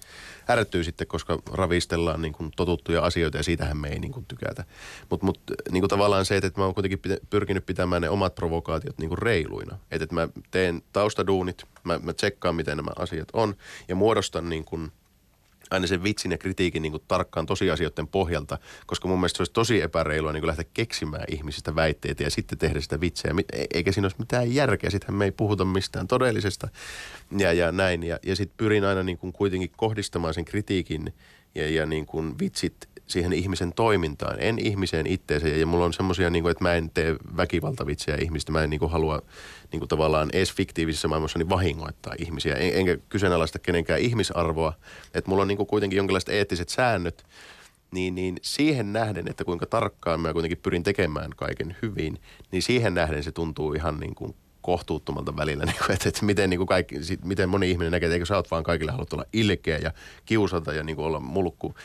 ärtyy 0.50 0.84
sitten, 0.84 1.08
koska 1.08 1.40
ravistellaan 1.52 2.22
niin 2.22 2.34
kuin 2.34 2.52
totuttuja 2.56 3.02
asioita 3.02 3.38
ja 3.38 3.44
siitähän 3.44 3.78
me 3.78 3.88
ei 3.88 4.00
niin 4.00 4.12
kuin 4.12 4.26
tykätä. 4.26 4.64
Mutta 5.10 5.26
mut, 5.26 5.40
niin 5.72 5.82
kuin 5.82 5.90
tavallaan 5.90 6.26
se, 6.26 6.38
että 6.38 6.52
mä 6.58 6.66
oon 6.66 6.74
kuitenkin 6.74 7.02
pyrkinyt 7.30 7.66
pitämään 7.66 8.02
ne 8.02 8.10
omat 8.10 8.36
provokaatiot 8.36 8.98
niin 8.98 9.10
kuin 9.10 9.18
reiluina. 9.18 9.78
Että, 9.92 10.04
että 10.04 10.16
mä 10.16 10.30
teen 10.52 10.82
taustaduunit, 10.94 11.64
mä, 11.84 12.00
mä 12.04 12.14
tsekkaan 12.14 12.56
miten 12.56 12.78
nämä 12.78 12.92
asiat 12.96 13.28
on 13.34 13.56
ja 13.88 13.96
muodostan 13.96 14.50
niin 14.50 14.66
kuin– 14.66 14.92
aina 15.70 15.88
sen 15.88 16.04
vitsin 16.04 16.32
ja 16.32 16.38
kritiikin 16.38 16.82
niin 16.82 16.92
kuin 16.92 17.04
tarkkaan 17.08 17.46
tosiasioiden 17.46 18.08
pohjalta, 18.08 18.58
koska 18.86 19.08
mun 19.08 19.20
mielestä 19.20 19.38
se 19.38 19.42
olisi 19.42 19.54
tosi 19.54 19.82
epäreilua 19.82 20.34
niin 20.34 20.42
kuin 20.42 20.48
lähteä 20.48 20.66
keksimään 20.74 21.26
ihmisistä 21.32 21.76
väitteitä 21.76 22.24
ja 22.24 22.30
sitten 22.30 22.58
tehdä 22.58 22.82
sitä 22.82 23.02
vitsejä, 23.02 23.34
e-, 23.54 23.66
eikä 23.74 23.92
siinä 23.92 24.06
olisi 24.06 24.20
mitään 24.20 24.54
järkeä, 24.54 24.90
sittenhän 24.90 25.18
me 25.18 25.26
ei 25.26 25.32
puhuta 25.32 25.66
mistään 25.66 26.08
todellisesta 26.08 26.68
ja, 27.38 27.54
ja 27.54 27.72
näin. 27.72 28.04
Ja, 28.04 28.20
ja 28.26 28.36
sitten 28.36 28.58
pyrin 28.58 28.86
aina 28.86 29.04
niin 29.04 29.18
kuin 29.18 29.34
kuitenkin 29.34 29.72
kohdistamaan 29.78 30.34
sen 30.34 30.46
kritiikin 30.46 31.14
ja, 31.56 31.70
ja 31.70 31.86
niin 31.86 32.06
kuin 32.06 32.40
vitsit 32.40 32.88
siihen 33.08 33.34
ihmisen 33.34 33.74
toimintaan, 33.74 34.36
en 34.40 34.60
ihmiseen 34.60 35.08
itteensä. 35.08 35.48
Ja 35.48 35.66
mulla 35.66 35.86
on 35.86 35.94
semmoisia, 35.94 36.30
niin 36.30 36.50
että 36.50 36.64
mä 36.64 36.74
en 36.74 36.90
tee 36.90 37.16
väkivaltavitsejä 37.38 38.18
ihmistä. 38.18 38.52
Mä 38.52 38.64
en 38.64 38.70
niin 38.70 38.80
kuin, 38.80 38.92
halua 38.92 39.22
niin 39.72 39.80
kuin, 39.80 39.90
tavallaan 39.90 40.30
edes 40.34 40.54
fiktiivisessä 40.54 41.08
maailmassa 41.08 41.40
niin 41.40 41.50
vahingoittaa 41.50 42.14
ihmisiä. 42.20 42.54
En, 42.56 42.76
enkä 42.76 42.98
kyseenalaista 43.10 43.60
kenenkään 43.60 44.00
ihmisarvoa. 44.00 44.74
Että 45.14 45.30
mulla 45.30 45.42
on 45.42 45.48
niin 45.48 45.58
kuin, 45.58 45.68
kuitenkin 45.68 45.98
jonkinlaiset 45.98 46.30
eettiset 46.30 46.70
säännöt, 46.70 47.26
niin, 47.92 48.16
niin 48.16 48.38
siihen 48.42 48.94
nähden, 48.94 49.28
että 49.28 49.46
kuinka 49.46 49.66
tarkkaan 49.66 50.20
mä 50.20 50.34
kuitenkin 50.34 50.60
pyrin 50.64 50.84
tekemään 50.84 51.32
kaiken 51.36 51.78
hyvin, 51.82 52.20
niin 52.52 52.64
siihen 52.64 52.94
nähden 52.94 53.24
se 53.24 53.32
tuntuu 53.32 53.74
ihan 53.74 54.00
niin 54.00 54.16
kuin 54.16 54.36
kohtuuttomalta 54.62 55.38
välillä, 55.38 55.66
niin 55.66 55.78
kuin, 55.86 55.92
että, 55.92 56.10
että 56.10 56.26
miten, 56.26 56.50
niin 56.50 56.58
kuin 56.58 56.68
kaikki, 56.68 56.96
miten 57.24 57.50
moni 57.50 57.72
ihminen 57.72 57.92
näkee, 57.92 58.08
että 58.08 58.14
eikö 58.14 58.26
sä 58.26 58.36
oot 58.36 58.52
vaan 58.52 58.64
kaikille 58.64 58.92
haluat 58.92 59.14
olla 59.14 59.26
ilkeä 59.34 59.78
ja 59.78 59.92
kiusata 60.26 60.74
ja 60.74 60.84
niin 60.84 60.96
kuin 60.96 61.06
olla 61.06 61.20
mulkku. 61.20 61.76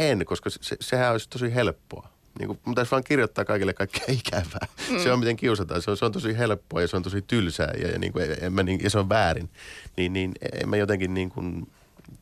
En, 0.00 0.26
koska 0.26 0.50
se, 0.50 0.76
sehän 0.80 1.12
olisi 1.12 1.28
tosi 1.28 1.54
helppoa. 1.54 2.08
Niin 2.38 2.46
kuin, 2.46 2.60
mun 2.64 2.74
vaan 2.90 3.04
kirjoittaa 3.04 3.44
kaikille 3.44 3.72
kaikkea 3.72 4.04
ikävää. 4.26 4.66
Mm. 4.90 4.98
Se 4.98 5.12
on 5.12 5.18
miten 5.18 5.36
kiusataan. 5.36 5.82
Se 5.82 5.90
on, 5.90 5.96
se 5.96 6.04
on 6.04 6.12
tosi 6.12 6.38
helppoa 6.38 6.80
ja 6.80 6.88
se 6.88 6.96
on 6.96 7.02
tosi 7.02 7.22
tylsää 7.22 7.72
ja, 7.82 7.88
ja, 7.88 7.98
niin 7.98 8.12
kuin, 8.12 8.36
en 8.40 8.52
mä, 8.52 8.62
niin, 8.62 8.80
ja 8.82 8.90
se 8.90 8.98
on 8.98 9.08
väärin. 9.08 9.50
Niin, 9.96 10.12
niin 10.12 10.32
en 10.62 10.68
mä 10.68 10.76
jotenkin 10.76 11.14
niin 11.14 11.30
kuin, 11.30 11.72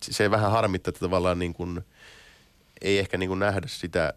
se 0.02 0.30
vähän 0.30 0.50
harmittaa, 0.50 0.90
että 0.90 1.00
tavallaan 1.00 1.38
niin 1.38 1.54
kuin, 1.54 1.80
ei 2.80 2.98
ehkä 2.98 3.18
niin 3.18 3.28
kuin 3.28 3.40
nähdä 3.40 3.66
sitä, 3.66 4.14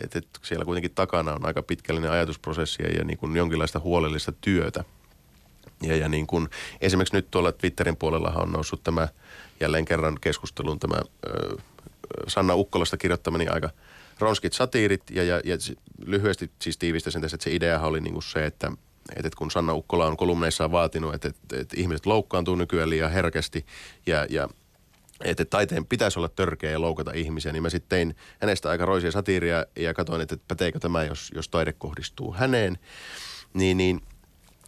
että, 0.00 0.18
että 0.18 0.40
siellä 0.42 0.64
kuitenkin 0.64 0.94
takana 0.94 1.32
on 1.32 1.46
aika 1.46 1.62
pitkällinen 1.62 2.10
ajatusprosessi 2.10 2.82
ja 2.98 3.04
niin 3.04 3.18
kuin 3.18 3.36
jonkinlaista 3.36 3.80
huolellista 3.80 4.32
työtä. 4.40 4.84
Ja, 5.82 5.96
ja 5.96 6.08
niin 6.08 6.26
kuin, 6.26 6.48
esimerkiksi 6.80 7.16
nyt 7.16 7.30
tuolla 7.30 7.52
Twitterin 7.52 7.96
puolella 7.96 8.32
on 8.36 8.52
noussut 8.52 8.82
tämä 8.82 9.08
jälleen 9.60 9.84
kerran 9.84 10.18
keskusteluun 10.20 10.78
tämä 10.78 10.96
ö, 11.26 11.56
Sanna 12.28 12.54
Ukkolasta 12.54 12.96
kirjoittamani 12.96 13.48
aika 13.48 13.70
ronskit 14.18 14.52
satiirit 14.52 15.02
ja, 15.10 15.24
ja, 15.24 15.40
ja 15.44 15.56
lyhyesti 16.06 16.50
siis 16.62 16.78
tiivistäisin 16.78 17.22
tässä, 17.22 17.34
että 17.34 17.44
se 17.44 17.54
idea 17.54 17.80
oli 17.80 18.00
niin 18.00 18.12
kuin 18.12 18.22
se, 18.22 18.46
että, 18.46 18.72
että 19.16 19.30
kun 19.38 19.50
Sanna 19.50 19.74
Ukkola 19.74 20.06
on 20.06 20.16
kolumneissaan 20.16 20.72
vaatinut, 20.72 21.14
että, 21.14 21.28
että, 21.28 21.60
että 21.60 21.76
ihmiset 21.78 22.06
loukkaantuu 22.06 22.54
nykyään 22.54 22.90
liian 22.90 23.10
herkästi 23.10 23.66
ja, 24.06 24.26
ja 24.30 24.48
että 25.24 25.44
taiteen 25.44 25.86
pitäisi 25.86 26.18
olla 26.18 26.28
törkeä 26.28 26.70
ja 26.70 26.80
loukata 26.80 27.12
ihmisiä, 27.12 27.52
niin 27.52 27.62
mä 27.62 27.70
sitten 27.70 27.88
tein 27.88 28.16
hänestä 28.40 28.70
aika 28.70 28.86
roisia 28.86 29.10
satiiria 29.10 29.66
ja 29.76 29.94
katsoin, 29.94 30.20
että 30.20 30.36
päteekö 30.48 30.78
tämä, 30.78 31.04
jos, 31.04 31.30
jos 31.34 31.48
taide 31.48 31.72
kohdistuu 31.72 32.32
häneen. 32.32 32.78
Niin, 33.54 33.76
niin 33.76 34.00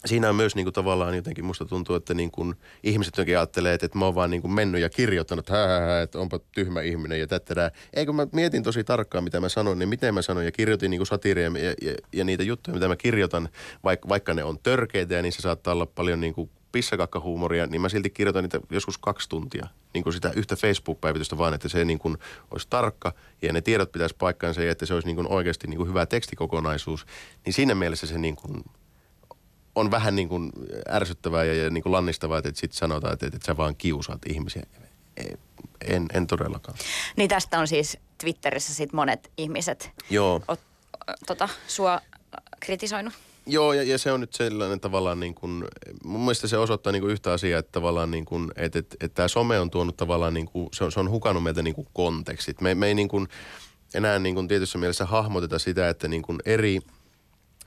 siinä 0.06 0.28
on 0.28 0.36
myös 0.36 0.54
niin 0.56 0.64
kuin 0.64 0.74
tavallaan 0.74 1.16
jotenkin 1.16 1.44
musta 1.44 1.64
tuntuu, 1.64 1.96
että 1.96 2.14
niin 2.14 2.30
kuin 2.30 2.54
ihmiset 2.82 3.16
jotenkin 3.16 3.38
ajattelee, 3.38 3.74
että, 3.74 3.86
että 3.86 3.98
mä 3.98 4.04
oon 4.04 4.14
vaan 4.14 4.30
niin 4.30 4.42
kuin 4.42 4.52
mennyt 4.52 4.80
ja 4.80 4.90
kirjoittanut, 4.90 5.48
että, 5.48 6.02
että 6.02 6.18
onpa 6.18 6.40
tyhmä 6.52 6.80
ihminen 6.80 7.20
ja 7.20 7.26
tätä. 7.26 7.70
Eikö 7.92 8.12
mä 8.12 8.26
mietin 8.32 8.62
tosi 8.62 8.84
tarkkaan, 8.84 9.24
mitä 9.24 9.40
mä 9.40 9.48
sanon, 9.48 9.78
niin 9.78 9.88
miten 9.88 10.14
mä 10.14 10.22
sanon 10.22 10.44
ja 10.44 10.52
kirjoitin 10.52 10.90
niin 10.90 11.02
kuin 11.08 11.36
ja, 11.62 11.74
ja, 11.88 11.94
ja, 12.12 12.24
niitä 12.24 12.42
juttuja, 12.42 12.74
mitä 12.74 12.88
mä 12.88 12.96
kirjoitan, 12.96 13.48
vaikka, 13.84 14.08
vaikka 14.08 14.34
ne 14.34 14.44
on 14.44 14.58
törkeitä 14.62 15.14
ja 15.14 15.22
niissä 15.22 15.42
saattaa 15.42 15.74
olla 15.74 15.86
paljon 15.86 16.20
niin 16.20 16.34
kuin 16.34 16.50
pissakakkahuumoria, 16.72 17.66
niin 17.66 17.80
mä 17.80 17.88
silti 17.88 18.10
kirjoitan 18.10 18.44
niitä 18.44 18.60
joskus 18.70 18.98
kaksi 18.98 19.28
tuntia. 19.28 19.66
Niin 19.94 20.04
kuin 20.04 20.14
sitä 20.14 20.32
yhtä 20.36 20.56
Facebook-päivitystä 20.56 21.38
vaan, 21.38 21.54
että 21.54 21.68
se 21.68 21.84
niin 21.84 21.98
kuin 21.98 22.18
olisi 22.50 22.66
tarkka 22.70 23.12
ja 23.42 23.52
ne 23.52 23.60
tiedot 23.60 23.92
pitäisi 23.92 24.14
paikkaansa 24.18 24.62
ja 24.62 24.72
että 24.72 24.86
se 24.86 24.94
olisi 24.94 25.08
niin 25.08 25.16
kuin 25.16 25.28
oikeasti 25.28 25.66
niin 25.66 25.76
kuin 25.76 25.88
hyvä 25.88 26.06
tekstikokonaisuus. 26.06 27.06
Niin 27.46 27.52
siinä 27.52 27.74
mielessä 27.74 28.06
se 28.06 28.18
niin 28.18 28.36
kuin 28.36 28.64
on 29.74 29.90
vähän 29.90 30.16
niin 30.16 30.28
kuin 30.28 30.52
ärsyttävää 30.90 31.44
ja, 31.44 31.54
ja 31.54 31.70
niin 31.70 31.82
kuin 31.82 31.92
lannistavaa, 31.92 32.38
että 32.38 32.50
sitten 32.54 32.78
sanotaan, 32.78 33.12
että, 33.12 33.26
että 33.26 33.38
sä 33.46 33.56
vaan 33.56 33.76
kiusaat 33.76 34.20
ihmisiä. 34.26 34.62
En, 35.88 36.06
en 36.12 36.26
todellakaan. 36.26 36.78
Niin 37.16 37.28
tästä 37.28 37.58
on 37.58 37.68
siis 37.68 37.98
Twitterissä 38.18 38.74
sit 38.74 38.92
monet 38.92 39.30
ihmiset 39.36 39.90
Joo. 40.10 40.42
Ot, 40.48 40.60
tota, 41.26 41.48
sua 41.68 42.00
kritisoinut. 42.60 43.12
Joo, 43.46 43.72
ja, 43.72 43.82
ja 43.82 43.98
se 43.98 44.12
on 44.12 44.20
nyt 44.20 44.32
sellainen 44.32 44.80
tavallaan 44.80 45.20
niin 45.20 45.34
kuin, 45.34 45.64
mun 46.04 46.20
mielestä 46.20 46.48
se 46.48 46.56
osoittaa 46.56 46.92
niin 46.92 47.00
kuin 47.00 47.12
yhtä 47.12 47.32
asiaa, 47.32 47.58
että 47.58 47.72
tavallaan 47.72 48.10
niin 48.10 48.24
kuin, 48.24 48.50
että, 48.56 48.78
että, 48.78 48.96
että 49.00 49.14
tämä 49.14 49.28
some 49.28 49.60
on 49.60 49.70
tuonut 49.70 49.96
tavallaan 49.96 50.34
niin 50.34 50.46
kuin, 50.46 50.68
se 50.72 50.84
on, 50.84 50.92
se 50.92 51.00
on 51.00 51.10
hukannut 51.10 51.42
meiltä 51.42 51.62
niin 51.62 51.74
kuin 51.74 51.88
kontekstit. 51.92 52.60
Me, 52.60 52.74
me 52.74 52.86
ei 52.86 52.94
niin 52.94 53.08
kuin 53.08 53.28
enää 53.94 54.18
niin 54.18 54.34
kuin 54.34 54.48
tietyssä 54.48 54.78
mielessä 54.78 55.06
hahmoteta 55.06 55.58
sitä, 55.58 55.88
että 55.88 56.08
niin 56.08 56.22
kuin 56.22 56.38
eri– 56.44 56.80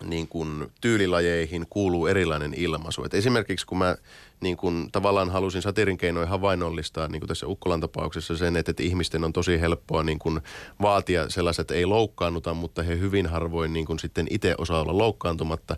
niin 0.04 0.28
kuin 0.28 0.72
tyylilajeihin 0.82 1.66
kuuluu 1.70 2.08
erilainen 2.08 2.54
ilmaisu. 2.54 3.04
Et 3.04 3.14
esimerkiksi 3.14 3.66
kun 3.66 3.78
mä 3.78 3.96
niin 4.42 4.58
kuin 4.58 4.92
tavallaan 4.92 5.30
halusin 5.30 5.62
satirin 5.62 5.98
keinoin 5.98 6.28
havainnollistaa 6.28 7.08
niin 7.08 7.20
kuin 7.20 7.28
tässä 7.28 7.48
Ukkolan 7.48 7.82
tapauksessa 7.82 8.38
sen, 8.38 8.56
että, 8.56 8.72
että 8.72 8.84
ihmisten 8.84 9.24
on 9.24 9.34
tosi 9.34 9.62
helppoa 9.62 10.04
niin 10.04 10.20
kuin 10.20 10.42
vaatia 10.82 11.30
sellaiset, 11.30 11.62
että 11.62 11.74
ei 11.74 11.86
loukkaannuta, 11.86 12.54
mutta 12.54 12.84
he 12.84 13.00
hyvin 13.00 13.28
harvoin 13.28 13.74
niin 13.74 13.86
kuin 13.86 14.00
sitten 14.00 14.28
itse 14.30 14.56
osaa 14.58 14.82
olla 14.82 14.98
loukkaantumatta. 14.98 15.78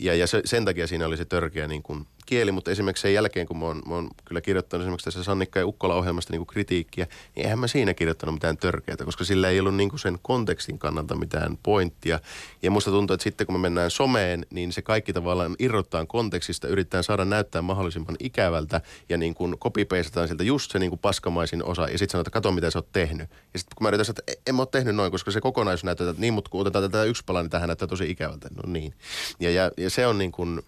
Ja, 0.00 0.14
ja 0.14 0.26
se, 0.26 0.42
sen 0.44 0.64
takia 0.64 0.86
siinä 0.86 1.06
oli 1.06 1.16
se 1.16 1.24
törkeä 1.24 1.68
niin 1.68 1.82
kuin 1.82 2.06
kieli, 2.26 2.52
mutta 2.52 2.70
esimerkiksi 2.70 3.02
sen 3.02 3.14
jälkeen, 3.14 3.46
kun 3.46 3.58
mä 3.58 3.64
oon, 3.64 3.82
mä 3.86 3.94
oon 3.94 4.08
kyllä 4.24 4.40
kirjoittanut 4.40 4.84
esimerkiksi 4.84 5.04
tässä 5.04 5.22
Sannikka 5.22 5.58
ja 5.58 5.66
Ukkola-ohjelmasta 5.66 6.32
niin 6.32 6.46
kritiikkiä, 6.46 7.06
niin 7.36 7.44
eihän 7.44 7.58
mä 7.58 7.66
siinä 7.66 7.94
kirjoittanut 7.94 8.34
mitään 8.34 8.56
törkeää, 8.56 8.96
koska 9.04 9.24
sillä 9.24 9.48
ei 9.48 9.60
ollut 9.60 9.74
niin 9.74 9.90
kuin 9.90 10.00
sen 10.00 10.18
kontekstin 10.22 10.78
kannalta 10.78 11.16
mitään 11.16 11.58
pointtia. 11.62 12.20
Ja 12.62 12.70
musta 12.70 12.90
tuntuu, 12.90 13.14
että 13.14 13.24
sitten 13.24 13.46
kun 13.46 13.54
me 13.54 13.58
mennään 13.58 13.90
someen, 13.90 14.46
niin 14.50 14.72
se 14.72 14.82
kaikki 14.82 15.12
tavallaan 15.12 15.56
irrottaa 15.58 16.06
kontekstista, 16.06 16.68
yrittää 16.68 17.02
saada 17.02 17.24
näyttää 17.24 17.62
mahdollisimman 17.62 18.16
ikävältä 18.20 18.80
ja 19.08 19.16
niin 19.16 19.34
kuin 19.34 19.58
kopipeisataan 19.58 20.28
sieltä 20.28 20.44
just 20.44 20.70
se 20.70 20.78
niin 20.78 20.90
kuin 20.90 21.00
paskamaisin 21.00 21.64
osa 21.64 21.82
ja 21.82 21.98
sitten 21.98 22.12
sanotaan, 22.12 22.20
että 22.20 22.30
kato 22.30 22.52
mitä 22.52 22.70
sä 22.70 22.78
oot 22.78 22.92
tehnyt. 22.92 23.30
Ja 23.52 23.58
sitten 23.58 23.76
kun 23.76 23.84
mä 23.84 23.88
yritän 23.88 24.06
että 24.10 24.32
en 24.46 24.54
mä 24.54 24.62
ole 24.62 24.68
tehnyt 24.70 24.96
noin, 24.96 25.10
koska 25.10 25.30
se 25.30 25.40
kokonaisuus 25.40 25.84
näyttää, 25.84 26.10
että 26.10 26.20
niin, 26.20 26.34
mutta 26.34 26.50
kun 26.50 26.60
otetaan 26.60 26.90
tätä 26.90 27.04
yksi 27.04 27.22
pala, 27.26 27.42
niin 27.42 27.50
tähän 27.50 27.68
näyttää 27.68 27.88
tosi 27.88 28.10
ikävältä. 28.10 28.48
No 28.56 28.72
niin. 28.72 28.94
Ja, 29.40 29.50
ja, 29.50 29.70
ja 29.76 29.90
se 29.90 30.06
on 30.06 30.18
niin 30.18 30.32
kuin, 30.32 30.62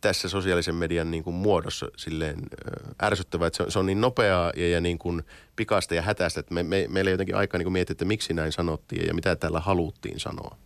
tässä 0.00 0.28
sosiaalisen 0.28 0.74
median 0.74 1.10
niin 1.10 1.24
kuin 1.24 1.36
muodossa 1.36 1.88
silleen 1.96 2.42
ärsyttävää, 3.02 3.46
että 3.46 3.56
se 3.56 3.62
on, 3.62 3.72
se 3.72 3.78
on 3.78 3.86
niin 3.86 4.00
nopeaa 4.00 4.52
ja, 4.56 4.68
ja 4.68 4.80
niin 4.80 4.98
kuin 4.98 5.22
pikasta 5.56 5.94
ja 5.94 6.02
hätäistä, 6.02 6.40
että 6.40 6.54
me, 6.54 6.62
me, 6.62 6.86
meillä 6.88 7.08
ei 7.08 7.12
jotenkin 7.12 7.36
aikaa 7.36 7.58
niin 7.58 7.72
miettiä, 7.72 7.92
että 7.92 8.04
miksi 8.04 8.34
näin 8.34 8.52
sanottiin 8.52 9.06
ja 9.06 9.14
mitä 9.14 9.36
täällä 9.36 9.60
haluttiin 9.60 10.20
sanoa. 10.20 10.56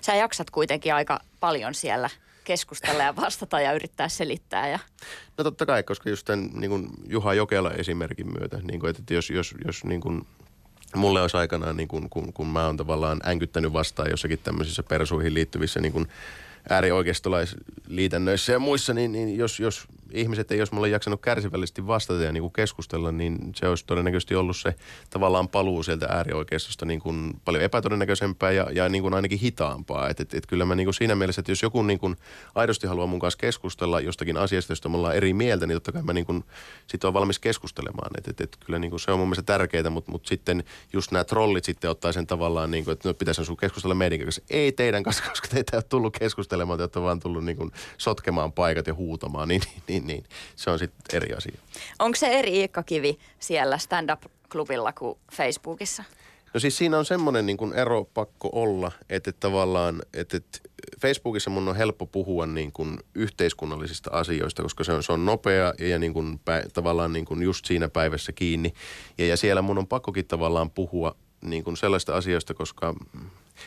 Sä 0.00 0.14
jaksat 0.14 0.50
kuitenkin 0.50 0.94
aika 0.94 1.20
paljon 1.40 1.74
siellä 1.74 2.10
keskustella 2.44 3.02
ja 3.02 3.16
vastata 3.16 3.60
ja 3.60 3.72
yrittää 3.72 4.08
selittää. 4.08 4.68
Ja... 4.68 4.78
No 5.38 5.44
totta 5.44 5.66
kai, 5.66 5.82
koska 5.82 6.10
just 6.10 6.24
tämän 6.24 6.50
niin 6.54 6.70
kuin 6.70 6.88
Juha 7.08 7.34
Jokela 7.34 7.70
esimerkin 7.70 8.32
myötä, 8.32 8.60
niin 8.62 8.80
kuin, 8.80 8.90
että 8.90 9.14
jos, 9.14 9.30
jos, 9.30 9.54
jos 9.64 9.84
niin 9.84 10.00
kuin 10.00 10.26
mulle 10.94 11.22
olisi 11.22 11.36
aikanaan, 11.36 11.76
niin 11.76 11.88
kuin, 11.88 12.10
kun, 12.10 12.32
kun 12.32 12.46
mä 12.46 12.66
oon 12.66 12.76
tavallaan 12.76 13.20
änkyttänyt 13.26 13.72
vastaan 13.72 14.10
jossakin 14.10 14.38
tämmöisissä 14.38 14.82
persuihin 14.82 15.34
liittyvissä 15.34 15.80
niin 15.80 15.92
kuin 15.92 16.08
äärioikeistolaisliitännöissä 16.70 18.52
ja 18.52 18.58
muissa, 18.58 18.94
niin, 18.94 19.12
niin 19.12 19.36
jos, 19.36 19.60
jos 19.60 19.86
ihmiset 20.14 20.52
ei 20.52 20.60
olisi 20.60 20.74
mulle 20.74 20.88
jaksanut 20.88 21.20
kärsivällisesti 21.20 21.86
vastata 21.86 22.22
ja 22.22 22.32
niin 22.32 22.42
kuin 22.42 22.52
keskustella, 22.52 23.12
niin 23.12 23.38
se 23.56 23.68
olisi 23.68 23.86
todennäköisesti 23.86 24.34
ollut 24.34 24.56
se 24.56 24.74
tavallaan 25.10 25.48
paluu 25.48 25.82
sieltä 25.82 26.06
äärioikeistosta 26.06 26.86
niin 26.86 27.00
kuin 27.00 27.34
paljon 27.44 27.64
epätodennäköisempää 27.64 28.50
ja, 28.50 28.66
ja 28.72 28.88
niin 28.88 29.02
kuin 29.02 29.14
ainakin 29.14 29.38
hitaampaa. 29.38 30.08
Et, 30.08 30.20
et, 30.20 30.34
et 30.34 30.46
kyllä 30.46 30.64
mä 30.64 30.74
niin 30.74 30.86
kuin 30.86 30.94
siinä 30.94 31.14
mielessä, 31.14 31.40
että 31.40 31.52
jos 31.52 31.62
joku 31.62 31.82
niin 31.82 31.98
kuin 31.98 32.16
aidosti 32.54 32.86
haluaa 32.86 33.06
mun 33.06 33.20
kanssa 33.20 33.38
keskustella 33.38 34.00
jostakin 34.00 34.36
asiasta, 34.36 34.72
josta 34.72 34.88
me 34.88 34.96
ollaan 34.96 35.16
eri 35.16 35.34
mieltä, 35.34 35.66
niin 35.66 35.76
totta 35.76 35.92
kai 35.92 36.02
mä 36.02 36.12
niin 36.12 36.26
kuin 36.26 36.44
sit 36.86 37.04
on 37.04 37.14
valmis 37.14 37.38
keskustelemaan. 37.38 38.10
Et, 38.18 38.28
et, 38.28 38.40
et 38.40 38.56
kyllä 38.66 38.78
niin 38.78 38.90
kuin 38.90 39.00
se 39.00 39.10
on 39.10 39.18
mun 39.18 39.28
mielestä 39.28 39.42
tärkeää, 39.42 39.90
mutta, 39.90 40.10
mutta 40.10 40.28
sitten 40.28 40.64
just 40.92 41.12
nämä 41.12 41.24
trollit 41.24 41.64
sitten 41.64 41.90
ottaa 41.90 42.12
sen 42.12 42.26
tavallaan, 42.26 42.70
niin 42.70 42.84
kuin, 42.84 42.92
että 42.92 43.08
no, 43.08 43.14
pitäisi 43.14 43.44
sun 43.44 43.56
keskustella 43.56 43.94
meidän 43.94 44.18
kanssa. 44.18 44.42
Ei 44.50 44.72
teidän 44.72 45.02
kanssa, 45.02 45.24
koska 45.30 45.48
teitä 45.48 45.76
ei 45.76 45.78
ole 45.78 45.84
tullut 45.88 46.18
keskustelemaan, 46.18 46.78
te 46.78 46.82
olette 46.82 47.00
vaan 47.00 47.20
tullut 47.20 47.44
niin 47.44 47.56
kuin 47.56 47.72
sotkemaan 47.98 48.52
paikat 48.52 48.86
ja 48.86 48.94
huutamaan, 48.94 49.48
niin, 49.48 49.62
niin, 49.88 50.01
niin 50.06 50.24
se 50.56 50.70
on 50.70 50.78
sitten 50.78 51.16
eri 51.16 51.34
asia. 51.34 51.58
Onko 51.98 52.16
se 52.16 52.26
eri 52.26 52.60
Iikka 52.60 52.82
Kivi 52.82 53.18
siellä 53.38 53.78
stand-up-klubilla 53.78 54.92
kuin 54.92 55.18
Facebookissa? 55.32 56.04
No 56.54 56.60
siis 56.60 56.76
siinä 56.76 56.98
on 56.98 57.04
semmoinen 57.04 57.46
niin 57.46 57.56
kuin 57.56 57.72
ero 57.72 58.04
pakko 58.04 58.50
olla, 58.52 58.92
että, 59.10 59.32
tavallaan, 59.32 60.02
että 60.14 60.40
Facebookissa 61.00 61.50
mun 61.50 61.68
on 61.68 61.76
helppo 61.76 62.06
puhua 62.06 62.46
niin 62.46 62.72
kuin 62.72 62.98
yhteiskunnallisista 63.14 64.10
asioista, 64.10 64.62
koska 64.62 64.84
se 64.84 64.92
on, 64.92 65.02
se 65.02 65.12
on 65.12 65.24
nopea 65.24 65.74
ja 65.78 65.98
niin 65.98 66.12
kuin 66.12 66.40
pä, 66.44 66.62
tavallaan 66.72 67.12
niin 67.12 67.24
kuin 67.24 67.42
just 67.42 67.64
siinä 67.64 67.88
päivässä 67.88 68.32
kiinni. 68.32 68.72
Ja, 69.18 69.26
ja 69.26 69.36
siellä 69.36 69.62
mun 69.62 69.78
on 69.78 69.86
pakkokin 69.86 70.26
tavallaan 70.26 70.70
puhua 70.70 71.16
niin 71.40 71.64
kuin 71.64 71.76
sellaista 71.76 72.14
asioista, 72.14 72.54
koska 72.54 72.94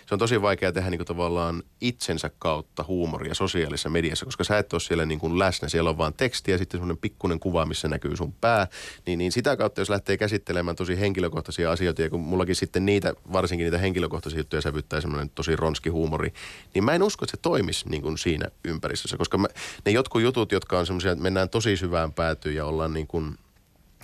se 0.05 0.15
on 0.15 0.19
tosi 0.19 0.41
vaikea 0.41 0.71
tehdä 0.71 0.89
niin 0.89 0.99
kuin 0.99 1.07
tavallaan 1.07 1.63
itsensä 1.81 2.31
kautta 2.39 2.85
huumoria 2.87 3.33
sosiaalisessa 3.33 3.89
mediassa, 3.89 4.25
koska 4.25 4.43
sä 4.43 4.57
et 4.57 4.73
ole 4.73 4.79
siellä 4.79 5.05
niin 5.05 5.19
kuin 5.19 5.39
läsnä. 5.39 5.69
Siellä 5.69 5.89
on 5.89 5.97
vaan 5.97 6.13
teksti 6.13 6.51
ja 6.51 6.57
sitten 6.57 6.77
semmoinen 6.77 6.97
pikkuinen 6.97 7.39
kuva, 7.39 7.65
missä 7.65 7.87
näkyy 7.87 8.17
sun 8.17 8.33
pää. 8.33 8.67
Niin, 9.05 9.19
niin 9.19 9.31
sitä 9.31 9.57
kautta, 9.57 9.81
jos 9.81 9.89
lähtee 9.89 10.17
käsittelemään 10.17 10.75
tosi 10.75 10.99
henkilökohtaisia 10.99 11.71
asioita, 11.71 12.01
ja 12.01 12.09
kun 12.09 12.19
mullakin 12.19 12.55
sitten 12.55 12.85
niitä, 12.85 13.13
varsinkin 13.33 13.65
niitä 13.65 13.77
henkilökohtaisia 13.77 14.39
juttuja 14.39 14.61
sävyttää 14.61 15.01
semmoinen 15.01 15.29
tosi 15.29 15.55
ronski 15.55 15.89
huumori, 15.89 16.33
niin 16.73 16.83
mä 16.83 16.93
en 16.93 17.03
usko, 17.03 17.25
että 17.25 17.37
se 17.37 17.41
toimisi 17.41 17.89
niin 17.89 18.01
kuin 18.01 18.17
siinä 18.17 18.49
ympäristössä, 18.63 19.17
koska 19.17 19.37
mä, 19.37 19.47
ne 19.85 19.91
jotkut 19.91 20.21
jutut, 20.21 20.51
jotka 20.51 20.79
on 20.79 20.85
semmoisia, 20.85 21.11
että 21.11 21.23
mennään 21.23 21.49
tosi 21.49 21.77
syvään 21.77 22.13
päätyyn 22.13 22.55
ja 22.55 22.65
ollaan 22.65 22.93
niin 22.93 23.07
kuin– 23.07 23.35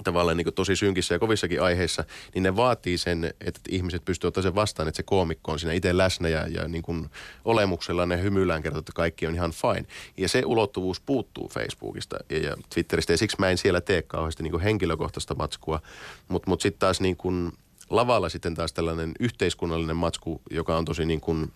tavallaan 0.04 0.38
niin 0.38 0.54
tosi 0.56 0.76
synkissä 0.76 1.16
ja 1.16 1.20
kovissakin 1.20 1.62
aiheissa, 1.62 2.04
niin 2.34 2.44
ne 2.44 2.56
vaatii 2.56 2.98
sen, 2.98 3.34
että 3.42 3.62
ihmiset 3.70 4.06
pystyvät 4.06 4.28
ottaa 4.28 4.44
sen 4.44 4.56
vastaan, 4.56 4.88
että 4.88 4.98
se 4.98 5.04
koomikko 5.04 5.52
on 5.52 5.60
siinä 5.60 5.74
itse 5.74 5.98
läsnä 5.98 6.30
ja, 6.30 6.48
ja 6.48 6.68
niin 6.68 6.82
kuin 6.82 7.10
olemuksella 7.46 8.06
ne 8.06 8.22
hymyillään 8.22 8.64
kertoo, 8.64 8.80
että 8.80 8.92
kaikki 8.96 9.28
on 9.28 9.36
ihan 9.36 9.52
fine. 9.52 9.86
Ja 10.18 10.30
se 10.30 10.44
ulottuvuus 10.46 11.00
puuttuu 11.00 11.50
Facebookista 11.50 12.18
ja, 12.30 12.38
ja 12.38 12.56
Twitteristä 12.74 13.14
ja 13.14 13.18
siksi 13.18 13.38
mä 13.40 13.50
en 13.50 13.58
siellä 13.58 13.82
tee 13.82 14.02
kauheasti 14.02 14.44
niin 14.44 14.52
kuin 14.52 14.64
henkilökohtaista 14.64 15.36
matskua, 15.36 15.82
mutta 16.28 16.50
mut 16.50 16.62
sitten 16.62 16.80
taas 16.80 17.02
niin 17.02 17.18
kuin 17.18 17.52
lavalla 17.90 18.30
sitten 18.30 18.56
taas 18.56 18.74
tällainen 18.74 19.12
yhteiskunnallinen 19.20 19.96
matsku, 19.96 20.42
joka 20.52 20.78
on 20.78 20.86
tosi 20.86 21.06
niin 21.06 21.22
kuin, 21.22 21.52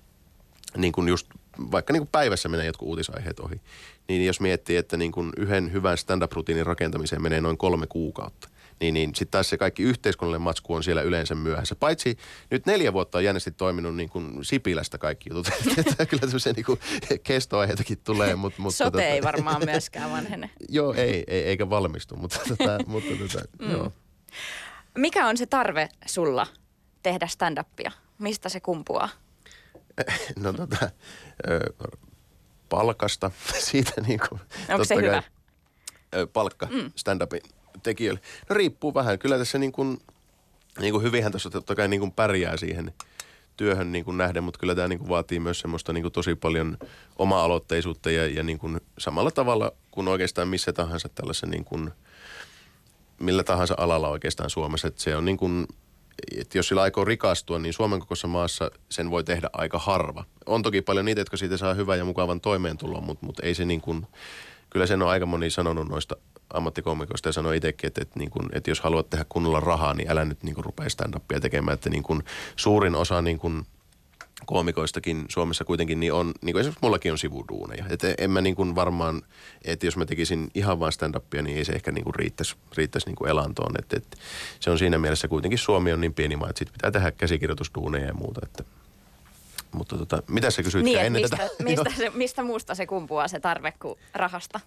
niin 0.78 0.92
kuin 0.92 1.08
just 1.08 1.28
vaikka 1.72 1.94
niin 1.94 2.02
kuin 2.02 2.10
päivässä 2.12 2.50
menee 2.50 2.66
jotkut 2.66 2.88
uutisaiheet 2.88 3.40
ohi, 3.40 3.62
niin 4.08 4.26
jos 4.26 4.40
miettii, 4.40 4.78
että 4.78 4.98
niin 4.98 5.12
kuin 5.12 5.32
yhden 5.38 5.74
hyvän 5.74 5.98
stand-up-rutiinin 5.98 6.66
rakentamiseen 6.66 7.22
menee 7.22 7.42
noin 7.42 7.58
kolme 7.58 7.88
kuukautta, 7.88 8.50
niin, 8.80 8.94
niin 8.94 9.16
sitten 9.16 9.32
taas 9.32 9.50
se 9.50 9.58
kaikki 9.58 9.84
yhteiskunnallinen 9.84 10.42
matsku 10.42 10.74
on 10.74 10.84
siellä 10.84 11.02
yleensä 11.02 11.36
myöhässä. 11.36 11.76
Paitsi 11.76 12.18
nyt 12.52 12.66
neljä 12.66 12.94
vuotta 12.94 13.18
on 13.18 13.24
jännästi 13.24 13.52
toiminut 13.52 13.96
niin 13.96 14.10
kuin 14.10 14.46
Sipilästä 14.46 14.98
kaikki 14.98 15.30
jutut. 15.30 15.48
Että 15.78 16.06
kyllä 16.06 16.22
tämmöisiä 16.22 16.54
niin 16.54 16.66
kuin 16.66 16.80
kestoaiheitakin 17.24 17.98
tulee. 18.04 18.36
Mutta, 18.36 18.62
mutta 18.62 18.78
Sote 18.78 18.92
tota, 18.92 19.04
ei 19.04 19.24
varmaan 19.24 19.66
myöskään 19.66 20.12
vanhene. 20.12 20.50
joo, 20.70 20.94
ei, 20.94 21.24
ei, 21.28 21.44
eikä 21.44 21.70
valmistu, 21.70 22.16
mutta, 22.16 22.40
tota, 22.48 22.80
mutta 22.88 23.10
tota, 23.20 23.46
mm. 23.60 23.72
joo. 23.72 23.94
Mikä 24.98 25.28
on 25.28 25.38
se 25.38 25.46
tarve 25.46 25.90
sulla 26.06 26.48
tehdä 27.04 27.28
stand-upia? 27.28 27.92
Mistä 28.20 28.50
se 28.50 28.60
kumpuaa? 28.60 29.10
No 30.44 30.54
tota, 30.54 30.90
palkasta, 32.70 33.32
siitä 33.70 34.02
niin 34.02 34.20
kuin, 34.30 34.42
Onko 34.70 34.84
se 34.84 34.96
hyvä? 34.96 35.24
palkka 36.34 36.68
mm. 36.72 36.92
stand-upin 36.96 37.42
tekijöille. 37.84 38.22
No 38.50 38.54
riippuu 38.54 38.94
vähän. 38.94 39.20
Kyllä 39.20 39.38
tässä 39.38 39.58
niin 39.58 39.72
kuin, 39.72 39.98
niin 40.80 40.92
kuin 40.92 41.04
hyvinhän 41.04 41.32
tuossa 41.32 41.50
totta 41.50 41.76
kai 41.76 41.88
niin 41.88 42.00
kuin 42.00 42.12
pärjää 42.12 42.58
siihen 42.58 42.94
työhön 43.58 43.92
niin 43.92 44.06
kuin 44.06 44.18
nähden, 44.18 44.44
mutta 44.44 44.60
kyllä 44.60 44.76
tämä 44.76 44.88
niin 44.88 45.00
kuin 45.00 45.10
vaatii 45.10 45.40
myös 45.40 45.60
semmoista 45.60 45.94
niin 45.94 46.02
kuin 46.02 46.12
tosi 46.12 46.36
paljon 46.36 46.78
oma-aloitteisuutta 47.16 48.12
ja, 48.12 48.28
ja 48.28 48.44
niin 48.44 48.60
kuin 48.60 48.82
samalla 48.98 49.32
tavalla 49.32 49.72
kuin 49.92 50.08
oikeastaan 50.08 50.48
missä 50.48 50.74
tahansa 50.74 51.10
tällaisen 51.10 51.50
niin 51.50 51.66
kuin, 51.66 51.92
millä 53.20 53.44
tahansa 53.44 53.76
alalla 53.78 54.10
oikeastaan 54.10 54.50
Suomessa. 54.50 54.88
Että 54.88 55.02
se 55.02 55.16
on 55.16 55.26
niin 55.26 55.38
kuin, 55.38 55.68
että 56.38 56.58
jos 56.58 56.68
sillä 56.68 56.82
aikoo 56.82 57.06
rikastua, 57.06 57.60
niin 57.60 57.74
Suomen 57.74 58.00
kokoisessa 58.00 58.28
maassa 58.28 58.72
sen 58.90 59.12
voi 59.12 59.24
tehdä 59.24 59.50
aika 59.54 59.80
harva. 59.80 60.24
On 60.46 60.62
toki 60.62 60.82
paljon 60.82 61.06
niitä, 61.06 61.22
jotka 61.22 61.38
siitä 61.38 61.58
saa 61.58 61.74
hyvän 61.74 61.98
ja 61.98 62.06
mukavan 62.06 62.42
toimeentulon, 62.42 63.04
mutta, 63.04 63.26
mutta 63.26 63.46
ei 63.46 63.56
se 63.56 63.66
niin 63.66 63.82
kuin, 63.82 64.08
kyllä 64.70 64.88
sen 64.88 65.02
on 65.02 65.10
aika 65.10 65.26
moni 65.26 65.50
sanonut 65.50 65.90
noista 65.90 66.16
ammattikomikoista 66.54 67.30
ja 67.30 67.34
sanoi 67.34 67.58
itsekin, 67.58 67.88
että, 67.88 68.02
että, 68.02 68.20
niin 68.20 68.30
kuin, 68.30 68.50
että 68.52 68.72
jos 68.72 68.80
haluat 68.82 69.10
tehdä 69.10 69.26
kunnolla 69.30 69.60
rahaa, 69.60 69.94
niin 69.94 70.12
älä 70.12 70.26
nyt 70.26 70.44
niin 70.44 70.56
kuin 70.56 70.66
rupea 70.66 70.90
stand-upia 70.90 71.40
tekemään. 71.40 71.74
Että 71.74 71.90
niin 71.90 72.04
kuin 72.04 72.24
suurin 72.56 72.96
osa 72.96 73.22
niin 73.22 73.40
kuin 73.40 73.66
koomikoistakin 74.46 75.26
Suomessa 75.30 75.66
kuitenkin 75.66 76.00
niin 76.00 76.14
on, 76.14 76.34
niin 76.42 76.54
kuin 76.54 76.60
esimerkiksi 76.62 76.80
mullakin 76.82 77.12
on 77.12 77.18
sivuduuneja. 77.18 77.86
Että 77.90 78.14
en 78.18 78.32
mä 78.32 78.42
niin 78.42 78.56
kuin 78.56 78.76
varmaan, 78.76 79.22
että 79.64 79.86
jos 79.86 79.98
mä 79.98 80.06
tekisin 80.06 80.52
ihan 80.54 80.80
vain 80.80 80.94
stand-upia, 80.94 81.42
niin 81.42 81.58
ei 81.58 81.66
se 81.66 81.72
ehkä 81.72 81.92
niin 81.92 82.04
kuin 82.04 82.16
riittäisi, 82.16 82.56
riittäisi 82.78 83.08
niin 83.08 83.16
kuin 83.16 83.30
elantoon. 83.30 83.76
Että, 83.80 83.98
että 83.98 84.18
se 84.60 84.72
on 84.72 84.80
siinä 84.80 84.98
mielessä 84.98 85.28
kuitenkin 85.28 85.60
Suomi 85.60 85.94
on 85.94 86.02
niin 86.02 86.14
pieni 86.14 86.36
maa, 86.36 86.50
että 86.50 86.60
sit 86.60 86.74
pitää 86.74 86.92
tehdä 86.92 87.12
käsikirjoitusduuneja 87.12 88.08
ja 88.08 88.14
muuta. 88.14 88.42
Että, 88.44 88.64
mutta 89.76 89.98
tota, 89.98 90.24
mitä 90.28 90.52
sä 90.52 90.64
kysyit 90.64 90.86
niin, 90.86 91.00
ennen 91.00 91.22
mistä, 91.22 91.38
tätä? 91.38 91.64
Mistä, 91.64 91.92
se, 91.98 92.10
mistä 92.10 92.44
muusta 92.44 92.76
se 92.76 92.86
kumpuaa 92.86 93.28
se 93.28 93.40
tarve 93.40 93.74
kuin 93.82 94.00
rahasta? 94.14 94.60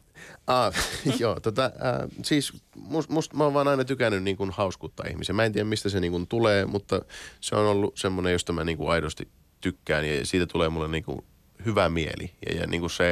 Ah, 0.46 0.74
joo, 1.20 1.40
tota, 1.40 1.64
äh, 1.64 2.08
siis 2.22 2.52
must, 2.74 3.10
must, 3.10 3.32
mä 3.32 3.44
oon 3.44 3.54
vaan 3.54 3.68
aina 3.68 3.84
tykännyt 3.84 4.22
niin 4.22 4.36
kuin 4.36 4.50
hauskuuttaa 4.50 5.06
ihmisiä. 5.10 5.34
Mä 5.34 5.44
en 5.44 5.52
tiedä 5.52 5.68
mistä 5.68 5.88
se 5.88 6.00
niin 6.00 6.12
kuin 6.12 6.26
tulee, 6.26 6.66
mutta 6.66 7.02
se 7.40 7.56
on 7.56 7.66
ollut 7.66 7.96
semmoinen, 7.98 8.32
josta 8.32 8.52
mä 8.52 8.64
niin 8.64 8.78
kuin 8.78 8.90
aidosti 8.90 9.28
tykkään 9.60 10.08
ja 10.08 10.26
siitä 10.26 10.46
tulee 10.46 10.68
mulle 10.68 10.88
niin 10.88 11.04
kuin 11.04 11.24
hyvä 11.64 11.88
mieli. 11.88 12.32
Ja, 12.46 12.60
ja 12.60 12.66
niin 12.66 12.80
kuin 12.80 12.90
se, 12.90 13.10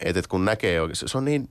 että, 0.00 0.20
että 0.20 0.28
kun 0.28 0.44
näkee 0.44 0.80
oikein, 0.80 0.96
se 0.96 1.18
on 1.18 1.24
niin 1.24 1.50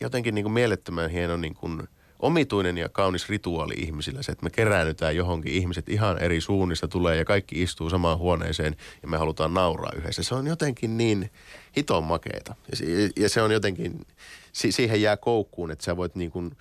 jotenkin 0.00 0.34
niin 0.34 0.44
kuin 0.44 0.52
mielettömän 0.52 1.10
hieno 1.10 1.36
niin 1.36 1.54
kuin– 1.54 1.82
omituinen 2.20 2.78
ja 2.78 2.88
kaunis 2.88 3.28
rituaali 3.28 3.74
ihmisillä 3.74 4.22
se, 4.22 4.32
että 4.32 4.44
me 4.44 4.50
keräännytään 4.50 5.16
johonkin, 5.16 5.52
ihmiset 5.52 5.88
ihan 5.88 6.18
eri 6.18 6.40
suunnista 6.40 6.88
tulee 6.88 7.16
ja 7.16 7.24
kaikki 7.24 7.62
istuu 7.62 7.90
samaan 7.90 8.18
huoneeseen 8.18 8.76
ja 9.02 9.08
me 9.08 9.16
halutaan 9.16 9.54
nauraa 9.54 9.92
yhdessä. 9.96 10.22
Se 10.22 10.34
on 10.34 10.46
jotenkin 10.46 10.98
niin 10.98 11.30
hiton 11.76 12.04
makeeta 12.04 12.54
ja, 12.70 13.08
ja 13.22 13.28
se 13.28 13.42
on 13.42 13.50
jotenkin, 13.50 14.06
si- 14.52 14.72
siihen 14.72 15.02
jää 15.02 15.16
koukkuun, 15.16 15.70
että 15.70 15.84
sä 15.84 15.96
voit 15.96 16.14
niin 16.14 16.30
kuin 16.30 16.56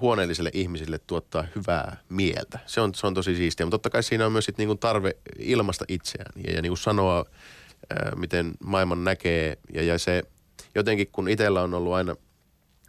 huoneelliselle 0.00 0.50
ihmisille 0.52 0.98
tuottaa 0.98 1.44
hyvää 1.56 1.96
mieltä. 2.08 2.58
Se 2.66 2.80
on, 2.80 2.94
se 2.94 3.06
on 3.06 3.14
tosi 3.14 3.36
siistiä, 3.36 3.66
mutta 3.66 3.74
totta 3.74 3.90
kai 3.90 4.02
siinä 4.02 4.26
on 4.26 4.32
myös 4.32 4.44
sit 4.44 4.58
niin 4.58 4.68
kuin 4.68 4.78
tarve 4.78 5.16
ilmasta 5.38 5.84
itseään 5.88 6.32
ja, 6.46 6.52
ja 6.52 6.62
niin 6.62 6.70
kuin 6.70 6.78
sanoa, 6.78 7.24
ää, 7.90 8.12
miten 8.16 8.52
maailman 8.64 9.04
näkee 9.04 9.58
ja, 9.74 9.82
ja 9.82 9.98
se 9.98 10.22
jotenkin 10.74 11.08
kun 11.12 11.28
itsellä 11.28 11.62
on 11.62 11.74
ollut 11.74 11.92
aina– 11.92 12.16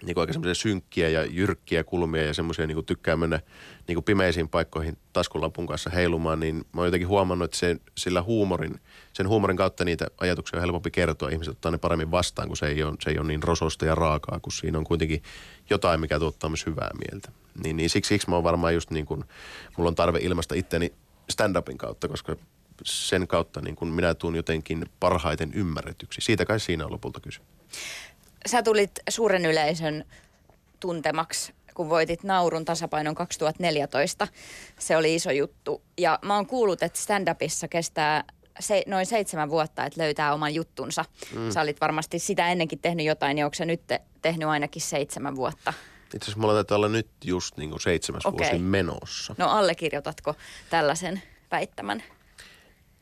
niin 0.06 0.14
kuin 0.14 0.22
aika 0.22 0.54
synkkiä 0.54 1.10
ja 1.10 1.26
jyrkkiä 1.26 1.84
kulmia 1.84 2.24
ja 2.24 2.34
semmoisia 2.34 2.68
niin 2.68 2.86
tykkää 2.86 3.18
mennä 3.18 3.40
niin 3.88 3.96
kuin 3.96 4.04
pimeisiin 4.04 4.50
paikkoihin 4.50 4.98
taskulapun 5.14 5.68
kanssa 5.68 5.90
heilumaan, 5.90 6.40
niin 6.40 6.56
mä 6.56 6.82
oon 6.82 6.88
jotenkin 6.88 7.08
huomannut, 7.08 7.46
että 7.46 7.58
se, 7.58 7.78
sillä 7.98 8.22
huumorin, 8.22 8.80
sen 9.14 9.28
huumorin 9.28 9.58
kautta 9.58 9.86
niitä 9.86 10.08
ajatuksia 10.18 10.58
on 10.58 10.62
helpompi 10.62 10.92
kertoa. 10.92 11.30
Ihmiset 11.30 11.52
ottaa 11.52 11.72
ne 11.72 11.78
paremmin 11.78 12.12
vastaan, 12.12 12.48
kun 12.48 12.58
se 12.58 12.68
ei 12.68 12.84
ole, 12.84 12.96
se 13.02 13.10
ei 13.10 13.20
ole 13.20 13.28
niin 13.28 13.44
rososta 13.44 13.86
ja 13.86 13.96
raakaa, 13.96 14.40
kun 14.40 14.52
siinä 14.52 14.78
on 14.78 14.84
kuitenkin 14.84 15.24
jotain, 15.70 16.02
mikä 16.02 16.20
tuottaa 16.20 16.50
myös 16.50 16.66
hyvää 16.66 16.92
mieltä. 17.10 17.32
Niin, 17.64 17.78
niin 17.78 17.90
siksi, 17.90 18.10
siksi 18.10 18.30
mä 18.30 18.36
oon 18.36 18.44
varmaan 18.44 18.74
just 18.74 18.92
niin 18.92 19.06
kuin, 19.06 19.24
mulla 19.78 19.88
on 19.88 19.96
tarve 19.96 20.20
ilmasta 20.22 20.56
itteni 20.56 20.94
stand-upin 21.32 21.78
kautta, 21.78 22.08
koska 22.08 22.36
sen 22.84 23.28
kautta 23.28 23.62
niin 23.62 23.76
kuin 23.76 23.94
minä 23.94 24.14
tuun 24.14 24.36
jotenkin 24.36 24.86
parhaiten 25.00 25.54
ymmärretyksi. 25.54 26.22
Siitä 26.22 26.46
kai 26.46 26.60
siinä 26.60 26.86
on 26.86 26.92
lopulta 26.92 27.20
kyse 27.20 27.42
sä 28.46 28.64
tulit 28.64 28.92
suuren 29.10 29.46
yleisön 29.46 30.06
tuntemaksi 30.80 31.54
kun 31.74 31.90
voitit 31.90 32.24
Naurun 32.24 32.66
tasapainon 32.66 33.16
2014. 33.16 34.28
Se 34.80 34.98
oli 34.98 35.16
iso 35.16 35.32
juttu. 35.32 35.82
Ja 35.98 36.20
mä 36.22 36.36
oon 36.36 36.48
kuullut, 36.48 36.84
että 36.84 37.00
stand-upissa 37.00 37.68
kestää 37.68 38.24
se, 38.60 38.84
noin 38.88 39.06
seitsemän 39.06 39.50
vuotta, 39.50 39.86
että 39.86 40.02
löytää 40.02 40.34
oman 40.34 40.54
juttunsa. 40.54 41.06
Mm. 41.36 41.52
Sä 41.52 41.62
olit 41.62 41.82
varmasti 41.82 42.20
sitä 42.20 42.52
ennenkin 42.52 42.80
tehnyt 42.80 43.06
jotain, 43.06 43.36
niin 43.36 43.46
onko 43.46 43.56
sä 43.56 43.66
nyt 43.66 43.82
tehnyt 44.22 44.50
ainakin 44.50 44.82
seitsemän 44.82 45.36
vuotta? 45.36 45.74
Itse 46.04 46.26
asiassa 46.26 46.40
mulla 46.40 46.54
taitaa 46.54 46.76
olla 46.76 46.90
nyt 46.90 47.08
just 47.24 47.58
niin 47.58 47.70
kuin 47.70 47.82
seitsemäs 47.82 48.26
okay. 48.26 48.46
vuosi 48.46 48.64
menossa. 48.64 49.36
No 49.38 49.50
allekirjoitatko 49.50 50.36
tällaisen 50.70 51.22
väittämän? 51.52 52.04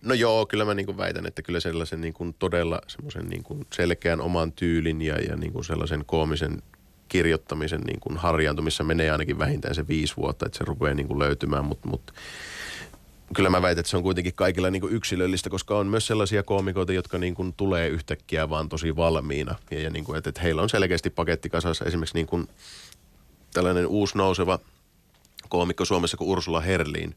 No 0.01 0.13
joo, 0.13 0.45
kyllä 0.45 0.65
mä 0.65 0.73
niin 0.73 0.85
kuin 0.85 0.97
väitän, 0.97 1.25
että 1.25 1.41
kyllä 1.41 1.59
sellaisen 1.59 2.01
niin 2.01 2.13
kuin 2.13 2.35
todella 2.39 2.81
semmoisen 2.87 3.29
niin 3.29 3.43
kuin 3.43 3.67
selkeän 3.73 4.21
oman 4.21 4.51
tyylin 4.51 5.01
ja, 5.01 5.15
ja 5.15 5.35
niin 5.35 5.53
kuin 5.53 5.65
sellaisen 5.65 6.03
koomisen 6.05 6.61
kirjoittamisen 7.07 7.81
niin 7.81 7.99
kuin 7.99 8.17
harjaantumissa 8.17 8.83
menee 8.83 9.11
ainakin 9.11 9.39
vähintään 9.39 9.75
se 9.75 9.87
viisi 9.87 10.17
vuotta, 10.17 10.45
että 10.45 10.57
se 10.57 10.63
rupeaa 10.65 10.93
niin 10.93 11.07
kuin 11.07 11.19
löytymään, 11.19 11.65
mutta 11.65 11.87
mut, 11.87 12.13
kyllä 13.35 13.49
mä 13.49 13.61
väitän, 13.61 13.79
että 13.79 13.89
se 13.89 13.97
on 13.97 14.03
kuitenkin 14.03 14.33
kaikilla 14.35 14.69
niin 14.69 14.81
kuin 14.81 14.93
yksilöllistä, 14.93 15.49
koska 15.49 15.77
on 15.77 15.87
myös 15.87 16.07
sellaisia 16.07 16.43
koomikoita, 16.43 16.93
jotka 16.93 17.17
niin 17.17 17.35
kuin 17.35 17.53
tulee 17.53 17.87
yhtäkkiä 17.87 18.49
vaan 18.49 18.69
tosi 18.69 18.95
valmiina. 18.95 19.55
Ja, 19.71 19.79
ja 19.79 19.89
niin 19.89 20.05
kuin, 20.05 20.17
että, 20.17 20.29
että 20.29 20.41
heillä 20.41 20.61
on 20.61 20.69
selkeästi 20.69 21.09
paketti 21.09 21.49
kasassa. 21.49 21.85
Esimerkiksi 21.85 22.15
niin 22.15 22.27
kuin 22.27 22.47
tällainen 23.53 23.87
uusi 23.87 24.17
nouseva 24.17 24.59
koomikko 25.49 25.85
Suomessa 25.85 26.17
kuin 26.17 26.29
Ursula 26.29 26.61
Herliin, 26.61 27.15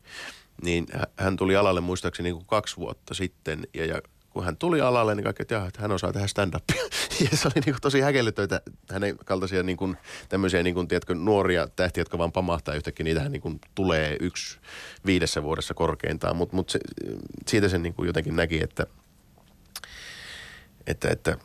niin 0.63 0.87
hän 1.17 1.37
tuli 1.37 1.57
alalle 1.57 1.81
muistaakseni 1.81 2.27
niin 2.27 2.37
kuin 2.37 2.47
kaksi 2.47 2.77
vuotta 2.77 3.15
sitten 3.15 3.67
ja, 3.75 3.87
ja 3.87 4.01
kun 4.35 4.45
hän 4.45 4.57
tuli 4.57 4.81
alalle, 4.81 5.15
niin 5.15 5.25
kaikki, 5.25 5.43
että, 5.43 5.67
että 5.67 5.83
hän 5.83 5.93
osaa 5.93 6.13
tehdä 6.13 6.27
stand-upia. 6.27 6.85
Ja 7.31 7.37
se 7.37 7.49
oli 7.49 7.55
niin 7.55 7.75
kuin 7.75 7.81
tosi 7.81 8.01
häkellyttöitä 8.01 8.61
hänen 8.91 9.19
kaltaisia 9.25 9.63
niin 9.63 9.77
kuin, 9.77 9.97
tämmöisiä 10.29 10.63
niin 10.63 10.75
kuin, 10.75 10.89
tiedätkö, 10.89 11.15
nuoria 11.15 11.69
tähtiä, 11.77 12.01
jotka 12.01 12.19
vaan 12.19 12.33
pamahtaa 12.33 12.75
yhtäkkiä. 12.75 13.05
Niitähän 13.05 13.33
niin 13.33 13.43
kuin, 13.43 13.61
tulee 13.75 14.17
yksi 14.21 14.59
viidessä 15.07 15.43
vuodessa 15.43 15.75
korkeintaan, 15.75 16.37
mutta 16.37 16.57
mut 16.57 16.73
siitä 17.49 17.69
sen 17.69 17.83
niin 17.83 17.95
kuin, 17.95 18.07
jotenkin 18.07 18.37
näki, 18.37 18.63
että, 18.63 18.87
että, 20.87 21.09
että 21.09 21.37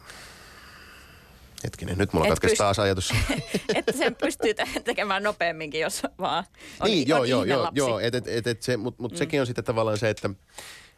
Hetkinen, 1.63 1.97
nyt 1.97 2.13
mulla 2.13 2.27
katkesi 2.27 2.53
pyst- 2.53 2.57
taas 2.57 2.79
ajatus. 2.79 3.13
että 3.75 3.91
sen 3.91 4.15
pystyy 4.15 4.53
tekemään 4.83 5.23
nopeamminkin, 5.23 5.81
jos 5.81 6.01
vaan 6.19 6.43
on, 6.79 6.89
niin, 6.89 7.01
on 7.01 7.07
joo, 7.07 7.23
joo, 7.23 7.43
joo, 7.43 7.71
joo, 7.73 7.99
et, 7.99 8.15
et, 8.15 8.27
et, 8.27 8.47
et 8.47 8.61
se, 8.63 8.77
mutta 8.77 9.01
mut 9.01 9.11
mm. 9.11 9.17
sekin 9.17 9.39
on 9.41 9.45
sitten 9.45 9.63
tavallaan 9.63 9.97
se, 9.97 10.09
että 10.09 10.29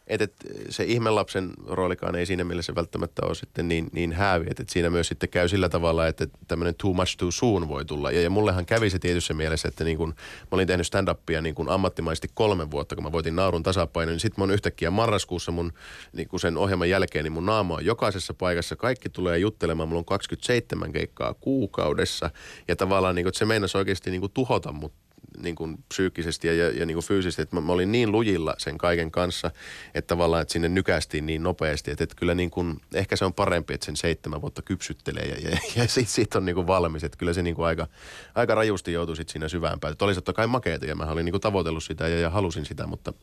että 0.08 0.24
et 0.24 0.34
se 0.70 0.84
ihmelapsen 0.84 1.54
roolikaan 1.68 2.16
ei 2.16 2.26
siinä 2.26 2.44
mielessä 2.44 2.76
välttämättä 2.76 3.26
ole 3.26 3.36
sitten 3.36 3.68
niin, 3.68 3.90
niin 3.92 4.14
häävi, 4.14 4.46
että 4.50 4.64
et 4.64 4.70
siinä 4.70 4.90
myös 4.90 5.08
sitten 5.08 5.30
käy 5.30 5.48
sillä 5.48 5.70
tavalla, 5.70 6.08
että 6.08 6.28
tämmöinen 6.48 6.76
too 6.76 6.94
much 6.94 7.18
too 7.18 7.32
soon 7.32 7.68
voi 7.68 7.86
tulla. 7.86 8.12
Ja, 8.12 8.22
ja 8.22 8.30
mullehan 8.30 8.66
kävi 8.66 8.90
se 8.90 9.00
tietyssä 9.00 9.34
mielessä, 9.34 9.68
että 9.68 9.84
niin 9.84 9.98
kun, 9.98 10.10
mä 10.10 10.48
olin 10.52 10.68
tehnyt 10.68 10.88
stand-upia 10.88 11.42
niin 11.42 11.56
kun 11.56 11.70
ammattimaisesti 11.70 12.32
kolme 12.34 12.72
vuotta, 12.72 12.96
kun 12.96 13.04
mä 13.04 13.12
voitin 13.12 13.36
naurun 13.36 13.64
tasapainon, 13.64 14.14
niin 14.14 14.20
sitten 14.20 14.42
mä 14.42 14.44
oon 14.44 14.54
yhtäkkiä 14.54 14.92
marraskuussa 14.92 15.52
mun 15.52 15.74
niin 16.14 16.28
kun 16.28 16.40
sen 16.40 16.58
ohjelman 16.58 16.90
jälkeen, 16.90 17.24
niin 17.24 17.34
mun 17.34 17.46
naama 17.46 17.76
on 17.76 17.86
jokaisessa 17.86 18.34
paikassa, 18.34 18.76
kaikki 18.76 19.10
tulee 19.10 19.38
juttelemaan, 19.38 19.90
mulla 19.90 20.00
on 20.00 20.06
27 20.06 20.92
keikkaa 20.92 21.34
kuukaudessa, 21.34 22.30
ja 22.68 22.76
tavallaan 22.76 23.16
niin 23.16 23.26
kun, 23.26 23.34
se 23.34 23.46
meinasi 23.46 23.78
oikeasti 23.78 24.12
niin 24.12 24.22
kun 24.22 24.32
tuhota 24.34 24.72
mut 24.72 24.94
niin 25.38 25.56
kuin 25.56 25.78
psyykkisesti 25.90 26.48
ja, 26.48 26.70
ja 26.70 26.86
niin 26.86 26.96
kuin 26.96 27.06
fyysisesti, 27.06 27.42
että 27.42 27.56
mä, 27.56 27.62
mä 27.62 27.72
olin 27.72 27.92
niin 27.92 28.12
lujilla 28.12 28.56
sen 28.58 28.78
kaiken 28.78 29.12
kanssa, 29.12 29.52
että 29.94 30.08
tavallaan, 30.08 30.42
että 30.42 30.52
sinne 30.52 30.70
nykästiin 30.70 31.26
niin 31.26 31.44
nopeasti, 31.44 31.92
että, 31.92 32.04
että 32.04 32.16
kyllä 32.16 32.36
niin 32.36 32.52
kuin, 32.52 32.82
ehkä 32.94 33.16
se 33.16 33.26
on 33.26 33.34
parempi, 33.34 33.74
että 33.74 33.86
sen 33.86 33.96
seitsemän 33.96 34.42
vuotta 34.42 34.62
kypsyttelee 34.62 35.26
ja, 35.26 35.50
ja, 35.50 35.58
ja 35.76 35.88
sitten 35.88 36.14
sit 36.14 36.36
on 36.36 36.46
niin 36.46 36.56
kuin 36.56 36.68
valmis, 36.68 37.04
että 37.04 37.18
kyllä 37.18 37.34
se 37.34 37.44
niin 37.44 37.56
kuin 37.56 37.66
aika, 37.66 37.88
aika 38.36 38.56
rajusti 38.56 38.94
joutui 38.94 39.16
sitten 39.16 39.34
siinä 39.34 39.48
syvään 39.48 39.80
päälle. 39.80 39.98
Olisi 40.02 40.18
totta 40.18 40.34
kai 40.34 40.48
makeeta 40.48 40.86
ja 40.86 40.96
mä 40.96 41.06
olin 41.06 41.26
niin 41.26 41.34
kuin 41.34 41.42
tavoitellut 41.42 41.84
sitä 41.84 42.08
ja, 42.08 42.20
ja 42.20 42.30
halusin 42.30 42.66
sitä, 42.66 42.88
mutta 42.88 43.14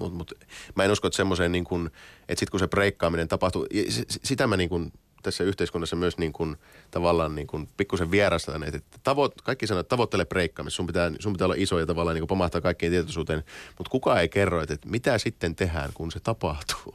Mutta 0.00 0.16
mut, 0.16 0.32
mä 0.74 0.84
en 0.84 0.90
usko, 0.90 1.08
että 1.08 1.16
semmoiseen 1.16 1.52
niin 1.52 1.64
kuin, 1.64 1.86
että 2.28 2.40
sitten 2.40 2.50
kun 2.50 2.60
se 2.60 2.68
breikkaaminen 2.68 3.28
tapahtuu, 3.28 3.66
sitä 4.24 4.46
mä 4.46 4.56
niin 4.56 4.68
kuin 4.68 4.92
tässä 5.24 5.44
yhteiskunnassa 5.44 5.96
myös 5.96 6.18
niin 6.18 6.32
kuin, 6.32 6.56
tavallaan 6.90 7.34
niin 7.34 7.46
kuin 7.46 7.68
pikkusen 7.76 8.10
vierastaneet, 8.10 8.74
että 8.74 8.98
tavo, 9.02 9.30
kaikki 9.44 9.66
sanoo, 9.66 9.80
että 9.80 9.88
tavoittele 9.88 10.24
breikkaamista, 10.26 10.76
sun 10.76 10.86
pitää, 10.86 11.10
sun 11.18 11.32
pitää 11.32 11.44
olla 11.46 11.54
iso 11.58 11.78
ja 11.78 11.86
tavallaan 11.86 12.14
niin 12.14 12.22
kuin 12.22 12.28
pomahtaa 12.28 12.60
kaikkien 12.60 12.92
tietoisuuteen, 12.92 13.44
mutta 13.78 13.90
kukaan 13.90 14.20
ei 14.20 14.28
kerro, 14.28 14.62
että, 14.62 14.74
että 14.74 14.88
mitä 14.88 15.18
sitten 15.18 15.54
tehdään, 15.56 15.90
kun 15.94 16.12
se 16.12 16.20
tapahtuu. 16.20 16.94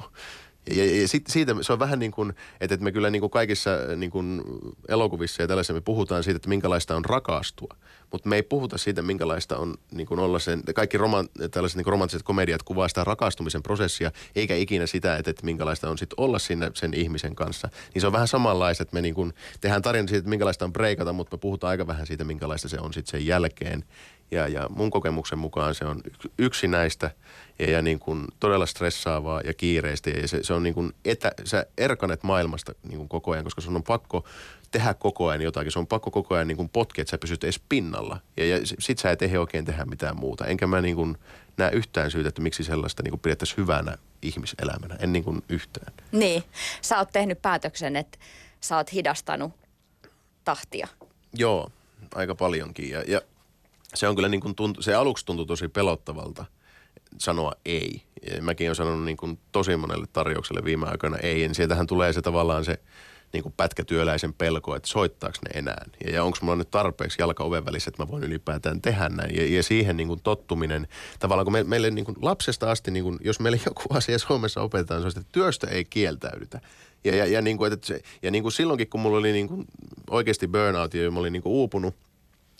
Ja, 0.75 1.01
ja, 1.01 1.07
sit, 1.07 1.27
siitä 1.27 1.55
se 1.61 1.73
on 1.73 1.79
vähän 1.79 1.99
niin 1.99 2.11
kuin, 2.11 2.29
että, 2.61 2.73
että 2.73 2.83
me 2.83 2.91
kyllä 2.91 3.09
niin 3.09 3.19
kuin 3.19 3.29
kaikissa 3.29 3.71
niin 3.95 4.11
kuin 4.11 4.41
elokuvissa 4.87 5.41
ja 5.41 5.47
tällaisessa 5.47 5.73
me 5.73 5.81
puhutaan 5.81 6.23
siitä, 6.23 6.35
että 6.35 6.49
minkälaista 6.49 6.95
on 6.95 7.05
rakastua. 7.05 7.75
Mutta 8.11 8.29
me 8.29 8.35
ei 8.35 8.43
puhuta 8.43 8.77
siitä, 8.77 9.01
minkälaista 9.01 9.57
on 9.57 9.75
niin 9.91 10.07
kuin 10.07 10.19
olla 10.19 10.39
sen, 10.39 10.63
kaikki 10.75 10.97
roman, 10.97 11.29
tällaiset 11.51 11.77
niin 11.77 11.83
kuin 11.83 11.91
romanttiset 11.91 12.23
komediat 12.23 12.63
kuvaa 12.63 12.87
sitä 12.87 13.03
rakastumisen 13.03 13.63
prosessia, 13.63 14.11
eikä 14.35 14.55
ikinä 14.55 14.87
sitä, 14.87 15.15
että, 15.15 15.31
että 15.31 15.45
minkälaista 15.45 15.89
on 15.89 15.97
sitten 15.97 16.15
olla 16.17 16.39
siinä 16.39 16.71
sen 16.73 16.93
ihmisen 16.93 17.35
kanssa. 17.35 17.69
Niin 17.93 18.01
se 18.01 18.07
on 18.07 18.13
vähän 18.13 18.27
samanlaista, 18.27 18.83
että 18.83 18.93
me 18.93 19.01
niin 19.01 19.15
kuin 19.15 19.33
tehdään 19.61 19.81
tarina 19.81 20.07
siitä, 20.07 20.19
että 20.19 20.29
minkälaista 20.29 20.65
on 20.65 20.73
breikata, 20.73 21.13
mutta 21.13 21.37
me 21.37 21.39
puhutaan 21.39 21.71
aika 21.71 21.87
vähän 21.87 22.07
siitä, 22.07 22.23
minkälaista 22.23 22.69
se 22.69 22.77
on 22.79 22.93
sitten 22.93 23.11
sen 23.11 23.25
jälkeen. 23.25 23.83
Ja, 24.31 24.47
ja 24.47 24.69
mun 24.69 24.91
kokemuksen 24.91 25.39
mukaan 25.39 25.75
se 25.75 25.85
on 25.85 26.01
yksi 26.37 26.67
näistä 26.67 27.11
ja, 27.59 27.71
ja 27.71 27.81
niin 27.81 27.99
kuin 27.99 28.25
todella 28.39 28.65
stressaavaa 28.65 29.41
ja 29.41 29.53
kiireistä. 29.53 30.09
Ja 30.09 30.27
se, 30.27 30.43
se 30.43 30.53
on 30.53 30.63
niin 30.63 30.73
kuin 30.73 30.93
etä, 31.05 31.31
sä 31.43 31.65
erkanet 31.77 32.23
maailmasta 32.23 32.73
niin 32.87 32.97
kuin 32.97 33.09
koko 33.09 33.31
ajan, 33.31 33.43
koska 33.43 33.61
sun 33.61 33.75
on 33.75 33.83
pakko 33.83 34.25
tehdä 34.71 34.93
koko 34.93 35.27
ajan 35.27 35.41
jotakin. 35.41 35.71
Se 35.71 35.79
on 35.79 35.87
pakko 35.87 36.11
koko 36.11 36.35
ajan 36.35 36.47
niin 36.47 36.57
kuin 36.57 36.69
potkia, 36.69 37.01
että 37.01 37.11
sä 37.11 37.17
pysyt 37.17 37.43
edes 37.43 37.61
pinnalla. 37.69 38.19
Ja, 38.37 38.45
ja 38.45 38.59
sit 38.79 38.99
sä 38.99 39.11
et 39.11 39.21
ehdi 39.21 39.37
oikein 39.37 39.65
tehdä 39.65 39.85
mitään 39.85 40.19
muuta. 40.19 40.45
Enkä 40.45 40.67
mä 40.67 40.81
niin 40.81 40.95
kuin 40.95 41.17
näe 41.57 41.71
yhtään 41.71 42.11
syytä, 42.11 42.29
että 42.29 42.41
miksi 42.41 42.63
sellaista 42.63 43.03
niin 43.03 43.11
kuin 43.11 43.19
pidettäisiin 43.19 43.57
hyvänä 43.57 43.97
ihmiselämänä. 44.21 44.95
En 44.99 45.13
niin 45.13 45.23
kuin 45.23 45.43
yhtään. 45.49 45.93
Niin. 46.11 46.43
Sä 46.81 46.97
oot 46.97 47.09
tehnyt 47.11 47.41
päätöksen, 47.41 47.95
että 47.95 48.17
sä 48.61 48.77
oot 48.77 48.93
hidastanut 48.93 49.51
tahtia. 50.43 50.87
Joo, 51.33 51.71
aika 52.15 52.35
paljonkin. 52.35 52.89
Ja, 52.89 53.03
ja 53.07 53.21
se 53.93 54.07
on 54.07 54.15
kyllä 54.15 54.29
niin 54.29 54.41
kuin 54.41 54.55
tuntu, 54.55 54.81
se 54.81 54.95
aluksi 54.95 55.25
tuntui 55.25 55.45
tosi 55.45 55.67
pelottavalta 55.67 56.45
sanoa 57.17 57.53
ei. 57.65 58.01
Ja 58.31 58.41
mäkin 58.41 58.67
olen 58.67 58.75
sanonut 58.75 59.05
niin 59.05 59.17
kuin 59.17 59.39
tosi 59.51 59.77
monelle 59.77 60.05
tarjoukselle 60.13 60.63
viime 60.63 60.87
aikoina 60.87 61.17
ei. 61.17 61.41
Ja 61.41 61.53
sieltähän 61.53 61.87
tulee 61.87 62.13
se 62.13 62.21
tavallaan 62.21 62.65
se 62.65 62.79
niin 63.33 63.43
kuin 63.43 63.53
pätkätyöläisen 63.57 64.33
pelko, 64.33 64.75
että 64.75 64.89
soittaako 64.89 65.37
ne 65.43 65.59
enää. 65.59 65.85
Ja, 66.05 66.11
ja 66.11 66.23
onko 66.23 66.37
mulla 66.41 66.55
nyt 66.55 66.71
tarpeeksi 66.71 67.21
jalka 67.21 67.43
oven 67.43 67.65
välissä, 67.65 67.89
että 67.89 68.03
mä 68.03 68.11
voin 68.11 68.23
ylipäätään 68.23 68.81
tehdä 68.81 69.09
näin. 69.09 69.35
Ja, 69.35 69.55
ja 69.55 69.63
siihen 69.63 69.97
niin 69.97 70.07
kuin 70.07 70.19
tottuminen, 70.23 70.87
tavallaan 71.19 71.45
kun 71.45 71.53
me, 71.53 71.63
meille 71.63 71.91
niin 71.91 72.05
kuin 72.05 72.17
lapsesta 72.21 72.71
asti, 72.71 72.91
niin 72.91 73.03
kuin, 73.03 73.17
jos 73.21 73.39
meille 73.39 73.59
joku 73.65 73.83
asia 73.89 74.19
Suomessa 74.19 74.61
opetetaan, 74.61 75.01
se 75.01 75.05
on, 75.05 75.21
että 75.21 75.31
työstä 75.31 75.67
ei 75.67 75.85
kieltäydytä. 75.85 76.61
Ja, 77.03 77.15
ja, 77.15 77.25
ja, 77.25 77.41
niin 77.41 77.57
kuin, 77.57 77.73
että 77.73 77.87
se, 77.87 78.01
ja 78.21 78.31
niin 78.31 78.41
kuin 78.41 78.51
silloinkin, 78.51 78.89
kun 78.89 79.01
mulla 79.01 79.17
oli 79.17 79.31
niin 79.31 79.47
kuin 79.47 79.65
oikeasti 80.09 80.47
burnout 80.47 80.93
ja 80.93 81.11
mä 81.11 81.19
olin 81.19 81.33
niin 81.33 81.43
kuin 81.43 81.53
uupunut– 81.53 81.95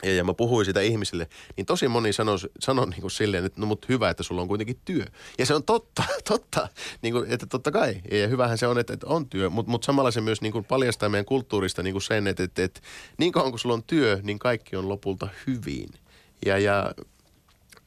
ja, 0.04 0.16
ja 0.16 0.24
mä 0.24 0.34
puhuin 0.34 0.66
sitä 0.66 0.82
ihmisille, 0.82 1.28
niin 1.58 1.66
tosi 1.66 1.88
moni 1.88 2.14
sanoi, 2.14 2.38
sanoi 2.60 2.90
niin 2.90 3.02
kuin 3.02 3.12
silleen, 3.12 3.46
että 3.46 3.62
no 3.62 3.68
mut 3.68 3.90
hyvä, 3.90 4.10
että 4.10 4.24
sulla 4.24 4.42
on 4.42 4.48
kuitenkin 4.48 4.80
työ. 4.86 5.06
Ja 5.38 5.46
se 5.46 5.54
on 5.54 5.64
totta, 5.64 6.04
totta, 6.30 6.68
niin 7.02 7.14
kuin, 7.14 7.32
että 7.32 7.46
totta 7.46 7.72
kai. 7.72 8.02
Ja 8.12 8.28
hyvähän 8.28 8.58
se 8.58 8.68
on, 8.68 8.80
että, 8.80 8.94
että 8.94 9.08
on 9.08 9.30
työ, 9.30 9.50
mutta 9.50 9.72
mut 9.72 9.84
samalla 9.84 10.12
se 10.12 10.22
myös 10.22 10.42
niin 10.42 10.52
kuin 10.52 10.66
paljastaa 10.66 11.10
meidän 11.10 11.26
kulttuurista 11.26 11.84
niin 11.84 11.94
kuin 11.94 12.02
sen, 12.02 12.28
että, 12.28 12.44
että, 12.44 12.64
että 12.64 12.82
niin 13.18 13.32
kauan 13.32 13.52
kuin 13.52 13.60
sulla 13.60 13.76
on 13.76 13.84
työ, 13.84 14.20
niin 14.24 14.40
kaikki 14.40 14.76
on 14.76 14.90
lopulta 14.90 15.28
hyvin. 15.48 15.90
Ja, 16.46 16.58
ja 16.58 16.92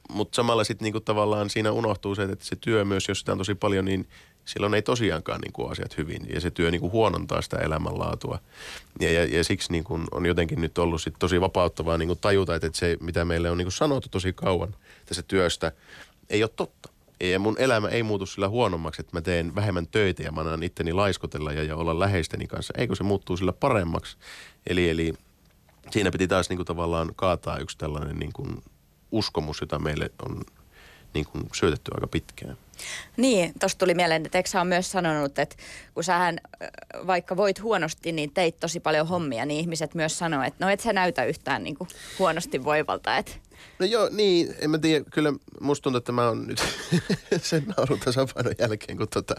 mutta 0.09 0.35
samalla 0.35 0.63
sitten 0.63 0.85
niinku 0.85 0.99
tavallaan 0.99 1.49
siinä 1.49 1.71
unohtuu 1.71 2.15
se, 2.15 2.23
että 2.23 2.45
se 2.45 2.55
työ 2.55 2.85
myös, 2.85 3.07
jos 3.07 3.19
sitä 3.19 3.31
on 3.31 3.37
tosi 3.37 3.55
paljon, 3.55 3.85
niin 3.85 4.07
silloin 4.45 4.73
ei 4.73 4.81
tosiaankaan 4.81 5.41
niin 5.41 5.53
kuin 5.53 5.71
asiat 5.71 5.97
hyvin 5.97 6.27
ja 6.33 6.41
se 6.41 6.51
työ 6.51 6.71
niin 6.71 6.81
kuin 6.81 6.91
huonontaa 6.91 7.41
sitä 7.41 7.57
elämänlaatua. 7.57 8.39
Ja, 8.99 9.11
ja, 9.11 9.25
ja 9.25 9.43
siksi 9.43 9.71
niin 9.71 9.83
kuin 9.83 10.03
on 10.11 10.25
jotenkin 10.25 10.61
nyt 10.61 10.77
ollut 10.77 11.01
sit 11.01 11.15
tosi 11.19 11.41
vapauttavaa 11.41 11.97
niin 11.97 12.07
kuin 12.07 12.19
tajuta, 12.19 12.55
että 12.55 12.69
se 12.73 12.97
mitä 13.01 13.25
meille 13.25 13.49
on 13.49 13.57
niin 13.57 13.65
kuin 13.65 13.73
sanottu 13.73 14.09
tosi 14.09 14.33
kauan 14.33 14.75
tässä 15.05 15.23
työstä 15.23 15.71
ei 16.29 16.43
ole 16.43 16.51
totta. 16.55 16.89
Ja 17.19 17.39
mun 17.39 17.55
elämä 17.59 17.87
ei 17.87 18.03
muutu 18.03 18.25
sillä 18.25 18.49
huonommaksi, 18.49 19.01
että 19.01 19.17
mä 19.17 19.21
teen 19.21 19.55
vähemmän 19.55 19.87
töitä 19.87 20.23
ja 20.23 20.31
mä 20.31 20.41
annan 20.41 20.63
itteni 20.63 20.93
laiskotella 20.93 21.51
ja, 21.51 21.63
ja 21.63 21.75
olla 21.75 21.99
läheisteni 21.99 22.47
kanssa. 22.47 22.73
Eikö 22.77 22.95
se 22.95 23.03
muuttuu 23.03 23.37
sillä 23.37 23.53
paremmaksi? 23.53 24.17
Eli, 24.67 24.89
eli 24.89 25.13
siinä 25.91 26.11
piti 26.11 26.27
taas 26.27 26.49
niin 26.49 26.57
kuin 26.57 26.67
tavallaan 26.67 27.11
kaataa 27.15 27.57
yksi 27.57 27.77
tällainen 27.77 28.19
niin 28.19 28.33
kuin 28.33 28.63
uskomus, 29.11 29.61
jota 29.61 29.79
meille 29.79 30.11
on 30.25 30.41
niin 31.13 31.25
kuin 31.25 31.43
syötetty 31.53 31.91
aika 31.95 32.07
pitkään. 32.07 32.57
Niin, 33.17 33.53
tuosta 33.59 33.79
tuli 33.79 33.93
mieleen, 33.93 34.25
että 34.25 34.37
Eksa 34.37 34.61
on 34.61 34.67
myös 34.67 34.91
sanonut, 34.91 35.39
että 35.39 35.55
kun 35.93 36.03
sähän 36.03 36.39
vaikka 37.07 37.37
voit 37.37 37.61
huonosti, 37.61 38.11
niin 38.11 38.33
teit 38.33 38.59
tosi 38.59 38.79
paljon 38.79 39.07
hommia, 39.07 39.45
niin 39.45 39.59
ihmiset 39.59 39.95
myös 39.95 40.17
sanoo, 40.17 40.43
että 40.43 40.65
no 40.65 40.71
et 40.71 40.79
sä 40.79 40.93
näytä 40.93 41.25
yhtään 41.25 41.63
niin 41.63 41.75
kuin 41.75 41.87
huonosti 42.19 42.63
voivalta. 42.63 43.17
Että. 43.17 43.31
No 43.79 43.85
joo, 43.85 44.09
niin, 44.11 44.55
en 44.59 44.69
mä 44.69 44.77
tiedä, 44.77 45.05
kyllä 45.11 45.33
musta 45.61 45.83
tuntuu, 45.83 45.97
että 45.97 46.11
mä 46.11 46.27
oon 46.27 46.47
nyt 46.47 46.63
sen 47.41 47.65
naurun 47.77 47.99
tasapainon 47.99 48.53
jälkeen, 48.59 48.97
kun 48.97 49.07
tota, 49.07 49.35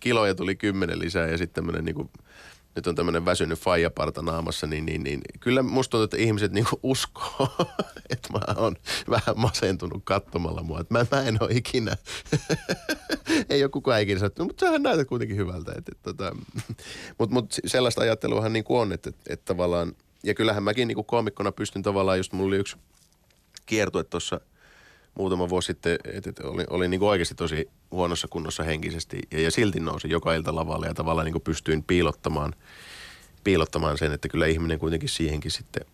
kiloja 0.00 0.34
tuli 0.34 0.56
kymmenen 0.56 0.98
lisää 0.98 1.28
ja 1.28 1.38
sitten 1.38 1.54
tämmöinen 1.54 1.84
niin 1.84 1.94
kuin 1.94 2.10
nyt 2.76 2.86
on 2.86 2.94
tämmöinen 2.94 3.24
väsynyt 3.24 3.58
faijaparta 3.58 4.22
naamassa, 4.22 4.66
niin, 4.66 4.86
niin, 4.86 5.02
niin 5.02 5.20
kyllä 5.40 5.62
musta 5.62 5.90
tuntuu, 5.90 6.04
että 6.04 6.16
ihmiset 6.16 6.52
niinku 6.52 6.80
uskoo, 6.82 7.48
että 8.10 8.32
mä 8.32 8.40
oon 8.56 8.76
vähän 9.10 9.34
masentunut 9.36 10.02
katsomalla 10.04 10.62
mua. 10.62 10.80
Että 10.80 10.94
mä, 10.94 11.06
mä 11.10 11.22
en 11.22 11.36
ole 11.40 11.50
ikinä, 11.52 11.96
ei 13.50 13.64
ole 13.64 13.70
kukaan 13.70 14.02
ikinä 14.02 14.18
sanonut, 14.18 14.38
no, 14.38 14.44
mutta 14.44 14.66
sähän 14.66 14.82
näytät 14.82 15.08
kuitenkin 15.08 15.36
hyvältä. 15.36 15.72
Että, 15.78 15.92
että, 15.92 16.02
tota, 16.02 16.36
mutta 17.18 17.34
mut 17.34 17.54
sellaista 17.66 18.00
ajatteluahan 18.00 18.52
niin 18.52 18.64
kuin 18.64 18.80
on, 18.80 18.92
että, 18.92 19.10
että, 19.10 19.22
että 19.32 19.44
tavallaan, 19.44 19.92
ja 20.22 20.34
kyllähän 20.34 20.62
mäkin 20.62 20.88
niin 20.88 20.96
kuin 20.96 21.06
koomikkona 21.06 21.52
pystyn 21.52 21.82
tavallaan, 21.82 22.18
just 22.18 22.32
mulla 22.32 22.48
oli 22.48 22.56
yksi 22.56 22.76
kiertue 23.66 24.04
tuossa– 24.04 24.40
muutama 25.18 25.48
vuosi 25.48 25.66
sitten, 25.66 25.98
että 26.04 26.30
et 26.30 26.38
oli, 26.38 26.64
oli 26.70 26.88
niin 26.88 27.00
kuin 27.00 27.08
oikeasti 27.08 27.34
tosi 27.34 27.68
huonossa 27.90 28.28
kunnossa 28.28 28.62
henkisesti 28.62 29.18
ja, 29.32 29.40
ja 29.40 29.50
silti 29.50 29.80
nousi 29.80 30.10
joka 30.10 30.34
ilta 30.34 30.54
lavalle 30.54 30.86
ja 30.86 30.94
tavallaan 30.94 31.24
niin 31.24 31.32
kuin 31.32 31.42
pystyin 31.42 31.82
piilottamaan, 31.82 32.54
piilottamaan 33.44 33.98
sen, 33.98 34.12
että 34.12 34.28
kyllä 34.28 34.46
ihminen 34.46 34.78
kuitenkin 34.78 35.08
siihenkin 35.08 35.50
sitten 35.50 35.86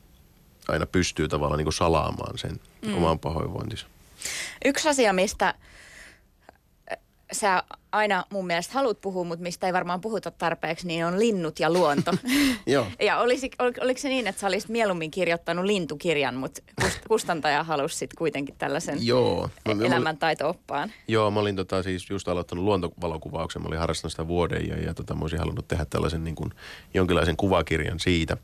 aina 0.69 0.87
pystyy 0.87 1.29
tavallaan 1.29 1.59
niin 1.59 1.67
kuin 1.67 1.75
salaamaan 1.75 2.39
sen 2.39 2.61
mm. 2.87 2.95
oman 2.95 3.19
pahoinvointinsa. 3.19 3.87
Yksi 4.65 4.89
asia, 4.89 5.13
mistä 5.13 5.55
sä 7.33 7.63
aina 7.93 8.25
mun 8.31 8.47
mielestä 8.47 8.75
haluat 8.75 9.01
puhua, 9.01 9.25
mutta 9.25 9.43
mistä 9.43 9.67
ei 9.67 9.73
varmaan 9.73 10.01
puhuta 10.01 10.31
tarpeeksi, 10.31 10.87
niin 10.87 11.07
on 11.07 11.19
linnut 11.19 11.61
ja 11.61 11.73
luonto. 11.73 12.13
Joo. 12.67 12.87
ja 13.01 13.19
olisi, 13.19 13.51
ol, 13.59 13.71
oliko 13.81 14.01
se 14.01 14.09
niin, 14.09 14.27
että 14.27 14.41
sä 14.41 14.47
olisit 14.47 14.71
mieluummin 14.71 15.11
kirjoittanut 15.11 15.65
lintukirjan, 15.65 16.35
mutta 16.35 16.63
kustantaja 17.09 17.65
halusi 17.65 17.97
sitten 17.97 18.19
kuitenkin 18.19 18.55
tällaisen 18.59 19.07
Joo. 19.07 19.51
Mä, 19.69 19.85
elämäntaito-oppaan? 19.87 20.93
Joo, 21.09 21.31
mä 21.31 21.41
olin 21.41 21.57
tota, 21.57 21.83
siis 21.83 22.11
just 22.11 22.29
aloittanut 22.29 22.65
luontovalokuvauksen. 22.65 23.63
Mä 23.63 23.69
olin 23.69 23.79
harrastanut 23.79 24.13
sitä 24.13 24.29
vuoden 24.29 24.69
ja, 24.69 24.77
ja 24.77 24.95
tota, 24.95 25.15
mä 25.15 25.21
olisin 25.21 25.39
halunnut 25.39 25.69
tehdä 25.69 25.87
tällaisen 25.91 26.25
niin 26.25 26.35
kuin, 26.35 26.51
jonkinlaisen 26.95 27.37
kuvakirjan 27.37 28.01
siitä. 28.01 28.37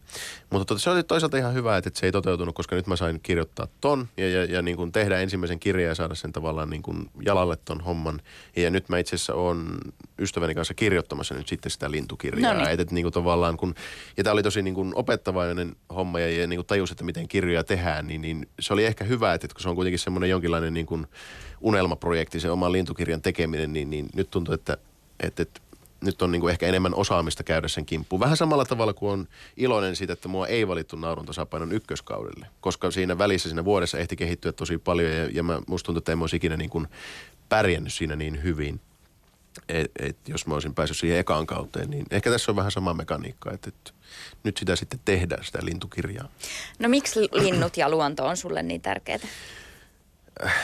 Mutta 0.51 0.65
tota, 0.65 0.81
se 0.81 0.91
oli 0.91 1.03
toisaalta 1.03 1.37
ihan 1.37 1.55
hyvä, 1.55 1.77
että, 1.77 1.89
että 1.89 2.01
se 2.01 2.07
ei 2.07 2.13
toteutunut, 2.13 2.55
koska 2.55 2.77
nyt 2.77 2.87
mä 2.87 2.97
sain 2.97 3.21
kirjoittaa 3.23 3.69
ton 3.81 4.09
ja, 4.17 4.29
ja, 4.29 4.45
ja 4.45 4.63
niin 4.63 4.77
kuin 4.77 4.93
tehdä 4.93 5.19
ensimmäisen 5.19 5.61
kirjan 5.61 5.89
ja 5.89 5.95
saada 5.95 6.15
sen 6.15 6.33
tavallaan 6.33 6.71
niin 6.71 6.83
kuin 6.83 7.11
jalalle 7.23 7.57
ton 7.65 7.81
homman. 7.81 8.21
Ja 8.57 8.71
nyt 8.71 8.78
mä 8.89 8.99
itse 8.99 9.17
asiassa 9.17 9.35
on 9.35 9.79
ystäväni 10.19 10.55
kanssa 10.55 10.75
kirjoittamassa 10.75 11.35
nyt 11.35 11.49
sitten 11.49 11.71
sitä 11.71 11.91
lintukirjaa. 11.91 12.55
No 12.55 12.61
niin. 12.61 12.71
Et, 12.71 12.81
et, 12.81 12.91
niin 12.91 13.05
kuin 13.05 13.13
tavallaan 13.13 13.57
kun, 13.57 13.75
ja 14.17 14.25
tämä 14.25 14.33
oli 14.33 14.43
tosi 14.43 14.63
niin 14.63 14.75
kuin 14.75 14.93
opettavainen 14.95 15.77
homma 15.95 16.21
ja, 16.21 16.31
ja 16.31 16.47
niin 16.47 16.59
kuin 16.59 16.67
tajus, 16.67 16.91
että 16.91 17.05
miten 17.05 17.29
kirjoja 17.29 17.65
tehdään, 17.65 18.07
niin, 18.07 18.21
niin 18.21 18.49
se 18.61 18.73
oli 18.73 18.85
ehkä 18.85 19.05
hyvä, 19.05 19.35
että, 19.35 19.45
että 19.45 19.55
kun 19.55 19.63
se 19.63 19.69
on 19.69 19.75
kuitenkin 19.75 19.99
semmoinen 19.99 20.31
jonkinlainen 20.31 20.75
niin 20.75 20.87
kuin 20.87 21.07
unelmaprojekti, 21.61 22.41
se 22.41 22.51
oman 22.51 22.73
lintukirjan 22.73 23.23
tekeminen, 23.23 23.73
niin, 23.73 23.91
niin 23.91 24.09
nyt 24.15 24.31
tuntuu, 24.31 24.55
että, 24.55 24.77
että, 25.21 25.43
että 25.43 25.61
nyt 26.01 26.23
on 26.23 26.33
niin 26.33 26.41
kuin 26.41 26.51
ehkä 26.51 26.67
enemmän 26.67 26.95
osaamista 26.95 27.43
käydä 27.43 27.69
sen 27.69 27.87
kimppuun. 27.87 28.21
Vähän 28.21 28.37
samalla 28.37 28.65
tavalla 28.65 28.93
kuin 28.93 29.13
on 29.13 29.29
iloinen 29.57 29.97
siitä, 29.97 30.13
että 30.13 30.29
mua 30.29 30.47
ei 30.47 30.69
valittu 30.69 30.97
naurun 30.97 31.27
tasapainon 31.27 31.73
ykköskaudelle, 31.73 32.47
koska 32.61 32.91
siinä 32.91 33.19
välissä 33.19 33.49
siinä 33.49 33.65
vuodessa 33.65 33.99
ehti 33.99 34.17
kehittyä 34.17 34.53
tosi 34.53 34.79
paljon 34.79 35.13
ja, 35.13 35.29
ja 35.33 35.43
mä, 35.43 35.61
musta 35.67 35.87
tuntuu, 35.87 35.99
että 35.99 36.13
en 36.13 36.21
olisi 36.21 36.37
ikinä 36.37 36.57
niin 36.57 36.71
kuin 36.71 36.89
pärjännyt 37.49 37.93
siinä 37.93 38.17
niin 38.17 38.43
hyvin 38.43 38.81
et, 39.69 39.91
et 39.99 40.17
jos 40.29 40.47
mä 40.47 40.55
olisin 40.55 40.75
päässyt 40.75 40.97
siihen 40.97 41.19
ekaan 41.19 41.47
kauteen, 41.47 41.91
niin 41.91 42.07
ehkä 42.11 42.31
tässä 42.31 42.53
on 42.53 42.57
vähän 42.57 42.73
sama 42.73 42.95
mekaniikka, 42.95 43.53
että, 43.53 43.69
että 43.69 43.91
nyt 44.45 44.57
sitä 44.57 44.77
sitten 44.77 45.01
tehdään, 45.05 45.45
sitä 45.45 45.59
lintukirjaa. 45.63 46.29
No 46.79 46.89
miksi 46.89 47.21
linnut 47.33 47.77
ja 47.77 47.89
luonto 47.89 48.27
on 48.27 48.37
sulle 48.37 48.63
niin 48.63 48.81
tärkeää? 48.81 49.19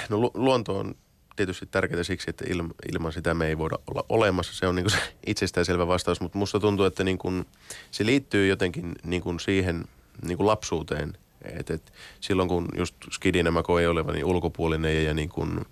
No 0.08 0.18
lu- 0.18 0.30
luonto 0.34 0.78
on 0.78 0.94
tietysti 1.36 1.66
tärkeää 1.66 2.02
siksi, 2.02 2.30
että 2.30 2.44
ilma, 2.48 2.74
ilman 2.92 3.12
sitä 3.12 3.34
me 3.34 3.46
ei 3.46 3.58
voida 3.58 3.78
olla 3.86 4.04
olemassa. 4.08 4.54
Se 4.54 4.66
on 4.66 4.74
niin 4.74 4.90
se 4.90 4.98
itsestäänselvä 5.26 5.86
vastaus, 5.86 6.20
mutta 6.20 6.38
musta 6.38 6.60
tuntuu, 6.60 6.86
että 6.86 7.04
niin 7.04 7.18
kuin 7.18 7.46
se 7.90 8.06
liittyy 8.06 8.46
jotenkin 8.46 8.92
niin 9.04 9.22
kuin 9.22 9.40
siihen 9.40 9.84
niin 10.22 10.36
kuin 10.36 10.46
lapsuuteen. 10.46 11.18
Et, 11.44 11.70
et 11.70 11.92
silloin 12.20 12.48
kun 12.48 12.68
just 12.76 12.94
skidinä 13.12 13.50
mä 13.50 13.62
koin 13.62 13.88
olevani 13.88 14.24
ulkopuolinen 14.24 14.94
ja, 14.94 15.02
ja 15.02 15.14
niin 15.14 15.28
kuin, 15.28 15.66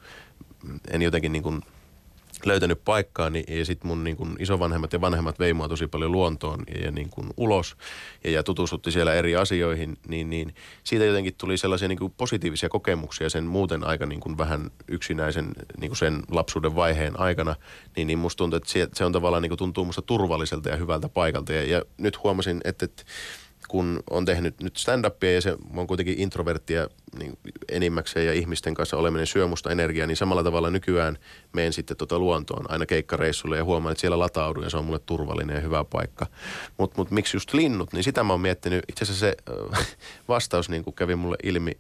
en 0.90 1.02
jotenkin 1.02 1.32
niin 1.32 1.42
kuin 1.42 1.62
löytänyt 2.46 2.84
paikkaani 2.84 3.42
niin, 3.48 3.58
ja 3.58 3.64
sitten 3.64 3.88
mun 3.88 4.04
niin 4.04 4.16
kun 4.16 4.36
isovanhemmat 4.38 4.92
ja 4.92 5.00
vanhemmat 5.00 5.38
vei 5.38 5.54
mua 5.54 5.68
tosi 5.68 5.86
paljon 5.86 6.12
luontoon 6.12 6.64
ja, 6.74 6.80
ja 6.80 6.90
niin 6.90 7.10
kun 7.10 7.30
ulos 7.36 7.76
ja, 8.24 8.30
ja 8.30 8.42
tutustutti 8.42 8.92
siellä 8.92 9.14
eri 9.14 9.36
asioihin, 9.36 9.96
niin, 10.08 10.30
niin 10.30 10.54
siitä 10.84 11.04
jotenkin 11.04 11.34
tuli 11.38 11.58
sellaisia 11.58 11.88
niin 11.88 11.98
kuin 11.98 12.14
positiivisia 12.16 12.68
kokemuksia 12.68 13.30
sen 13.30 13.44
muuten 13.44 13.84
aika 13.84 14.06
niin 14.06 14.20
kuin 14.20 14.38
vähän 14.38 14.70
yksinäisen 14.88 15.52
niin 15.80 15.90
kuin 15.90 15.98
sen 15.98 16.22
lapsuuden 16.30 16.74
vaiheen 16.74 17.20
aikana, 17.20 17.56
niin, 17.96 18.06
niin 18.06 18.18
musta 18.18 18.38
tuntuu, 18.38 18.56
että 18.56 18.70
se, 18.70 18.88
se 18.94 19.04
on 19.04 19.12
tavallaan 19.12 19.42
niin 19.42 19.50
kuin 19.50 19.58
tuntuu 19.58 19.84
musta 19.84 20.02
turvalliselta 20.02 20.68
ja 20.68 20.76
hyvältä 20.76 21.08
paikalta. 21.08 21.52
Ja, 21.52 21.64
ja 21.64 21.82
nyt 21.98 22.22
huomasin, 22.22 22.60
että, 22.64 22.84
että 22.84 23.02
kun 23.72 24.02
on 24.10 24.24
tehnyt 24.24 24.60
nyt 24.60 24.76
stand-upia 24.76 25.34
ja 25.34 25.40
se 25.40 25.56
on 25.76 25.86
kuitenkin 25.86 26.18
introverttia 26.18 26.88
niin 27.18 27.38
enimmäkseen 27.68 28.26
ja 28.26 28.32
ihmisten 28.32 28.74
kanssa 28.74 28.96
oleminen 28.96 29.26
syö 29.26 29.46
musta 29.46 29.70
energiaa, 29.70 30.06
niin 30.06 30.16
samalla 30.16 30.42
tavalla 30.42 30.70
nykyään 30.70 31.18
menen 31.52 31.72
sitten 31.72 31.96
tota 31.96 32.18
luontoon 32.18 32.70
aina 32.70 32.86
keikkareissulle 32.86 33.56
ja 33.56 33.64
huomaan, 33.64 33.92
että 33.92 34.00
siellä 34.00 34.18
lataudun 34.18 34.64
ja 34.64 34.70
se 34.70 34.76
on 34.76 34.84
mulle 34.84 34.98
turvallinen 34.98 35.54
ja 35.54 35.60
hyvä 35.60 35.84
paikka. 35.84 36.26
Mutta 36.78 36.94
mut 36.96 37.10
miksi 37.10 37.36
just 37.36 37.54
linnut, 37.54 37.92
niin 37.92 38.04
sitä 38.04 38.22
mä 38.22 38.32
oon 38.32 38.40
miettinyt. 38.40 38.84
Itse 38.88 39.04
asiassa 39.04 39.26
se 39.26 39.36
vastaus 40.28 40.68
niin 40.68 40.84
kuin 40.84 40.94
kävi 40.94 41.16
mulle 41.16 41.36
ilmi 41.42 41.72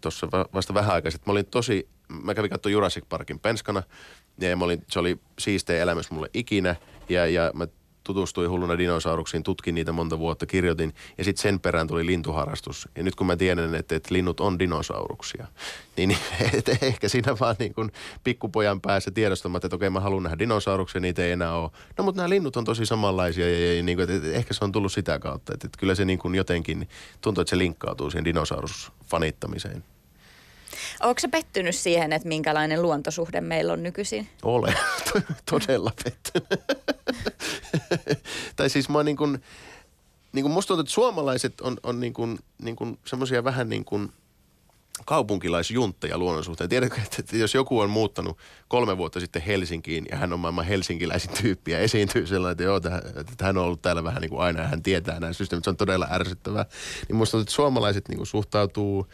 tuossa 0.00 0.28
vasta 0.54 0.74
vähän 0.74 0.94
aikaa 0.94 1.12
Mä 1.26 1.32
olin 1.32 1.46
tosi, 1.46 1.88
mä 2.08 2.34
kävin 2.34 2.50
katsomaan 2.50 2.72
Jurassic 2.72 3.04
Parkin 3.08 3.40
penskana 3.40 3.82
ja 4.40 4.56
mä 4.56 4.64
olin, 4.64 4.84
se 4.90 4.98
oli 4.98 5.20
siisteä 5.38 5.82
elämys 5.82 6.10
mulle 6.10 6.30
ikinä 6.34 6.76
ja, 7.08 7.26
ja 7.26 7.50
mä 7.54 7.66
tutustuin 8.06 8.50
hulluna 8.50 8.78
dinosauruksiin, 8.78 9.42
tutkin 9.42 9.74
niitä 9.74 9.92
monta 9.92 10.18
vuotta, 10.18 10.46
kirjoitin 10.46 10.94
ja 11.18 11.24
sitten 11.24 11.42
sen 11.42 11.60
perään 11.60 11.86
tuli 11.86 12.06
lintuharrastus. 12.06 12.88
Ja 12.96 13.02
nyt 13.02 13.14
kun 13.14 13.26
mä 13.26 13.36
tiedän, 13.36 13.74
että, 13.74 13.96
että 13.96 14.14
linnut 14.14 14.40
on 14.40 14.58
dinosauruksia, 14.58 15.46
niin 15.96 16.16
et, 16.54 16.82
ehkä 16.82 17.08
siinä 17.08 17.36
vaan 17.40 17.56
niin 17.58 17.74
kuin 17.74 17.92
pikkupojan 18.24 18.80
päässä 18.80 19.10
tiedostamat, 19.10 19.64
että 19.64 19.76
okei 19.76 19.90
mä 19.90 20.00
haluan 20.00 20.22
nähdä 20.22 20.38
dinosauruksia, 20.38 21.00
niitä 21.00 21.24
ei 21.24 21.32
enää 21.32 21.56
ole. 21.56 21.70
No 21.98 22.04
mutta 22.04 22.18
nämä 22.18 22.30
linnut 22.30 22.56
on 22.56 22.64
tosi 22.64 22.86
samanlaisia 22.86 23.50
ja, 23.50 23.76
ja, 23.76 23.82
niin 23.82 23.96
kuin, 23.96 24.02
että, 24.02 24.16
että 24.16 24.38
ehkä 24.38 24.54
se 24.54 24.64
on 24.64 24.72
tullut 24.72 24.92
sitä 24.92 25.18
kautta. 25.18 25.54
Että, 25.54 25.66
että 25.66 25.78
kyllä 25.78 25.94
se 25.94 26.04
niin 26.04 26.18
kuin 26.18 26.34
jotenkin 26.34 26.88
tuntuu, 27.20 27.42
että 27.42 27.50
se 27.50 27.58
linkkautuu 27.58 28.10
siihen 28.10 28.24
dinosaurusfanittamiseen. 28.24 29.84
Onko 31.00 31.20
se 31.20 31.28
pettynyt 31.28 31.74
siihen, 31.74 32.12
että 32.12 32.28
minkälainen 32.28 32.82
luontosuhde 32.82 33.40
meillä 33.40 33.72
on 33.72 33.82
nykyisin? 33.82 34.28
Olen, 34.42 34.74
todella 35.50 35.92
pettynyt. 36.04 36.60
tai 38.56 38.70
siis 38.70 38.88
mä 38.88 39.02
niin 39.02 39.16
kuin, 39.16 39.42
niin 40.32 40.42
kuin 40.42 40.52
musta 40.52 40.68
tuntuu, 40.68 40.80
että 40.80 40.92
suomalaiset 40.92 41.60
on, 41.60 41.76
on 41.82 42.00
niin 42.00 42.12
kuin, 42.12 42.38
niin 42.62 42.76
kuin 42.76 42.98
semmoisia 43.04 43.44
vähän 43.44 43.68
niin 43.68 43.84
kuin 43.84 44.12
kaupunkilaisjuntteja 45.04 46.18
luonnon 46.18 46.44
suhteen. 46.44 46.70
Tiedätkö, 46.70 47.00
että 47.18 47.36
jos 47.36 47.54
joku 47.54 47.80
on 47.80 47.90
muuttanut 47.90 48.38
kolme 48.68 48.96
vuotta 48.96 49.20
sitten 49.20 49.42
Helsinkiin 49.42 50.06
ja 50.10 50.16
hän 50.16 50.32
on 50.32 50.40
maailman 50.40 50.64
helsinkiläisin 50.64 51.30
tyyppi 51.42 51.70
ja 51.70 51.78
esiintyy 51.78 52.26
sellainen, 52.26 52.52
että, 52.52 52.64
joo, 52.64 52.76
että 52.76 53.44
hän 53.44 53.58
on 53.58 53.64
ollut 53.64 53.82
täällä 53.82 54.04
vähän 54.04 54.20
niin 54.20 54.30
kuin 54.30 54.40
aina 54.40 54.60
ja 54.60 54.68
hän 54.68 54.82
tietää 54.82 55.20
nämä 55.20 55.32
systeemit, 55.32 55.64
se 55.64 55.70
on 55.70 55.76
todella 55.76 56.08
ärsyttävää. 56.10 56.66
Niin 57.08 57.16
musta 57.16 57.30
tuntuu, 57.30 57.42
että 57.42 57.54
suomalaiset 57.54 58.08
niin 58.08 58.16
kuin 58.16 58.26
suhtautuu– 58.26 59.06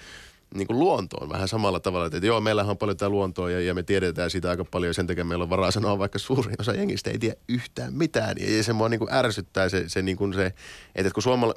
niin 0.55 0.67
kuin 0.67 0.79
luontoon 0.79 1.29
vähän 1.29 1.49
samalla 1.49 1.81
tavalla. 1.81 2.07
Että 2.07 2.27
joo, 2.27 2.41
meillä 2.41 2.65
on 2.65 2.79
paljon 2.79 2.97
tätä 2.97 3.09
luontoa 3.09 3.51
ja, 3.51 3.61
ja 3.61 3.75
me 3.75 3.83
tiedetään 3.83 4.31
siitä 4.31 4.51
aika 4.51 4.65
paljon 4.65 4.91
ja 4.91 4.95
sen 4.95 5.07
takia 5.07 5.25
meillä 5.25 5.43
on 5.43 5.51
varaa 5.51 5.71
sanoa, 5.81 5.99
vaikka 5.99 6.19
suurin 6.19 6.55
osa 6.59 6.73
jengistä 6.73 7.11
ei 7.11 7.19
tiedä 7.19 7.37
yhtään 7.49 7.95
mitään. 7.95 8.37
Ja, 8.41 8.57
ja 8.57 8.63
se 8.63 8.73
mua 8.73 8.89
niin 8.89 8.99
kuin 8.99 9.13
ärsyttää 9.13 9.69
se, 9.69 9.89
se, 9.89 10.03
niin 10.03 10.17
kuin 10.17 10.35
se 10.35 10.55
että 10.95 11.13
kun 11.13 11.23
suomala... 11.23 11.55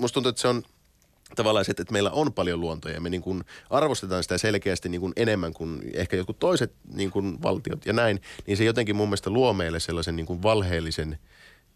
Musta 0.00 0.14
tuntuu, 0.14 0.30
että 0.30 0.42
se 0.42 0.48
on 0.48 0.62
tavallaan 1.36 1.64
se, 1.64 1.70
että 1.70 1.92
meillä 1.92 2.10
on 2.10 2.32
paljon 2.32 2.60
luontoa 2.60 2.92
ja 2.92 3.00
me 3.00 3.10
niin 3.10 3.22
kuin 3.22 3.44
arvostetaan 3.70 4.22
sitä 4.22 4.38
selkeästi 4.38 4.88
niin 4.88 5.00
kuin 5.00 5.12
enemmän 5.16 5.54
kuin 5.54 5.82
ehkä 5.94 6.16
jotkut 6.16 6.38
toiset 6.38 6.72
niin 6.94 7.10
kuin 7.10 7.42
valtiot 7.42 7.86
ja 7.86 7.92
näin, 7.92 8.20
niin 8.46 8.56
se 8.56 8.64
jotenkin 8.64 8.96
mun 8.96 9.08
mielestä 9.08 9.30
luo 9.30 9.52
meille 9.52 9.80
sellaisen 9.80 10.16
niin 10.16 10.26
kuin 10.26 10.42
valheellisen– 10.42 11.18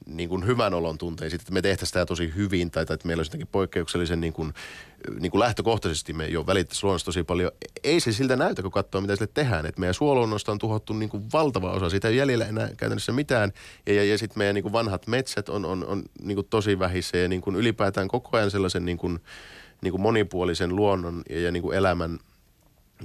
niin 0.07 0.29
kuin 0.29 0.47
hyvän 0.47 0.75
olon 0.75 0.99
tunteen 0.99 1.31
sitten, 1.31 1.45
että 1.45 1.53
me 1.53 1.63
tehtäisiin 1.63 1.93
tämä 1.93 2.07
tosi 2.07 2.33
hyvin 2.37 2.71
tai, 2.71 2.87
tai 2.87 2.95
että 2.95 3.07
meillä 3.07 3.21
olisi 3.21 3.29
jotenkin 3.29 3.49
poikkeuksellisen 3.53 4.21
niin 4.21 4.33
kuin, 4.33 4.53
niin 5.21 5.31
kuin 5.31 5.41
lähtökohtaisesti 5.41 6.13
me 6.13 6.27
jo 6.27 6.47
välittäisiin 6.47 6.87
luonnosta 6.87 7.05
tosi 7.05 7.25
paljon. 7.25 7.51
Ei 7.85 8.01
se 8.01 8.13
siltä 8.13 8.37
näytä, 8.37 8.63
kun 8.63 8.71
katsoo, 8.71 9.01
mitä 9.01 9.17
sille 9.17 9.31
tehdään. 9.35 9.67
Että 9.67 9.81
meidän 9.81 9.95
suoluonnosta 9.95 10.53
on 10.53 10.59
tuhottu 10.59 10.93
niin 10.93 11.09
kuin 11.09 11.25
valtava 11.33 11.71
osa. 11.71 11.91
Siitä 11.91 12.09
ei 12.09 12.17
jäljellä 12.17 12.47
enää 12.47 12.69
käytännössä 12.77 13.13
mitään. 13.13 13.53
Ja, 13.87 13.93
ja, 13.93 14.05
ja 14.05 14.19
sitten 14.19 14.39
meidän 14.39 14.55
niin 14.55 14.63
kuin 14.63 14.73
vanhat 14.73 15.07
metsät 15.07 15.49
on, 15.49 15.65
on, 15.65 15.87
on 15.87 16.03
niin 16.23 16.37
kuin 16.37 16.47
tosi 16.51 16.79
vähissä 16.79 17.19
ja 17.19 17.29
niin 17.29 17.41
kuin 17.41 17.57
ylipäätään 17.57 18.09
koko 18.09 18.37
ajan 18.37 18.51
sellaisen 18.51 18.85
niin 18.85 18.99
kuin, 18.99 19.19
niin 19.83 19.91
kuin 19.93 20.01
monipuolisen 20.01 20.77
luonnon 20.77 21.23
ja, 21.31 21.41
ja 21.41 21.53
niin 21.53 21.63
kuin 21.63 21.77
elämän– 21.77 22.19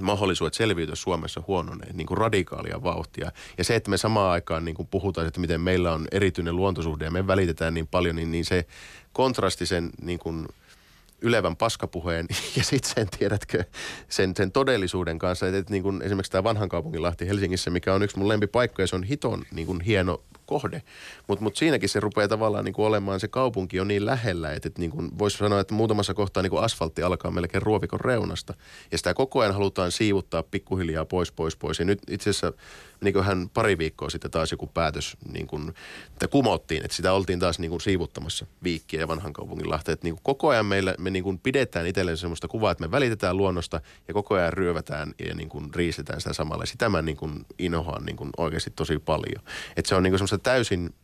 mahdollisuudet 0.00 0.54
selviytyä 0.54 0.94
Suomessa 0.94 1.42
huononee 1.46 1.92
niin 1.92 2.06
kuin 2.06 2.18
radikaalia 2.18 2.82
vauhtia. 2.82 3.32
Ja 3.58 3.64
se, 3.64 3.76
että 3.76 3.90
me 3.90 3.96
samaan 3.96 4.30
aikaan 4.30 4.64
niin 4.64 4.74
kuin 4.74 4.88
puhutaan, 4.88 5.26
että 5.26 5.40
miten 5.40 5.60
meillä 5.60 5.92
on 5.92 6.06
erityinen 6.12 6.56
luontosuhde 6.56 7.04
ja 7.04 7.10
me 7.10 7.26
välitetään 7.26 7.74
niin 7.74 7.86
paljon, 7.86 8.16
niin, 8.16 8.30
niin 8.30 8.44
se 8.44 8.66
kontrasti 9.12 9.66
sen 9.66 9.90
niin 10.02 10.18
kuin 10.18 10.48
ylevän 11.24 11.56
paskapuheen 11.56 12.26
ja 12.56 12.64
sitten 12.64 12.94
sen, 12.94 13.08
tiedätkö, 13.18 13.64
sen, 14.08 14.36
sen 14.36 14.52
todellisuuden 14.52 15.18
kanssa. 15.18 15.46
Että, 15.46 15.58
että 15.58 15.72
niin 15.72 15.82
kuin 15.82 16.02
esimerkiksi 16.02 16.32
tämä 16.32 16.44
vanhan 16.44 16.68
kaupungin 16.68 17.02
Lahti 17.02 17.28
Helsingissä, 17.28 17.70
mikä 17.70 17.94
on 17.94 18.02
yksi 18.02 18.18
mun 18.18 18.28
lempipaikkoja, 18.28 18.86
se 18.86 18.96
on 18.96 19.02
hiton 19.02 19.44
niin 19.52 19.66
kuin 19.66 19.80
hieno 19.80 20.20
kohde. 20.46 20.82
Mutta 21.28 21.42
mut 21.42 21.56
siinäkin 21.56 21.88
se 21.88 22.00
rupeaa 22.00 22.28
tavallaan 22.28 22.64
niin 22.64 22.72
kuin 22.72 22.86
olemaan, 22.86 23.20
se 23.20 23.28
kaupunki 23.28 23.80
on 23.80 23.88
niin 23.88 24.06
lähellä, 24.06 24.52
että, 24.52 24.68
että 24.68 24.80
niin 24.80 24.90
kuin 24.90 25.18
voisi 25.18 25.36
sanoa, 25.36 25.60
että 25.60 25.74
muutamassa 25.74 26.14
kohtaa 26.14 26.42
niin 26.42 26.50
kuin 26.50 26.64
asfaltti 26.64 27.02
alkaa 27.02 27.30
melkein 27.30 27.62
ruovikon 27.62 28.00
reunasta. 28.00 28.54
Ja 28.92 28.98
sitä 28.98 29.14
koko 29.14 29.40
ajan 29.40 29.54
halutaan 29.54 29.92
siivuttaa 29.92 30.42
pikkuhiljaa 30.42 31.04
pois, 31.04 31.32
pois, 31.32 31.56
pois. 31.56 31.78
Ja 31.78 31.84
nyt 31.84 31.98
itse 32.10 32.30
asiassa 32.30 32.52
niin 33.04 33.24
hän 33.24 33.50
pari 33.54 33.78
viikkoa 33.78 34.10
sitten 34.10 34.30
taas 34.30 34.50
joku 34.50 34.66
päätös 34.66 35.16
niin 35.32 35.46
kuin, 35.46 35.74
että 36.12 36.28
kumottiin, 36.28 36.84
että 36.84 36.96
sitä 36.96 37.12
oltiin 37.12 37.38
taas 37.38 37.58
niin 37.58 37.70
kuin 37.70 37.80
siivuttamassa 37.80 38.46
viikkiä 38.62 39.00
ja 39.00 39.08
vanhan 39.08 39.32
kaupungin 39.32 39.70
lahteen. 39.70 39.92
Että 39.92 40.06
niin 40.06 40.14
kuin 40.14 40.22
koko 40.22 40.48
ajan 40.48 40.66
meillä, 40.66 40.94
me 40.98 41.10
niin 41.10 41.24
kuin 41.24 41.38
pidetään 41.38 41.86
itselleen 41.86 42.16
sellaista 42.16 42.48
kuvaa, 42.48 42.70
että 42.70 42.84
me 42.84 42.90
välitetään 42.90 43.36
luonnosta 43.36 43.80
ja 44.08 44.14
koko 44.14 44.34
ajan 44.34 44.52
ryövätään 44.52 45.14
ja 45.28 45.34
niin 45.34 45.48
kuin 45.48 45.74
riistetään 45.74 46.20
sitä 46.20 46.32
samalla. 46.32 46.66
Sitä 46.66 46.88
mä 46.88 47.02
niin 47.02 47.16
kuin 47.16 47.46
inohaan 47.58 48.04
niin 48.04 48.16
kuin 48.16 48.30
oikeasti 48.36 48.70
tosi 48.70 48.98
paljon. 48.98 49.44
Että 49.76 49.88
se 49.88 49.94
on 49.94 50.02
niin 50.02 50.10
kuin 50.10 50.18
semmoista 50.18 50.38
täysin 50.38 50.94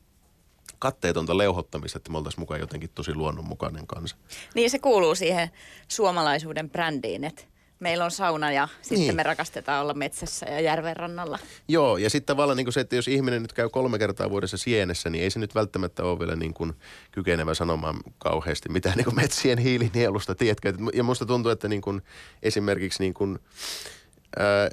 katteetonta 0.79 1.39
leuhottamista, 1.39 1.97
että 1.97 2.11
me 2.11 2.19
oltaisiin 2.19 2.41
mukaan 2.41 2.61
jotenkin 2.61 2.91
tosi 2.95 3.15
luonnonmukainen 3.15 3.87
kansa. 3.87 4.17
Niin 4.55 4.71
se 4.71 4.79
kuuluu 4.79 5.15
siihen 5.15 5.51
suomalaisuuden 5.89 6.71
brändiin, 6.71 7.25
että 7.25 7.43
meillä 7.81 8.05
on 8.05 8.11
sauna 8.11 8.53
ja 8.53 8.69
sitten 8.83 8.99
niin. 8.99 9.17
me 9.17 9.23
rakastetaan 9.23 9.83
olla 9.83 9.95
metsässä 9.95 10.47
ja 10.47 10.61
järven 10.61 10.97
rannalla. 10.97 11.39
Joo, 11.69 11.97
ja 11.97 12.11
sitten 12.11 12.27
tavallaan 12.27 12.57
niin 12.57 12.65
kuin 12.65 12.73
se, 12.73 12.81
että 12.81 12.97
jos 12.97 13.09
ihminen 13.09 13.43
nyt 13.43 13.53
käy 13.53 13.69
kolme 13.69 13.99
kertaa 13.99 14.31
vuodessa 14.31 14.57
sienessä, 14.57 15.11
niin 15.11 15.25
ei 15.25 15.31
se 15.31 15.39
nyt 15.39 15.55
välttämättä 15.55 16.05
ole 16.05 16.19
vielä 16.19 16.37
niin 16.37 16.55
kuin 16.55 16.73
kykenevä 17.13 17.55
sanomaan 17.55 17.97
kauheasti 18.19 18.69
mitään 18.69 18.97
niin 18.97 19.05
kuin 19.05 19.17
metsien 19.17 19.59
hiilinielusta, 19.59 20.35
tiedätkö? 20.35 20.73
Ja 20.95 21.03
musta 21.03 21.27
tuntuu, 21.27 21.53
että 21.53 21.69
niin 21.69 21.83
kuin 21.83 22.03
esimerkiksi 22.43 23.03
niin 23.03 23.15
kuin, 23.15 23.39
ää, 24.39 24.71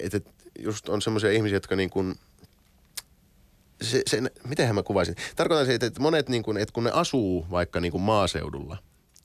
että 0.00 0.20
just 0.58 0.88
on 0.88 1.02
semmoisia 1.02 1.30
ihmisiä, 1.30 1.56
jotka 1.56 1.76
niin 1.76 1.90
kuin– 1.90 2.14
se, 3.82 4.02
se, 4.06 4.22
mitenhän 4.48 4.74
mä 4.74 4.82
kuvaisin? 4.82 5.14
Tarkoitan 5.36 5.66
se, 5.66 5.74
että 5.74 6.00
monet, 6.00 6.28
niin 6.28 6.42
kuin, 6.42 6.56
että 6.56 6.72
kun 6.72 6.84
ne 6.84 6.90
asuu 6.94 7.46
vaikka 7.50 7.80
niin 7.80 7.92
kuin 7.92 8.02
maaseudulla 8.02 8.76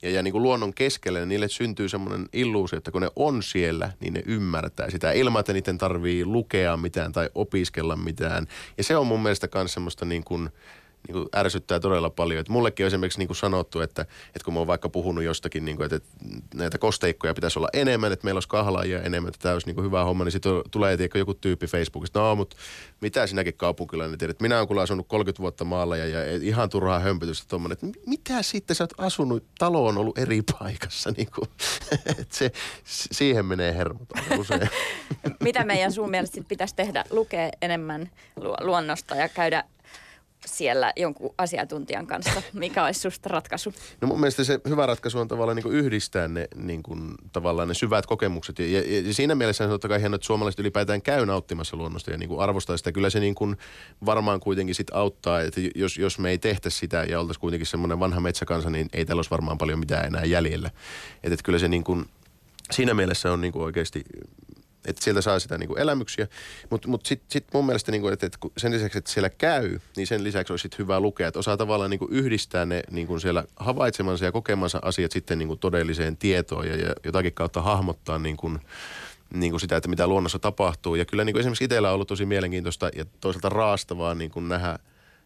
ja, 0.01 0.09
ja 0.09 0.23
niin 0.23 0.31
kuin 0.31 0.43
luonnon 0.43 0.73
keskellä, 0.73 1.19
niin 1.19 1.29
niille 1.29 1.47
syntyy 1.47 1.89
semmoinen 1.89 2.29
illuusio, 2.33 2.77
että 2.77 2.91
kun 2.91 3.01
ne 3.01 3.09
on 3.15 3.43
siellä, 3.43 3.91
niin 3.99 4.13
ne 4.13 4.23
ymmärtää 4.25 4.89
sitä 4.89 5.11
ilman, 5.11 5.39
että 5.39 5.53
niiden 5.53 5.77
tarvii 5.77 6.25
lukea 6.25 6.77
mitään 6.77 7.11
tai 7.11 7.29
opiskella 7.35 7.95
mitään. 7.95 8.47
Ja 8.77 8.83
se 8.83 8.97
on 8.97 9.07
mun 9.07 9.21
mielestä 9.21 9.47
myös 9.53 9.73
semmoista 9.73 10.05
niin 10.05 10.23
kuin– 10.23 10.49
niin 11.07 11.13
kuin 11.13 11.29
ärsyttää 11.35 11.79
todella 11.79 12.09
paljon. 12.09 12.39
Et 12.39 12.49
mullekin 12.49 12.85
on 12.85 12.87
esimerkiksi 12.87 13.19
niin 13.19 13.27
kuin 13.27 13.37
sanottu, 13.37 13.81
että, 13.81 14.01
että 14.01 14.45
kun 14.45 14.53
mä 14.53 14.59
oon 14.59 14.67
vaikka 14.67 14.89
puhunut 14.89 15.23
jostakin, 15.23 15.65
niin 15.65 15.77
kuin, 15.77 15.85
että, 15.85 15.95
että 15.95 16.09
näitä 16.55 16.77
kosteikkoja 16.77 17.33
pitäisi 17.33 17.59
olla 17.59 17.69
enemmän, 17.73 18.11
että 18.11 18.23
meillä 18.23 18.37
olisi 18.37 18.49
kahlaajia 18.49 19.01
enemmän, 19.01 19.29
että 19.29 19.39
tämä 19.41 19.53
olisi 19.53 19.67
niin 19.67 19.75
kuin 19.75 19.85
hyvä 19.85 20.03
homma, 20.03 20.23
niin 20.23 20.31
sitten 20.31 20.51
tulee 20.71 20.97
tiedätkö, 20.97 21.19
joku 21.19 21.33
tyyppi 21.33 21.67
Facebookista, 21.67 22.19
no 22.19 22.35
mutta 22.35 22.55
mitä 23.01 23.27
sinäkin 23.27 23.53
kaupunkilainen 23.53 24.17
tiedät, 24.17 24.41
minä 24.41 24.57
olen 24.57 24.67
kyllä 24.67 24.81
asunut 24.81 25.07
30 25.07 25.41
vuotta 25.41 25.65
maalla 25.65 25.97
ja, 25.97 26.05
ja 26.05 26.35
ihan 26.41 26.69
turhaa 26.69 26.99
hömpötystä 26.99 27.45
tuommoinen, 27.49 27.73
että 27.73 27.99
mitä 28.05 28.41
sitten 28.41 28.75
sä 28.75 28.83
oot 28.83 28.93
asunut, 28.97 29.43
talo 29.57 29.85
on 29.85 29.97
ollut 29.97 30.17
eri 30.17 30.41
paikassa, 30.59 31.11
niin 31.17 31.31
kuin, 31.35 31.49
että 32.07 32.37
se, 32.37 32.51
siihen 32.83 33.45
menee 33.45 33.75
hermot 33.75 34.07
usein. 34.37 34.69
mitä 35.43 35.65
meidän 35.65 35.91
sun 35.91 36.09
mielestä 36.09 36.41
pitäisi 36.47 36.75
tehdä, 36.75 37.05
lukea 37.11 37.49
enemmän 37.61 38.09
luonnosta 38.61 39.15
ja 39.15 39.29
käydä 39.29 39.63
siellä 40.49 40.93
jonkun 40.95 41.33
asiantuntijan 41.37 42.07
kanssa? 42.07 42.41
Mikä 42.53 42.85
olisi 42.85 42.99
susta 42.99 43.29
ratkaisu? 43.29 43.73
No 44.01 44.07
mun 44.07 44.19
mielestä 44.19 44.43
se 44.43 44.59
hyvä 44.69 44.85
ratkaisu 44.85 45.19
on 45.19 45.27
tavallaan 45.27 45.55
niin 45.55 45.71
yhdistää 45.71 46.27
ne, 46.27 46.47
niin 46.55 46.83
kuin, 46.83 47.15
tavallaan 47.31 47.67
ne 47.67 47.73
syvät 47.73 48.05
kokemukset. 48.05 48.59
Ja, 48.59 48.65
ja, 48.65 49.01
ja 49.07 49.13
siinä 49.13 49.35
mielessä 49.35 49.63
on 49.63 49.69
totta 49.69 49.87
kai 49.87 49.99
hienoa, 49.99 50.15
että 50.15 50.25
suomalaiset 50.25 50.59
ylipäätään 50.59 51.01
käy 51.01 51.25
nauttimassa 51.25 51.77
luonnosta 51.77 52.11
ja 52.11 52.17
niin 52.17 52.29
kuin 52.29 52.39
arvostaa 52.39 52.77
sitä. 52.77 52.91
Kyllä 52.91 53.09
se 53.09 53.19
niin 53.19 53.35
kuin 53.35 53.57
varmaan 54.05 54.39
kuitenkin 54.39 54.75
sit 54.75 54.87
auttaa, 54.93 55.41
että 55.41 55.61
jos, 55.75 55.97
jos 55.97 56.19
me 56.19 56.29
ei 56.29 56.37
tehtä 56.37 56.69
sitä 56.69 57.03
ja 57.03 57.19
oltaisiin 57.19 57.41
kuitenkin 57.41 57.67
semmoinen 57.67 57.99
vanha 57.99 58.19
metsäkansa, 58.19 58.69
niin 58.69 58.89
ei 58.93 59.05
täällä 59.05 59.19
olisi 59.19 59.31
varmaan 59.31 59.57
paljon 59.57 59.79
mitään 59.79 60.05
enää 60.05 60.25
jäljellä. 60.25 60.67
Että, 60.67 61.33
että 61.33 61.43
kyllä 61.43 61.59
se 61.59 61.67
niin 61.67 61.83
kuin, 61.83 62.05
siinä 62.71 62.93
mielessä 62.93 63.31
on 63.31 63.41
niin 63.41 63.53
kuin 63.53 63.63
oikeasti 63.63 64.03
että 64.86 65.03
sieltä 65.03 65.21
saa 65.21 65.39
sitä 65.39 65.57
niin 65.57 65.67
kuin 65.67 65.80
elämyksiä. 65.80 66.27
Mutta 66.69 66.88
mut, 66.88 67.05
sitten 67.05 67.25
sit 67.30 67.45
mun 67.53 67.65
mielestä, 67.65 67.91
niin 67.91 68.01
kuin, 68.01 68.13
että, 68.13 68.25
että 68.25 68.38
sen 68.57 68.71
lisäksi, 68.71 68.97
että 68.97 69.11
siellä 69.11 69.30
käy, 69.30 69.80
niin 69.95 70.07
sen 70.07 70.23
lisäksi 70.23 70.53
olisi 70.53 70.69
hyvä 70.77 70.99
lukea, 70.99 71.27
että 71.27 71.39
osaa 71.39 71.57
tavallaan 71.57 71.89
niin 71.89 71.99
kuin 71.99 72.13
yhdistää 72.13 72.65
ne 72.65 72.84
niin 72.91 73.07
kuin 73.07 73.21
siellä 73.21 73.43
havaitsemansa 73.55 74.25
ja 74.25 74.32
kokemansa 74.32 74.80
asiat 74.82 75.11
sitten 75.11 75.39
niin 75.39 75.47
kuin 75.47 75.59
todelliseen 75.59 76.17
tietoon 76.17 76.67
ja, 76.67 76.75
ja 76.75 76.93
jotakin 77.05 77.34
kautta 77.34 77.61
hahmottaa 77.61 78.19
niin 78.19 78.38
kuin, 78.38 78.59
niin 79.34 79.51
kuin 79.51 79.61
sitä, 79.61 79.77
että 79.77 79.89
mitä 79.89 80.07
luonnossa 80.07 80.39
tapahtuu. 80.39 80.95
Ja 80.95 81.05
kyllä 81.05 81.23
niin 81.23 81.34
kuin 81.34 81.39
esimerkiksi 81.39 81.63
itsellä 81.63 81.88
on 81.89 81.95
ollut 81.95 82.07
tosi 82.07 82.25
mielenkiintoista 82.25 82.89
ja 82.95 83.05
toisaalta 83.21 83.49
raastavaa 83.49 84.15
niin 84.15 84.32
kuin 84.32 84.49
nähdä 84.49 84.80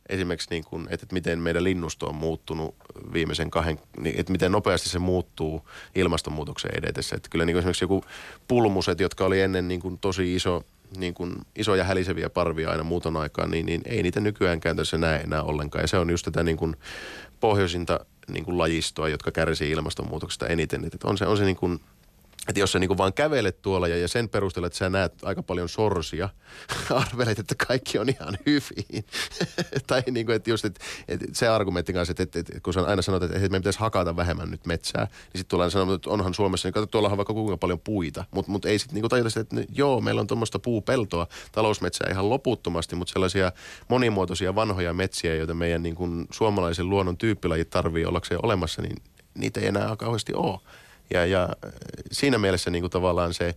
esimerkiksi, 0.09 0.49
niin 0.49 0.63
kuin, 0.63 0.87
että, 0.89 1.05
miten 1.11 1.39
meidän 1.39 1.63
linnusto 1.63 2.07
on 2.07 2.15
muuttunut 2.15 2.75
viimeisen 3.13 3.51
kahden, 3.51 3.79
niin, 3.99 4.19
että 4.19 4.31
miten 4.31 4.51
nopeasti 4.51 4.89
se 4.89 4.99
muuttuu 4.99 5.69
ilmastonmuutoksen 5.95 6.71
edetessä. 6.77 7.15
Että 7.15 7.29
kyllä 7.29 7.45
niin 7.45 7.53
kuin 7.53 7.59
esimerkiksi 7.59 7.83
joku 7.83 8.03
pulmuset, 8.47 8.99
jotka 8.99 9.25
oli 9.25 9.41
ennen 9.41 9.67
niin 9.67 9.79
kuin 9.79 9.97
tosi 9.97 10.35
iso, 10.35 10.63
niin 10.97 11.13
kuin 11.13 11.35
isoja 11.55 11.83
häliseviä 11.83 12.29
parvia 12.29 12.71
aina 12.71 12.83
muuton 12.83 13.17
aikaa, 13.17 13.47
niin, 13.47 13.65
niin 13.65 13.81
ei 13.85 14.03
niitä 14.03 14.19
nykyään 14.19 14.59
käytännössä 14.59 14.97
näe 14.97 15.19
enää 15.21 15.43
ollenkaan. 15.43 15.83
Ja 15.83 15.87
se 15.87 15.97
on 15.97 16.09
just 16.09 16.25
tätä 16.25 16.43
niin 16.43 16.57
kuin 16.57 16.75
pohjoisinta 17.39 17.99
niin 18.27 18.45
kuin 18.45 18.57
lajistoa, 18.57 19.09
jotka 19.09 19.31
kärsii 19.31 19.71
ilmastonmuutoksesta 19.71 20.47
eniten. 20.47 20.85
Että 20.85 21.07
on 21.07 21.17
se, 21.17 21.25
on 21.25 21.37
se 21.37 21.45
niin 21.45 21.55
kuin– 21.57 21.79
että 22.47 22.59
jos 22.59 22.71
sä 22.71 22.79
niinku 22.79 22.97
vaan 22.97 23.13
kävelet 23.13 23.61
tuolla 23.61 23.87
ja, 23.87 24.07
sen 24.07 24.29
perusteella, 24.29 24.67
että 24.67 24.79
sä 24.79 24.89
näet 24.89 25.13
aika 25.23 25.43
paljon 25.43 25.69
sorsia, 25.69 26.29
arvelet, 27.05 27.39
että 27.39 27.55
kaikki 27.67 27.99
on 27.99 28.09
ihan 28.09 28.37
hyvin. 28.45 29.05
tai 29.87 30.03
niinku, 30.11 30.31
että 30.31 30.49
just 30.49 30.65
et, 30.65 30.79
et 31.07 31.21
se 31.33 31.47
argumentti 31.47 31.93
kanssa, 31.93 32.11
että, 32.11 32.23
että, 32.23 32.39
että 32.39 32.59
kun 32.59 32.73
aina 32.87 33.01
sanot, 33.01 33.23
että, 33.23 33.35
että 33.35 33.49
meidän 33.49 33.61
pitäisi 33.61 33.79
hakata 33.79 34.15
vähemmän 34.15 34.51
nyt 34.51 34.65
metsää, 34.65 35.03
niin 35.03 35.39
sitten 35.39 35.49
tullaan 35.49 35.71
sanomaan, 35.71 35.95
että 35.95 36.09
onhan 36.09 36.33
Suomessa, 36.33 36.67
niin 36.67 36.73
kato, 36.73 36.85
tuolla 36.85 37.09
on 37.09 37.17
vaikka 37.17 37.33
kuinka 37.33 37.57
paljon 37.57 37.79
puita. 37.79 38.25
Mutta 38.31 38.51
mut 38.51 38.65
ei 38.65 38.79
sitten 38.79 38.93
niinku 38.93 39.09
tajuta 39.09 39.29
sitä, 39.29 39.41
että 39.41 39.55
joo, 39.75 40.01
meillä 40.01 40.21
on 40.21 40.27
tuommoista 40.27 40.59
puupeltoa, 40.59 41.27
talousmetsää 41.51 42.07
ihan 42.11 42.29
loputtomasti, 42.29 42.95
mutta 42.95 43.13
sellaisia 43.13 43.51
monimuotoisia 43.87 44.55
vanhoja 44.55 44.93
metsiä, 44.93 45.35
joita 45.35 45.53
meidän 45.53 45.83
niinku 45.83 46.07
suomalaisen 46.31 46.89
luonnon 46.89 47.17
tyyppilajit 47.17 47.69
tarvii 47.69 48.05
ollakseen 48.05 48.45
olemassa, 48.45 48.81
niin 48.81 48.95
niitä 49.37 49.59
ei 49.59 49.67
enää 49.67 49.95
kauheasti 49.95 50.33
ole. 50.33 50.59
Ja, 51.13 51.25
ja 51.25 51.49
siinä 52.11 52.37
mielessä 52.37 52.69
niin 52.69 52.81
kuin 52.81 52.91
tavallaan 52.91 53.33
se 53.33 53.55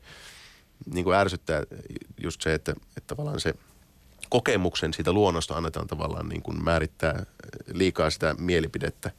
niin 0.93 1.05
kuin 1.05 1.17
ärsyttää 1.17 1.63
just 2.23 2.43
se, 2.43 2.55
että, 2.55 2.73
että 2.73 3.07
tavallaan 3.07 3.41
se 3.41 3.55
kokemuksen 4.29 4.95
siitä 4.95 5.13
luonnosta 5.13 5.55
annetaan 5.55 5.87
tavallaan 5.87 6.29
niin 6.29 6.43
kuin 6.43 6.65
määrittää 6.65 7.27
liikaa 7.73 8.11
sitä 8.11 8.35
mielipidettä. 8.39 9.11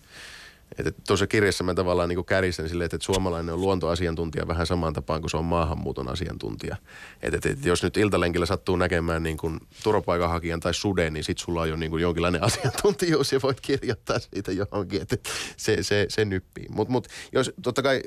Että 0.78 0.92
tuossa 1.08 1.28
kirjassa 1.28 1.64
mä 1.64 1.74
tavallaan 1.74 2.10
niin 2.10 2.26
kärjistän 2.26 2.70
silleen, 2.70 2.86
että 2.86 2.98
suomalainen 3.02 3.54
on 3.54 3.62
luontoasiantuntija 3.62 4.48
vähän 4.48 4.68
samaan 4.68 4.94
tapaan 4.94 5.22
kuin 5.22 5.32
se 5.32 5.38
on 5.38 5.46
maahanmuuton 5.46 6.10
asiantuntija. 6.10 6.76
Että, 7.22 7.38
että, 7.38 7.50
että 7.50 7.68
jos 7.68 7.84
nyt 7.84 7.98
iltalenkillä 7.98 8.46
sattuu 8.46 8.76
näkemään 8.76 9.24
niin 9.24 9.38
kuin 9.38 9.60
turvapaikanhakijan 9.84 10.60
tai 10.60 10.74
suden, 10.74 11.14
niin 11.14 11.24
sit 11.24 11.38
sulla 11.38 11.62
on 11.62 11.70
jo 11.70 11.76
niin 11.76 11.92
kuin 11.92 12.02
jonkinlainen 12.02 12.44
asiantuntijuus 12.50 13.32
ja 13.32 13.40
voit 13.44 13.62
kirjoittaa 13.62 14.20
siitä 14.20 14.52
johonkin, 14.52 15.02
että 15.02 15.18
se, 15.58 15.84
se, 15.84 16.06
se 16.10 16.26
nyppii. 16.26 16.66
Mutta 16.70 16.92
mut, 16.92 17.08
jos 17.32 17.52
totta 17.62 17.82
kai 17.82 18.02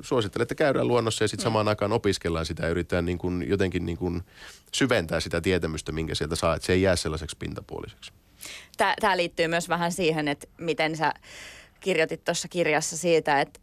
suosittelen, 0.00 0.42
että 0.42 0.54
käydään 0.54 0.88
luonnossa 0.88 1.24
ja 1.24 1.28
sitten 1.28 1.42
mm. 1.42 1.46
samaan 1.46 1.68
aikaan 1.68 1.92
opiskellaan 1.92 2.46
sitä 2.46 2.62
ja 2.62 2.68
yritetään 2.68 3.04
niin 3.04 3.18
kuin 3.18 3.48
jotenkin 3.48 3.86
niin 3.86 3.98
kuin 3.98 4.22
syventää 4.72 5.20
sitä 5.20 5.40
tietämystä, 5.40 5.92
minkä 5.92 6.14
sieltä 6.14 6.36
saa, 6.36 6.54
että 6.54 6.66
se 6.66 6.72
ei 6.72 6.82
jää 6.82 6.96
sellaiseksi 6.96 7.36
pintapuoliseksi. 7.38 8.12
Tämä 8.76 9.16
liittyy 9.16 9.48
myös 9.48 9.68
vähän 9.68 9.92
siihen, 9.92 10.28
että 10.28 10.46
miten 10.58 10.96
sä 10.96 11.12
kirjoitit 11.80 12.24
tuossa 12.24 12.48
kirjassa 12.48 12.96
siitä, 12.96 13.40
että 13.40 13.60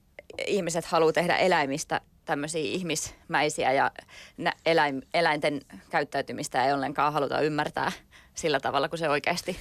ihmiset 0.48 0.86
haluaa 0.86 1.14
tehdä 1.14 1.38
eläimistä 1.38 2.02
tämmöisiä 2.26 2.62
ihmismäisiä 2.62 3.74
ja 3.74 3.92
eläin, 4.66 5.08
eläinten 5.14 5.62
käyttäytymistä 5.90 6.66
ei 6.66 6.74
ollenkaan 6.74 7.14
haluta 7.14 7.42
ymmärtää 7.42 7.92
sillä 8.36 8.60
tavalla, 8.60 8.90
kuin 8.90 9.00
se 9.00 9.10
oikeasti 9.10 9.58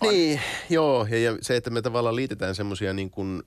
on. 0.00 0.14
Niin, 0.14 0.40
joo. 0.70 1.06
Ja, 1.10 1.18
ja 1.18 1.38
se, 1.40 1.56
että 1.56 1.70
me 1.70 1.82
tavallaan 1.82 2.16
liitetään 2.16 2.54
semmoisia 2.54 2.92
niin 2.92 3.10
kuin 3.10 3.42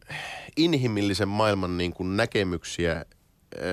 inhimillisen 0.58 1.28
maailman 1.28 1.78
niin 1.78 1.94
kuin 1.94 2.18
näkemyksiä 2.18 3.06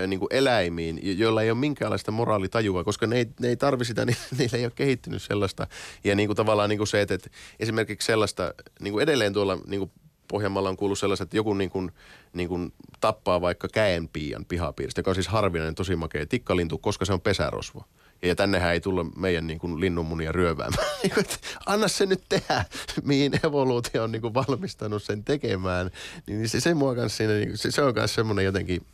niin 0.07 0.21
kuin 0.21 0.29
eläimiin, 0.31 1.19
joilla 1.19 1.43
ei 1.43 1.51
ole 1.51 1.59
minkäänlaista 1.59 2.11
moraalitajua, 2.11 2.85
koska 2.85 3.07
ne 3.07 3.17
ei, 3.17 3.27
ne 3.41 3.49
ei 3.49 3.57
tarvi 3.57 3.85
sitä, 3.85 4.05
niin 4.07 4.17
niillä 4.39 4.59
ei 4.59 4.65
ole 4.65 4.73
kehittynyt 4.75 5.23
sellaista. 5.23 5.67
Ja 6.05 6.15
niin 6.15 6.29
kuin 6.29 6.37
tavallaan 6.37 6.69
niin 6.69 6.79
kuin 6.79 6.89
se, 6.89 7.01
että, 7.01 7.15
että 7.15 7.31
esimerkiksi 7.61 8.07
sellaista, 8.07 8.55
niin 8.81 8.93
kuin 8.93 9.03
edelleen 9.03 9.33
tuolla 9.33 9.59
niin 9.67 9.81
kuin 9.81 9.91
Pohjanmaalla 10.29 10.69
on 10.69 10.77
kuullut 10.77 10.99
sellaiset, 10.99 11.25
että 11.25 11.37
joku 11.37 11.55
niin 11.55 11.71
kuin, 11.71 11.93
niin 12.33 12.49
kuin 12.49 12.73
tappaa 13.01 13.41
vaikka 13.41 13.69
käenpiian 13.69 14.45
pihapiiristä, 14.45 14.99
joka 14.99 15.11
on 15.11 15.15
siis 15.15 15.29
harvinainen, 15.29 15.75
tosi 15.75 15.97
makea 15.97 16.27
tikkalintu, 16.27 16.79
koska 16.79 17.05
se 17.05 17.13
on 17.13 17.21
pesärosvo. 17.21 17.85
Ja 18.23 18.35
tännehän 18.35 18.73
ei 18.73 18.81
tulla 18.81 19.05
meidän 19.05 19.47
niin 19.47 19.59
kuin 19.59 19.81
linnunmunia 19.81 20.33
ryöväämään. 20.33 20.89
Niinku, 21.03 21.21
anna 21.67 21.89
se 21.89 22.07
nyt 22.07 22.23
tehdä, 22.29 22.65
mihin 23.03 23.33
evoluutio 23.47 24.03
on 24.03 24.13
niin 24.13 24.23
kuin 24.23 24.35
valmistanut 24.35 25.03
sen 25.03 25.25
tekemään. 25.25 25.91
Niin 26.27 26.49
se, 26.49 26.61
se, 26.61 26.75
mua 26.75 26.95
kanssa 26.95 27.17
siinä, 27.17 27.33
niin 27.33 27.59
se, 27.59 27.71
se 27.71 27.83
on 27.83 27.95
myös 27.95 28.15
semmoinen 28.15 28.45
jotenkin 28.45 28.87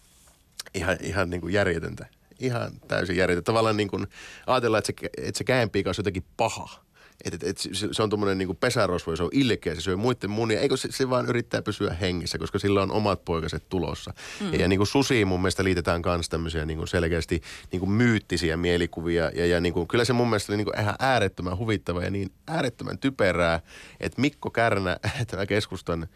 ihan, 0.74 0.96
ihan 1.00 1.30
niin 1.30 1.40
kuin 1.40 1.52
järjetöntä. 1.52 2.06
Ihan 2.38 2.72
täysin 2.88 3.16
järjetöntä. 3.16 3.46
Tavallaan 3.46 3.76
niin 3.76 3.88
kuin 3.88 4.06
ajatellaan, 4.46 4.78
että 4.78 4.92
se, 5.02 5.10
että 5.26 5.38
se 5.38 5.44
käenpiika 5.44 5.90
on 5.90 5.94
jotenkin 5.98 6.24
paha 6.36 6.89
että 7.24 7.36
et, 7.36 7.50
et 7.50 7.58
se, 7.58 7.88
se 7.92 8.02
on 8.02 8.10
tuommoinen 8.10 8.38
niinku 8.38 8.54
pesärosvo, 8.54 9.16
se 9.16 9.22
on 9.22 9.28
ilkeä, 9.32 9.74
se 9.74 9.80
syö 9.80 9.96
muiden 9.96 10.30
munia. 10.30 10.60
Eikö 10.60 10.76
se, 10.76 10.88
se 10.92 11.10
vaan 11.10 11.26
yrittää 11.26 11.62
pysyä 11.62 11.94
hengissä, 11.94 12.38
koska 12.38 12.58
sillä 12.58 12.82
on 12.82 12.92
omat 12.92 13.24
poikaset 13.24 13.68
tulossa. 13.68 14.14
Mm. 14.40 14.52
Ja, 14.52 14.60
ja 14.60 14.68
niinku 14.68 14.86
susiin 14.86 15.28
mun 15.28 15.40
mielestä 15.40 15.64
liitetään 15.64 16.02
myös 16.06 16.28
tämmöisiä 16.28 16.66
niinku 16.66 16.86
selkeästi 16.86 17.42
niinku 17.72 17.86
myyttisiä 17.86 18.56
mielikuvia. 18.56 19.30
Ja, 19.34 19.46
ja 19.46 19.60
niinku, 19.60 19.86
kyllä 19.86 20.04
se 20.04 20.12
mun 20.12 20.28
mielestä 20.28 20.52
oli 20.52 20.56
niinku 20.56 20.72
ihan 20.80 20.94
äärettömän 20.98 21.58
huvittava 21.58 22.02
ja 22.02 22.10
niin 22.10 22.32
äärettömän 22.46 22.98
typerää, 22.98 23.60
että 24.00 24.20
Mikko 24.20 24.50
Kärnä, 24.50 24.96
tämä 25.30 25.46
keskustan 25.46 26.08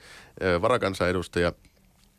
varakansanedustaja, 0.61 1.53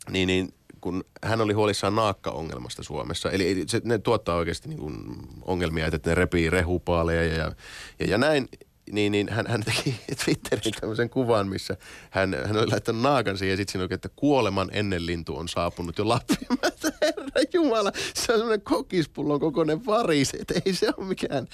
niin, 0.10 0.28
niin 0.28 0.54
kun 0.86 1.04
hän 1.24 1.42
oli 1.42 1.54
huolissaan 1.54 1.96
naakka-ongelmasta 1.96 2.84
Suomessa. 2.84 3.32
Eli 3.32 3.64
se, 3.68 3.82
ne 3.84 3.98
tuottaa 3.98 4.36
oikeasti 4.36 4.70
niin 4.70 4.80
kuin 4.80 4.96
ongelmia, 5.42 5.88
että 5.88 6.10
ne 6.10 6.16
repii 6.16 6.50
rehupaaleja 6.50 7.24
ja, 7.24 7.52
ja, 8.00 8.06
ja 8.08 8.18
näin 8.18 8.48
niin, 8.92 9.12
niin 9.12 9.30
hän, 9.30 9.48
hän 9.48 9.64
teki 9.64 9.96
Twitterin 10.26 10.74
tämmöisen 10.80 11.10
kuvan, 11.10 11.48
missä 11.48 11.78
hän, 12.10 12.38
hän 12.46 12.58
oli 12.58 12.68
laittanut 12.68 13.02
naakan 13.02 13.38
siihen 13.38 13.54
ja 13.54 13.58
sitten 13.58 13.82
siinä 13.82 13.96
että 13.96 14.10
kuoleman 14.16 14.70
ennen 14.72 15.06
lintu 15.06 15.38
on 15.38 15.48
saapunut 15.48 15.98
jo 15.98 16.08
Lappiin. 16.08 16.48
Herra 17.02 17.42
Jumala, 17.54 17.92
se 18.14 18.34
on 18.34 18.40
semmoinen 18.40 18.62
kokispullon 18.62 19.40
kokoinen 19.40 19.86
varis, 19.86 20.34
että 20.40 20.54
ei 20.66 20.74
se 20.74 20.90
ole 20.98 21.08
mikään 21.08 21.48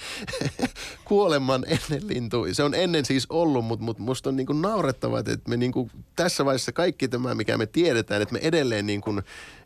kuoleman 1.04 1.64
ennen 1.66 2.08
lintu. 2.08 2.46
Se 2.52 2.62
on 2.62 2.74
ennen 2.74 3.04
siis 3.04 3.26
ollut, 3.28 3.64
mutta 3.64 3.84
mut 3.84 3.98
musta 3.98 4.28
on 4.28 4.36
niinku 4.36 4.52
naurettavaa, 4.52 5.18
että 5.18 5.48
me 5.48 5.56
niinku 5.56 5.90
tässä 6.16 6.44
vaiheessa 6.44 6.72
kaikki 6.72 7.08
tämä, 7.08 7.34
mikä 7.34 7.58
me 7.58 7.66
tiedetään, 7.66 8.22
että 8.22 8.32
me 8.32 8.40
edelleen 8.42 8.86
niinku 8.86 9.10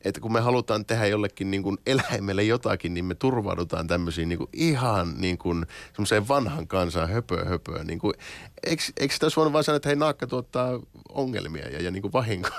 että 0.05 0.21
kun 0.21 0.33
me 0.33 0.41
halutaan 0.41 0.87
tehdä 0.87 1.07
jollekin 1.07 1.51
niin 1.51 1.63
kuin 1.63 1.79
eläimelle 1.87 2.43
jotakin, 2.43 2.95
niin 2.95 3.05
me 3.05 3.15
turvaudutaan 3.15 3.87
tämmöisiin 3.87 4.29
niin 4.29 4.39
kuin 4.39 4.51
ihan 4.53 5.15
niin 5.19 5.39
kuin 5.39 5.67
semmoiseen 5.93 6.29
vanhan 6.29 6.69
kansan 6.69 7.09
höpö 7.09 7.45
höpö. 7.45 7.85
Niin 7.85 7.99
kuin, 7.99 8.15
eikö, 8.63 8.83
eikö 8.97 9.15
sitä 9.15 9.27
olisi 9.27 9.37
voinut 9.37 9.53
vaan 9.53 9.65
sanoa, 9.65 9.77
että 9.77 9.89
hei 9.89 9.97
naakka 9.97 10.27
tuottaa 10.27 10.81
ongelmia 11.09 11.69
ja, 11.69 11.83
ja 11.83 11.91
niin 11.91 12.03
kuin 12.03 12.13
vahinkoa, 12.13 12.59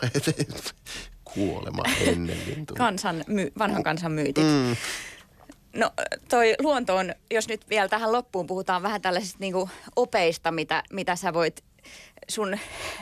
kuolema 1.33 1.83
ennen 1.99 2.37
lintua. 2.47 2.77
Kansan, 2.77 3.23
my, 3.27 3.51
vanhan 3.59 3.83
kansan 3.83 4.11
myytit. 4.11 4.43
Mm. 4.43 4.75
No 5.75 5.91
toi 6.29 6.55
luonto 6.59 6.95
on, 6.95 7.13
jos 7.31 7.47
nyt 7.47 7.69
vielä 7.69 7.87
tähän 7.87 8.11
loppuun 8.11 8.47
puhutaan 8.47 8.83
vähän 8.83 9.01
tällaisista 9.01 9.37
niinku 9.39 9.69
opeista, 9.95 10.51
mitä, 10.51 10.83
mitä 10.93 11.15
sä 11.15 11.33
voit 11.33 11.63
sun 12.29 12.57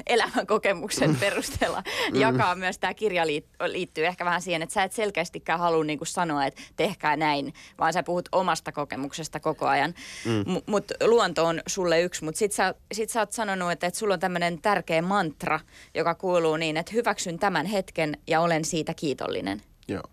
elämänkokemuksen 0.08 1.10
mm. 1.10 1.16
perusteella 1.16 1.84
mm. 2.12 2.20
jakaa 2.20 2.56
myös 2.56 2.78
tämä 2.78 2.94
kirja 2.94 3.28
liittyy 3.68 4.06
ehkä 4.06 4.26
vähän 4.26 4.42
siihen, 4.42 4.62
että 4.62 4.74
sä 4.74 4.84
et 4.84 4.92
selkeästikään 4.92 5.60
halua 5.60 5.84
niin 5.84 6.00
kuin 6.00 6.08
sanoa, 6.08 6.46
että 6.46 6.62
tehkää 6.76 7.16
näin, 7.16 7.54
vaan 7.80 7.94
sä 7.94 8.04
puhut 8.04 8.30
omasta 8.32 8.72
kokemuksesta 8.72 9.40
koko 9.40 9.68
ajan. 9.68 9.94
Mm. 10.26 10.54
M- 10.54 10.62
mutta 10.66 10.94
luonto 11.04 11.46
on 11.46 11.62
sulle 11.68 12.02
yksi, 12.02 12.24
mutta 12.24 12.40
sit 12.40 12.52
sä, 12.52 12.76
sit 12.92 13.10
sä 13.10 13.20
oot 13.20 13.32
sanonut, 13.32 13.72
että, 13.72 13.88
että 13.88 14.00
sulla 14.00 14.14
on 14.14 14.20
tämmöinen 14.20 14.62
tärkeä 14.62 15.02
mantra, 15.02 15.60
joka 15.94 16.16
kuuluu 16.16 16.58
niin, 16.58 16.78
että 16.78 16.92
hyväksyn 16.94 17.40
tämän 17.40 17.66
hetken 17.66 18.18
ja 18.28 18.42
olen 18.42 18.66
siitä 18.66 18.94
kiitollinen. 18.94 19.62
Joo. 19.88 20.04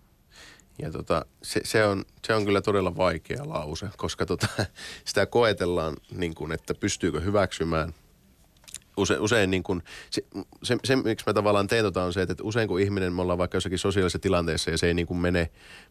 Ja 0.79 0.91
tota, 0.91 1.25
se, 1.43 1.61
se, 1.65 1.87
on, 1.87 2.05
se 2.27 2.35
on 2.35 2.45
kyllä 2.45 2.61
todella 2.61 2.97
vaikea 2.97 3.43
lause, 3.45 3.87
koska 3.97 4.27
tota, 4.27 4.47
sitä 5.05 5.27
koetellaan, 5.27 5.97
niin 6.11 6.35
kuin, 6.35 6.53
että 6.53 6.75
pystyykö 6.75 7.21
hyväksymään– 7.21 7.95
usein, 8.97 9.20
usein 9.20 9.51
niin 9.51 9.62
kuin, 9.62 9.82
se, 10.11 10.22
se, 10.62 10.76
se, 10.84 10.97
miksi 10.97 11.26
mä 11.26 11.32
tavallaan 11.32 11.66
teen 11.66 11.84
tota 11.84 12.03
on 12.03 12.12
se, 12.12 12.22
että 12.22 12.34
usein 12.43 12.68
kun 12.68 12.80
ihminen, 12.80 13.12
me 13.12 13.22
ollaan 13.22 13.38
vaikka 13.38 13.57
jossakin 13.57 13.78
sosiaalisessa 13.78 14.18
tilanteessa 14.18 14.70
ja 14.70 14.78
se 14.78 14.86
ei 14.86 14.95
niin 14.95 15.07
kuin 15.07 15.18
mene 15.18 15.51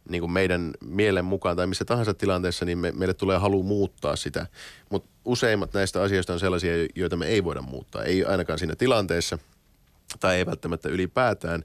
niin 0.10 0.22
kuin 0.22 0.32
meidän 0.32 0.72
mielen 0.86 1.26
mukaan 1.26 1.58
tai 1.58 1.68
missä 1.68 1.86
tahansa 1.86 2.14
tilanteessa, 2.14 2.66
niin 2.66 2.78
me, 2.78 2.92
meille 2.92 3.14
tulee 3.14 3.38
halu 3.38 3.64
muuttaa 3.64 4.16
sitä. 4.16 4.48
Mutta 4.90 5.10
useimmat 5.26 5.74
näistä 5.74 6.02
asioista 6.02 6.34
on 6.34 6.40
sellaisia, 6.40 6.74
joita 6.96 7.18
me 7.18 7.28
ei 7.28 7.44
voida 7.44 7.62
muuttaa. 7.62 8.04
Ei 8.04 8.26
ainakaan 8.26 8.60
siinä 8.60 8.76
tilanteessa 8.76 9.38
tai 10.20 10.36
ei 10.36 10.46
välttämättä 10.46 10.90
ylipäätään, 10.90 11.64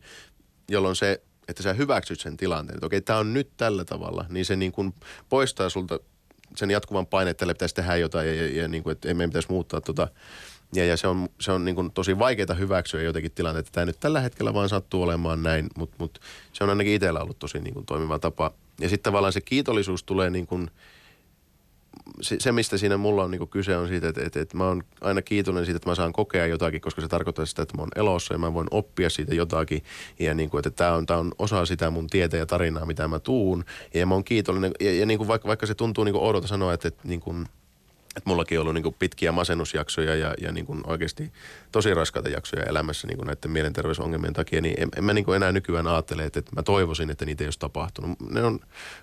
jolloin 0.68 0.96
se 0.96 1.22
että 1.48 1.62
sä 1.62 1.72
hyväksyt 1.72 2.20
sen 2.20 2.36
tilanteen, 2.36 2.76
että 2.76 2.86
okei, 2.86 3.00
tämä 3.00 3.18
on 3.18 3.34
nyt 3.34 3.50
tällä 3.56 3.84
tavalla, 3.84 4.24
niin 4.28 4.44
se 4.44 4.56
niin 4.56 4.72
kuin 4.72 4.94
poistaa 5.28 5.68
sulta 5.68 6.00
sen 6.56 6.70
jatkuvan 6.70 7.06
paineen, 7.06 7.30
että 7.30 7.38
tälle 7.38 7.54
pitäisi 7.54 7.74
tehdä 7.74 7.96
jotain 7.96 8.28
ja, 8.28 8.34
ja, 8.34 8.62
ja 8.62 8.68
niin 8.68 8.82
kuin, 8.82 8.92
että 8.92 9.08
ei 9.08 9.14
meidän 9.14 9.30
pitäisi 9.30 9.50
muuttaa 9.50 9.80
tota. 9.80 10.08
Ja, 10.74 10.84
ja 10.84 10.96
se 10.96 11.08
on, 11.08 11.28
se 11.40 11.52
on 11.52 11.64
niin 11.64 11.74
kuin 11.74 11.90
tosi 11.90 12.18
vaikeaa 12.18 12.54
hyväksyä 12.58 13.02
jotenkin 13.02 13.32
tilanteita. 13.32 13.70
Tämä 13.72 13.86
nyt 13.86 14.00
tällä 14.00 14.20
hetkellä 14.20 14.54
vaan 14.54 14.68
sattuu 14.68 15.02
olemaan 15.02 15.42
näin, 15.42 15.66
mutta, 15.76 15.96
mutta 15.98 16.20
se 16.52 16.64
on 16.64 16.70
ainakin 16.70 16.92
itsellä 16.92 17.20
ollut 17.20 17.38
tosi 17.38 17.58
niin 17.58 17.74
kuin 17.74 17.86
toimiva 17.86 18.18
tapa. 18.18 18.52
Ja 18.80 18.88
sitten 18.88 19.12
tavallaan 19.12 19.32
se 19.32 19.40
kiitollisuus 19.40 20.02
tulee 20.04 20.30
niin 20.30 20.46
kuin– 20.46 20.70
se, 22.20 22.36
se, 22.38 22.52
mistä 22.52 22.78
siinä 22.78 22.96
mulla 22.96 23.24
on 23.24 23.30
niin 23.30 23.48
kyse, 23.48 23.76
on 23.76 23.88
siitä, 23.88 24.08
että, 24.08 24.24
että, 24.24 24.40
että 24.40 24.56
mä 24.56 24.64
oon 24.64 24.82
aina 25.00 25.22
kiitollinen 25.22 25.66
siitä, 25.66 25.76
että 25.76 25.88
mä 25.88 25.94
saan 25.94 26.12
kokea 26.12 26.46
jotakin, 26.46 26.80
koska 26.80 27.00
se 27.00 27.08
tarkoittaa 27.08 27.46
sitä, 27.46 27.62
että 27.62 27.76
mä 27.76 27.82
oon 27.82 27.90
elossa 27.96 28.34
ja 28.34 28.38
mä 28.38 28.54
voin 28.54 28.68
oppia 28.70 29.10
siitä 29.10 29.34
jotakin. 29.34 29.82
Ja 30.18 30.34
niin 30.34 30.50
kuin, 30.50 30.58
että 30.58 30.70
tämä 30.70 30.92
on, 30.92 31.06
tämä 31.06 31.20
on 31.20 31.32
osa 31.38 31.66
sitä 31.66 31.90
mun 31.90 32.06
tietä 32.06 32.36
ja 32.36 32.46
tarinaa, 32.46 32.86
mitä 32.86 33.08
mä 33.08 33.18
tuun. 33.18 33.64
Ja 33.94 34.06
mä 34.06 34.14
oon 34.14 34.24
kiitollinen. 34.24 34.72
Ja, 34.80 34.92
ja 34.92 35.06
niin 35.06 35.18
kuin 35.18 35.28
vaikka, 35.28 35.48
vaikka 35.48 35.66
se 35.66 35.74
tuntuu 35.74 36.04
niin 36.04 36.12
kuin 36.12 36.24
oudolta 36.24 36.48
sanoa, 36.48 36.72
että, 36.72 36.88
että 36.88 37.08
niin 37.08 37.20
kuin, 37.20 37.46
että 38.16 38.30
mullakin 38.30 38.60
on 38.60 38.68
ollut 38.68 38.82
niin 38.82 38.94
pitkiä 38.98 39.32
masennusjaksoja 39.32 40.14
ja, 40.14 40.34
ja 40.40 40.52
niin 40.52 40.66
oikeasti 40.86 41.32
tosi 41.72 41.94
raskaita 41.94 42.28
jaksoja 42.28 42.62
elämässä 42.62 43.06
niin 43.06 43.18
näiden 43.18 43.50
mielenterveysongelmien 43.50 44.32
takia, 44.32 44.60
niin 44.60 44.74
en, 44.78 44.88
en 44.96 45.04
mä 45.04 45.12
niin 45.12 45.34
enää 45.36 45.52
nykyään 45.52 45.86
ajattele, 45.86 46.24
että, 46.24 46.38
että 46.38 46.56
mä 46.56 46.62
toivoisin, 46.62 47.10
että 47.10 47.24
niitä 47.24 47.44
ei 47.44 47.46
olisi 47.46 47.58
tapahtunut. 47.58 48.20
Ne 48.30 48.42
on 48.42 48.60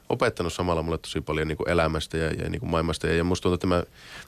opettanut 0.10 0.54
samalla 0.54 0.84
mulle 0.84 0.98
tosi 0.98 1.22
paljon 1.22 1.48
niin 1.48 1.58
elämästä 1.70 2.18
ja, 2.18 2.32
ja 2.44 2.50
niin 2.50 2.66
maailmasta 2.66 3.08
ja, 3.08 3.24
musta 3.24 3.44
tuntuu, 3.44 3.56
että 3.56 3.68
mä, 3.68 3.84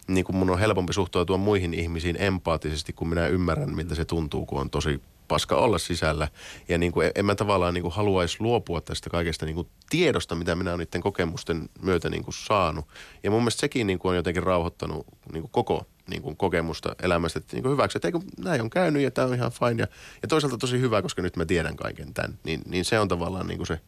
niin 0.07 0.25
mun 0.31 0.49
on 0.49 0.59
helpompi 0.59 0.93
suhtautua 0.93 1.37
muihin 1.37 1.73
ihmisiin 1.73 2.15
empaattisesti, 2.19 2.93
kun 2.93 3.09
minä 3.09 3.27
ymmärrän, 3.27 3.75
miltä 3.75 3.95
se 3.95 4.05
tuntuu, 4.05 4.45
kun 4.45 4.61
on 4.61 4.69
tosi 4.69 5.01
paska 5.27 5.55
olla 5.55 5.77
sisällä. 5.77 6.27
Ja 6.67 6.77
niin 6.77 6.91
kuin, 6.91 7.11
en 7.15 7.25
mä 7.25 7.35
tavallaan 7.35 7.73
niin 7.73 7.81
kuin 7.81 7.93
haluaisi 7.93 8.37
luopua 8.39 8.81
tästä 8.81 9.09
kaikesta 9.09 9.45
niin 9.45 9.55
kuin 9.55 9.67
tiedosta, 9.89 10.35
mitä 10.35 10.55
minä 10.55 10.69
olen 10.69 10.79
niiden 10.79 11.01
kokemusten 11.01 11.69
myötä 11.81 12.09
niin 12.09 12.23
kuin 12.23 12.33
saanut. 12.33 12.85
Ja 13.23 13.31
mun 13.31 13.41
mielestä 13.41 13.59
sekin 13.59 13.87
niin 13.87 13.99
kuin 13.99 14.09
on 14.09 14.15
jotenkin 14.15 14.43
rauhoittanut 14.43 15.07
niin 15.33 15.41
kuin 15.41 15.51
koko 15.51 15.85
niin 16.09 16.21
kuin 16.21 16.37
kokemusta 16.37 16.95
elämästä, 17.03 17.39
että 17.39 17.55
niin 17.55 17.63
kuin 17.63 17.71
hyväksi, 17.71 17.97
että 17.97 18.07
eikö, 18.07 18.19
näin 18.37 18.61
on 18.61 18.69
käynyt 18.69 19.01
ja 19.01 19.11
tämä 19.11 19.27
on 19.27 19.33
ihan 19.33 19.51
fine. 19.51 19.81
Ja, 19.81 19.87
ja 20.21 20.27
toisaalta 20.27 20.57
tosi 20.57 20.79
hyvä, 20.79 21.01
koska 21.01 21.21
nyt 21.21 21.37
mä 21.37 21.45
tiedän 21.45 21.75
kaiken 21.75 22.13
tämän. 22.13 22.39
Niin, 22.43 22.61
niin 22.67 22.85
se 22.85 22.99
on 22.99 23.07
tavallaan 23.07 23.47
niin 23.47 23.57
kuin 23.57 23.67
se 23.67 23.79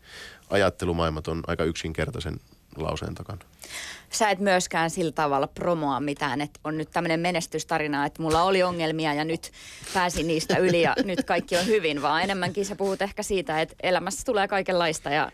ajattelumaailmat 0.50 1.28
on 1.28 1.42
aika 1.48 1.64
yksinkertaisen 1.64 2.40
lauseen 2.84 3.16
takana. 3.16 3.42
Sä 4.10 4.30
et 4.30 4.40
myöskään 4.40 4.90
sillä 4.90 5.12
tavalla 5.12 5.48
promoa 5.48 6.00
mitään, 6.00 6.42
että 6.42 6.60
on 6.64 6.78
nyt 6.78 6.92
tämmöinen 6.92 7.20
menestystarina, 7.20 8.06
että 8.06 8.22
mulla 8.22 8.44
oli 8.44 8.64
ongelmia 8.64 9.14
ja 9.14 9.26
nyt 9.26 9.52
pääsin 9.94 10.28
niistä 10.28 10.58
yli 10.58 10.82
ja 10.82 10.96
nyt 11.04 11.24
kaikki 11.24 11.58
on 11.58 11.66
hyvin, 11.66 12.02
vaan 12.02 12.24
enemmänkin 12.24 12.66
sä 12.66 12.76
puhut 12.76 13.02
ehkä 13.02 13.24
siitä, 13.24 13.62
että 13.62 13.76
elämässä 13.84 14.26
tulee 14.26 14.48
kaikenlaista 14.48 15.10
ja 15.10 15.32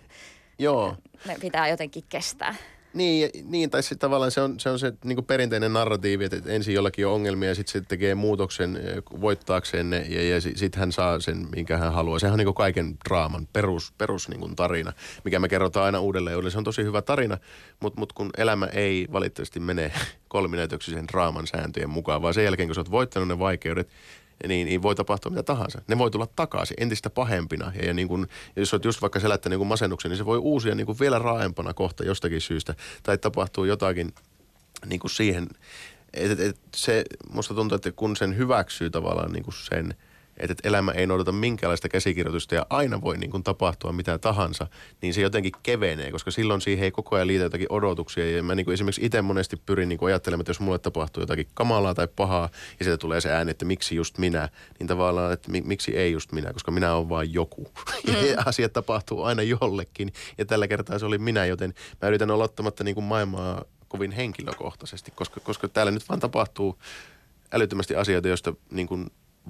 Joo. 0.59 0.95
ne 1.25 1.37
pitää 1.41 1.67
jotenkin 1.67 2.03
kestää. 2.09 2.55
Niin, 2.93 3.29
niin 3.43 3.69
tai 3.69 3.83
se, 3.83 3.95
tavallaan 3.95 4.31
se 4.31 4.41
on 4.41 4.59
se, 4.59 4.69
on 4.69 4.79
se 4.79 4.93
niin 5.03 5.25
perinteinen 5.25 5.73
narratiivi, 5.73 6.25
että 6.25 6.37
ensin 6.45 6.73
jollakin 6.73 7.07
on 7.07 7.13
ongelmia 7.13 7.49
ja 7.49 7.55
sitten 7.55 7.81
se 7.81 7.87
tekee 7.87 8.15
muutoksen 8.15 8.79
voittaakseen 9.21 9.89
ne 9.89 10.05
ja, 10.09 10.29
ja 10.29 10.41
sitten 10.41 10.79
hän 10.79 10.91
saa 10.91 11.19
sen, 11.19 11.47
minkä 11.55 11.77
hän 11.77 11.93
haluaa. 11.93 12.19
Sehän 12.19 12.33
on 12.33 12.45
niin 12.45 12.53
kaiken 12.53 12.97
draaman 13.07 13.47
perus, 13.53 13.93
perus 13.97 14.29
niin 14.29 14.55
tarina, 14.55 14.93
mikä 15.23 15.39
me 15.39 15.49
kerrotaan 15.49 15.85
aina 15.85 15.99
uudelleen. 15.99 16.35
uudelleen. 16.35 16.51
Se 16.51 16.57
on 16.57 16.63
tosi 16.63 16.83
hyvä 16.83 17.01
tarina, 17.01 17.37
mutta 17.79 17.99
mut 17.99 18.13
kun 18.13 18.29
elämä 18.37 18.65
ei 18.65 19.07
valitettavasti 19.11 19.59
mene 19.59 19.91
kolminäytöksisen 20.27 21.07
draaman 21.07 21.47
sääntöjen 21.47 21.89
mukaan, 21.89 22.21
vaan 22.21 22.33
sen 22.33 22.43
jälkeen 22.43 22.67
kun 22.67 22.75
sä 22.75 22.81
oot 22.81 22.91
voittanut 22.91 23.27
ne 23.27 23.39
vaikeudet, 23.39 23.89
niin, 24.47 24.65
niin 24.67 24.81
voi 24.81 24.95
tapahtua 24.95 25.29
mitä 25.29 25.43
tahansa. 25.43 25.81
Ne 25.87 25.97
voi 25.97 26.11
tulla 26.11 26.27
takaisin 26.35 26.77
entistä 26.79 27.09
pahempina. 27.09 27.71
Ja, 27.75 27.85
ja, 27.85 27.93
niin 27.93 28.07
kun, 28.07 28.27
jos 28.55 28.73
olet 28.73 28.85
just 28.85 29.01
vaikka 29.01 29.19
selättänyt 29.19 29.59
niin 29.59 29.67
masennuksen, 29.67 30.11
niin 30.11 30.17
se 30.17 30.25
voi 30.25 30.37
uusia 30.37 30.75
niin 30.75 30.99
vielä 30.99 31.19
raaempana 31.19 31.73
kohta 31.73 32.05
jostakin 32.05 32.41
syystä. 32.41 32.75
Tai 33.03 33.17
tapahtuu 33.17 33.65
jotakin 33.65 34.13
niin 34.85 34.99
siihen, 35.07 35.47
et, 36.13 36.39
et 36.39 36.57
se, 36.75 37.03
musta 37.29 37.53
tuntuu, 37.53 37.75
että 37.75 37.91
kun 37.91 38.15
sen 38.15 38.37
hyväksyy 38.37 38.89
tavallaan 38.89 39.31
niin 39.31 39.45
sen– 39.69 39.93
että 40.37 40.55
elämä 40.63 40.91
ei 40.91 41.07
noudata 41.07 41.31
minkäänlaista 41.31 41.89
käsikirjoitusta 41.89 42.55
ja 42.55 42.65
aina 42.69 43.01
voi 43.01 43.17
niin 43.17 43.31
kuin 43.31 43.43
tapahtua 43.43 43.91
mitä 43.91 44.17
tahansa, 44.17 44.67
niin 45.01 45.13
se 45.13 45.21
jotenkin 45.21 45.51
kevenee, 45.63 46.11
koska 46.11 46.31
silloin 46.31 46.61
siihen 46.61 46.83
ei 46.83 46.91
koko 46.91 47.15
ajan 47.15 47.27
liitä 47.27 47.43
jotakin 47.43 47.67
odotuksia. 47.69 48.31
Ja 48.31 48.43
mä 48.43 48.55
niin 48.55 48.65
kuin 48.65 48.73
esimerkiksi 48.73 49.05
itse 49.05 49.21
monesti 49.21 49.57
pyrin 49.57 49.89
niin 49.89 49.99
kuin 49.99 50.07
ajattelemaan, 50.07 50.41
että 50.41 50.49
jos 50.49 50.59
mulle 50.59 50.79
tapahtuu 50.79 51.23
jotakin 51.23 51.47
kamalaa 51.53 51.95
tai 51.95 52.07
pahaa 52.15 52.49
ja 52.79 52.85
sieltä 52.85 53.01
tulee 53.01 53.21
se 53.21 53.31
ääni, 53.31 53.51
että 53.51 53.65
miksi 53.65 53.95
just 53.95 54.17
minä, 54.17 54.49
niin 54.79 54.87
tavallaan, 54.87 55.33
että 55.33 55.51
miksi 55.63 55.97
ei 55.97 56.11
just 56.11 56.31
minä, 56.31 56.53
koska 56.53 56.71
minä 56.71 56.95
olen 56.95 57.09
vain 57.09 57.33
joku. 57.33 57.67
Mm. 58.07 58.13
Ja 58.13 58.43
asiat 58.45 58.73
tapahtuu 58.73 59.23
aina 59.23 59.41
jollekin 59.41 60.13
ja 60.37 60.45
tällä 60.45 60.67
kertaa 60.67 60.99
se 60.99 61.05
oli 61.05 61.17
minä, 61.17 61.45
joten 61.45 61.73
mä 62.01 62.07
yritän 62.07 62.31
olla 62.31 62.43
ottamatta 62.43 62.83
niin 62.83 62.95
kuin 62.95 63.03
maailmaa 63.03 63.63
kovin 63.87 64.11
henkilökohtaisesti, 64.11 65.11
koska, 65.11 65.39
koska 65.39 65.67
täällä 65.67 65.91
nyt 65.91 66.09
vaan 66.09 66.19
tapahtuu 66.19 66.79
älyttömästi 67.51 67.95
asioita, 67.95 68.27
joista 68.27 68.53
niin 68.71 68.87
kuin 68.87 69.09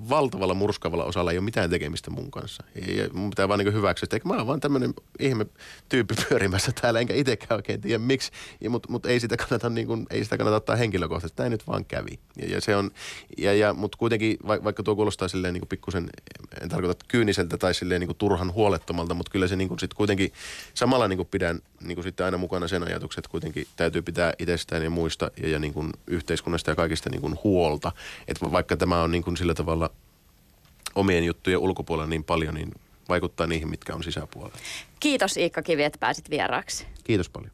valtavalla 0.10 0.54
murskavalla 0.54 1.04
osalla 1.04 1.32
ei 1.32 1.38
ole 1.38 1.46
mitään 1.46 1.70
tekemistä 1.70 2.12
mun 2.12 2.32
kanssa. 2.32 2.64
Ja 2.88 3.10
mun 3.14 3.30
pitää 3.30 3.48
vaan 3.48 3.60
niin 3.60 3.74
hyväksyä, 3.74 4.08
että 4.12 4.28
mä 4.28 4.34
oon 4.34 4.48
vaan 4.48 4.60
tämmöinen 4.60 4.94
ihme 5.20 5.46
tyyppi 5.90 6.16
pyörimässä 6.30 6.72
täällä, 6.82 7.00
enkä 7.00 7.14
itsekään 7.14 7.58
oikein 7.58 7.82
tiedä 7.82 7.98
miksi. 7.98 8.32
Mutta 8.70 8.92
mut 8.92 9.06
ei 9.06 9.20
sitä 9.20 9.38
kannata, 9.38 9.70
niin 9.70 9.88
kuin, 9.88 10.06
ei 10.10 10.24
sitä 10.24 10.38
kannata 10.38 10.56
ottaa 10.56 10.76
henkilökohtaisesti. 10.76 11.38
Tämä 11.38 11.50
nyt 11.50 11.68
vaan 11.68 11.86
kävi. 11.86 12.20
Ja, 12.38 12.48
ja 12.48 12.62
se 12.62 12.76
on, 12.76 12.92
ja, 13.38 13.54
ja, 13.54 13.74
mutta 13.74 13.98
kuitenkin, 13.98 14.38
vaikka 14.48 14.84
tuo 14.84 14.96
kuulostaa 14.96 15.28
silleen 15.28 15.54
niin 15.54 15.68
pikkusen, 15.70 16.10
en 16.62 16.70
tarkoita 16.70 17.06
kyyniseltä 17.08 17.58
tai 17.58 17.74
silleen 17.74 18.02
niin 18.02 18.18
turhan 18.18 18.54
huolettomalta, 18.54 19.14
mutta 19.14 19.32
kyllä 19.32 19.48
se 19.48 19.56
niin 19.56 19.68
kuin 19.68 19.80
sit 19.80 19.94
kuitenkin 19.94 20.32
samalla 20.74 21.08
niin 21.08 21.28
pidän 21.32 21.60
niin 21.84 22.04
sitten 22.04 22.26
aina 22.26 22.38
mukana 22.38 22.68
sen 22.68 22.84
ajatuksen, 22.84 23.20
että 23.20 23.32
kuitenkin 23.32 23.68
täytyy 23.76 24.02
pitää 24.02 24.34
itsestään 24.40 24.84
ja 24.84 24.90
muista 24.90 25.32
ja, 25.42 25.50
ja 25.50 25.60
niin 25.60 25.74
yhteiskunnasta 26.08 26.72
ja 26.72 26.76
kaikista 26.76 27.10
niin 27.10 27.40
huolta. 27.44 27.92
Että 28.28 28.52
vaikka 28.52 28.78
tämä 28.78 29.02
on 29.02 29.12
niin 29.12 29.38
sillä 29.38 29.54
tavalla 29.54 29.83
omien 30.96 31.24
juttujen 31.24 31.60
ulkopuolella 31.60 32.10
niin 32.10 32.24
paljon, 32.24 32.54
niin 32.54 32.72
vaikuttaa 33.10 33.48
niihin, 33.48 33.70
mitkä 33.70 33.96
on 33.96 34.04
sisäpuolella. 34.04 34.58
Kiitos 35.00 35.38
Iikka 35.38 35.62
Kivi, 35.62 35.84
että 35.84 36.00
pääsit 36.00 36.30
vieraaksi. 36.30 36.88
Kiitos 37.04 37.30
paljon. 37.30 37.52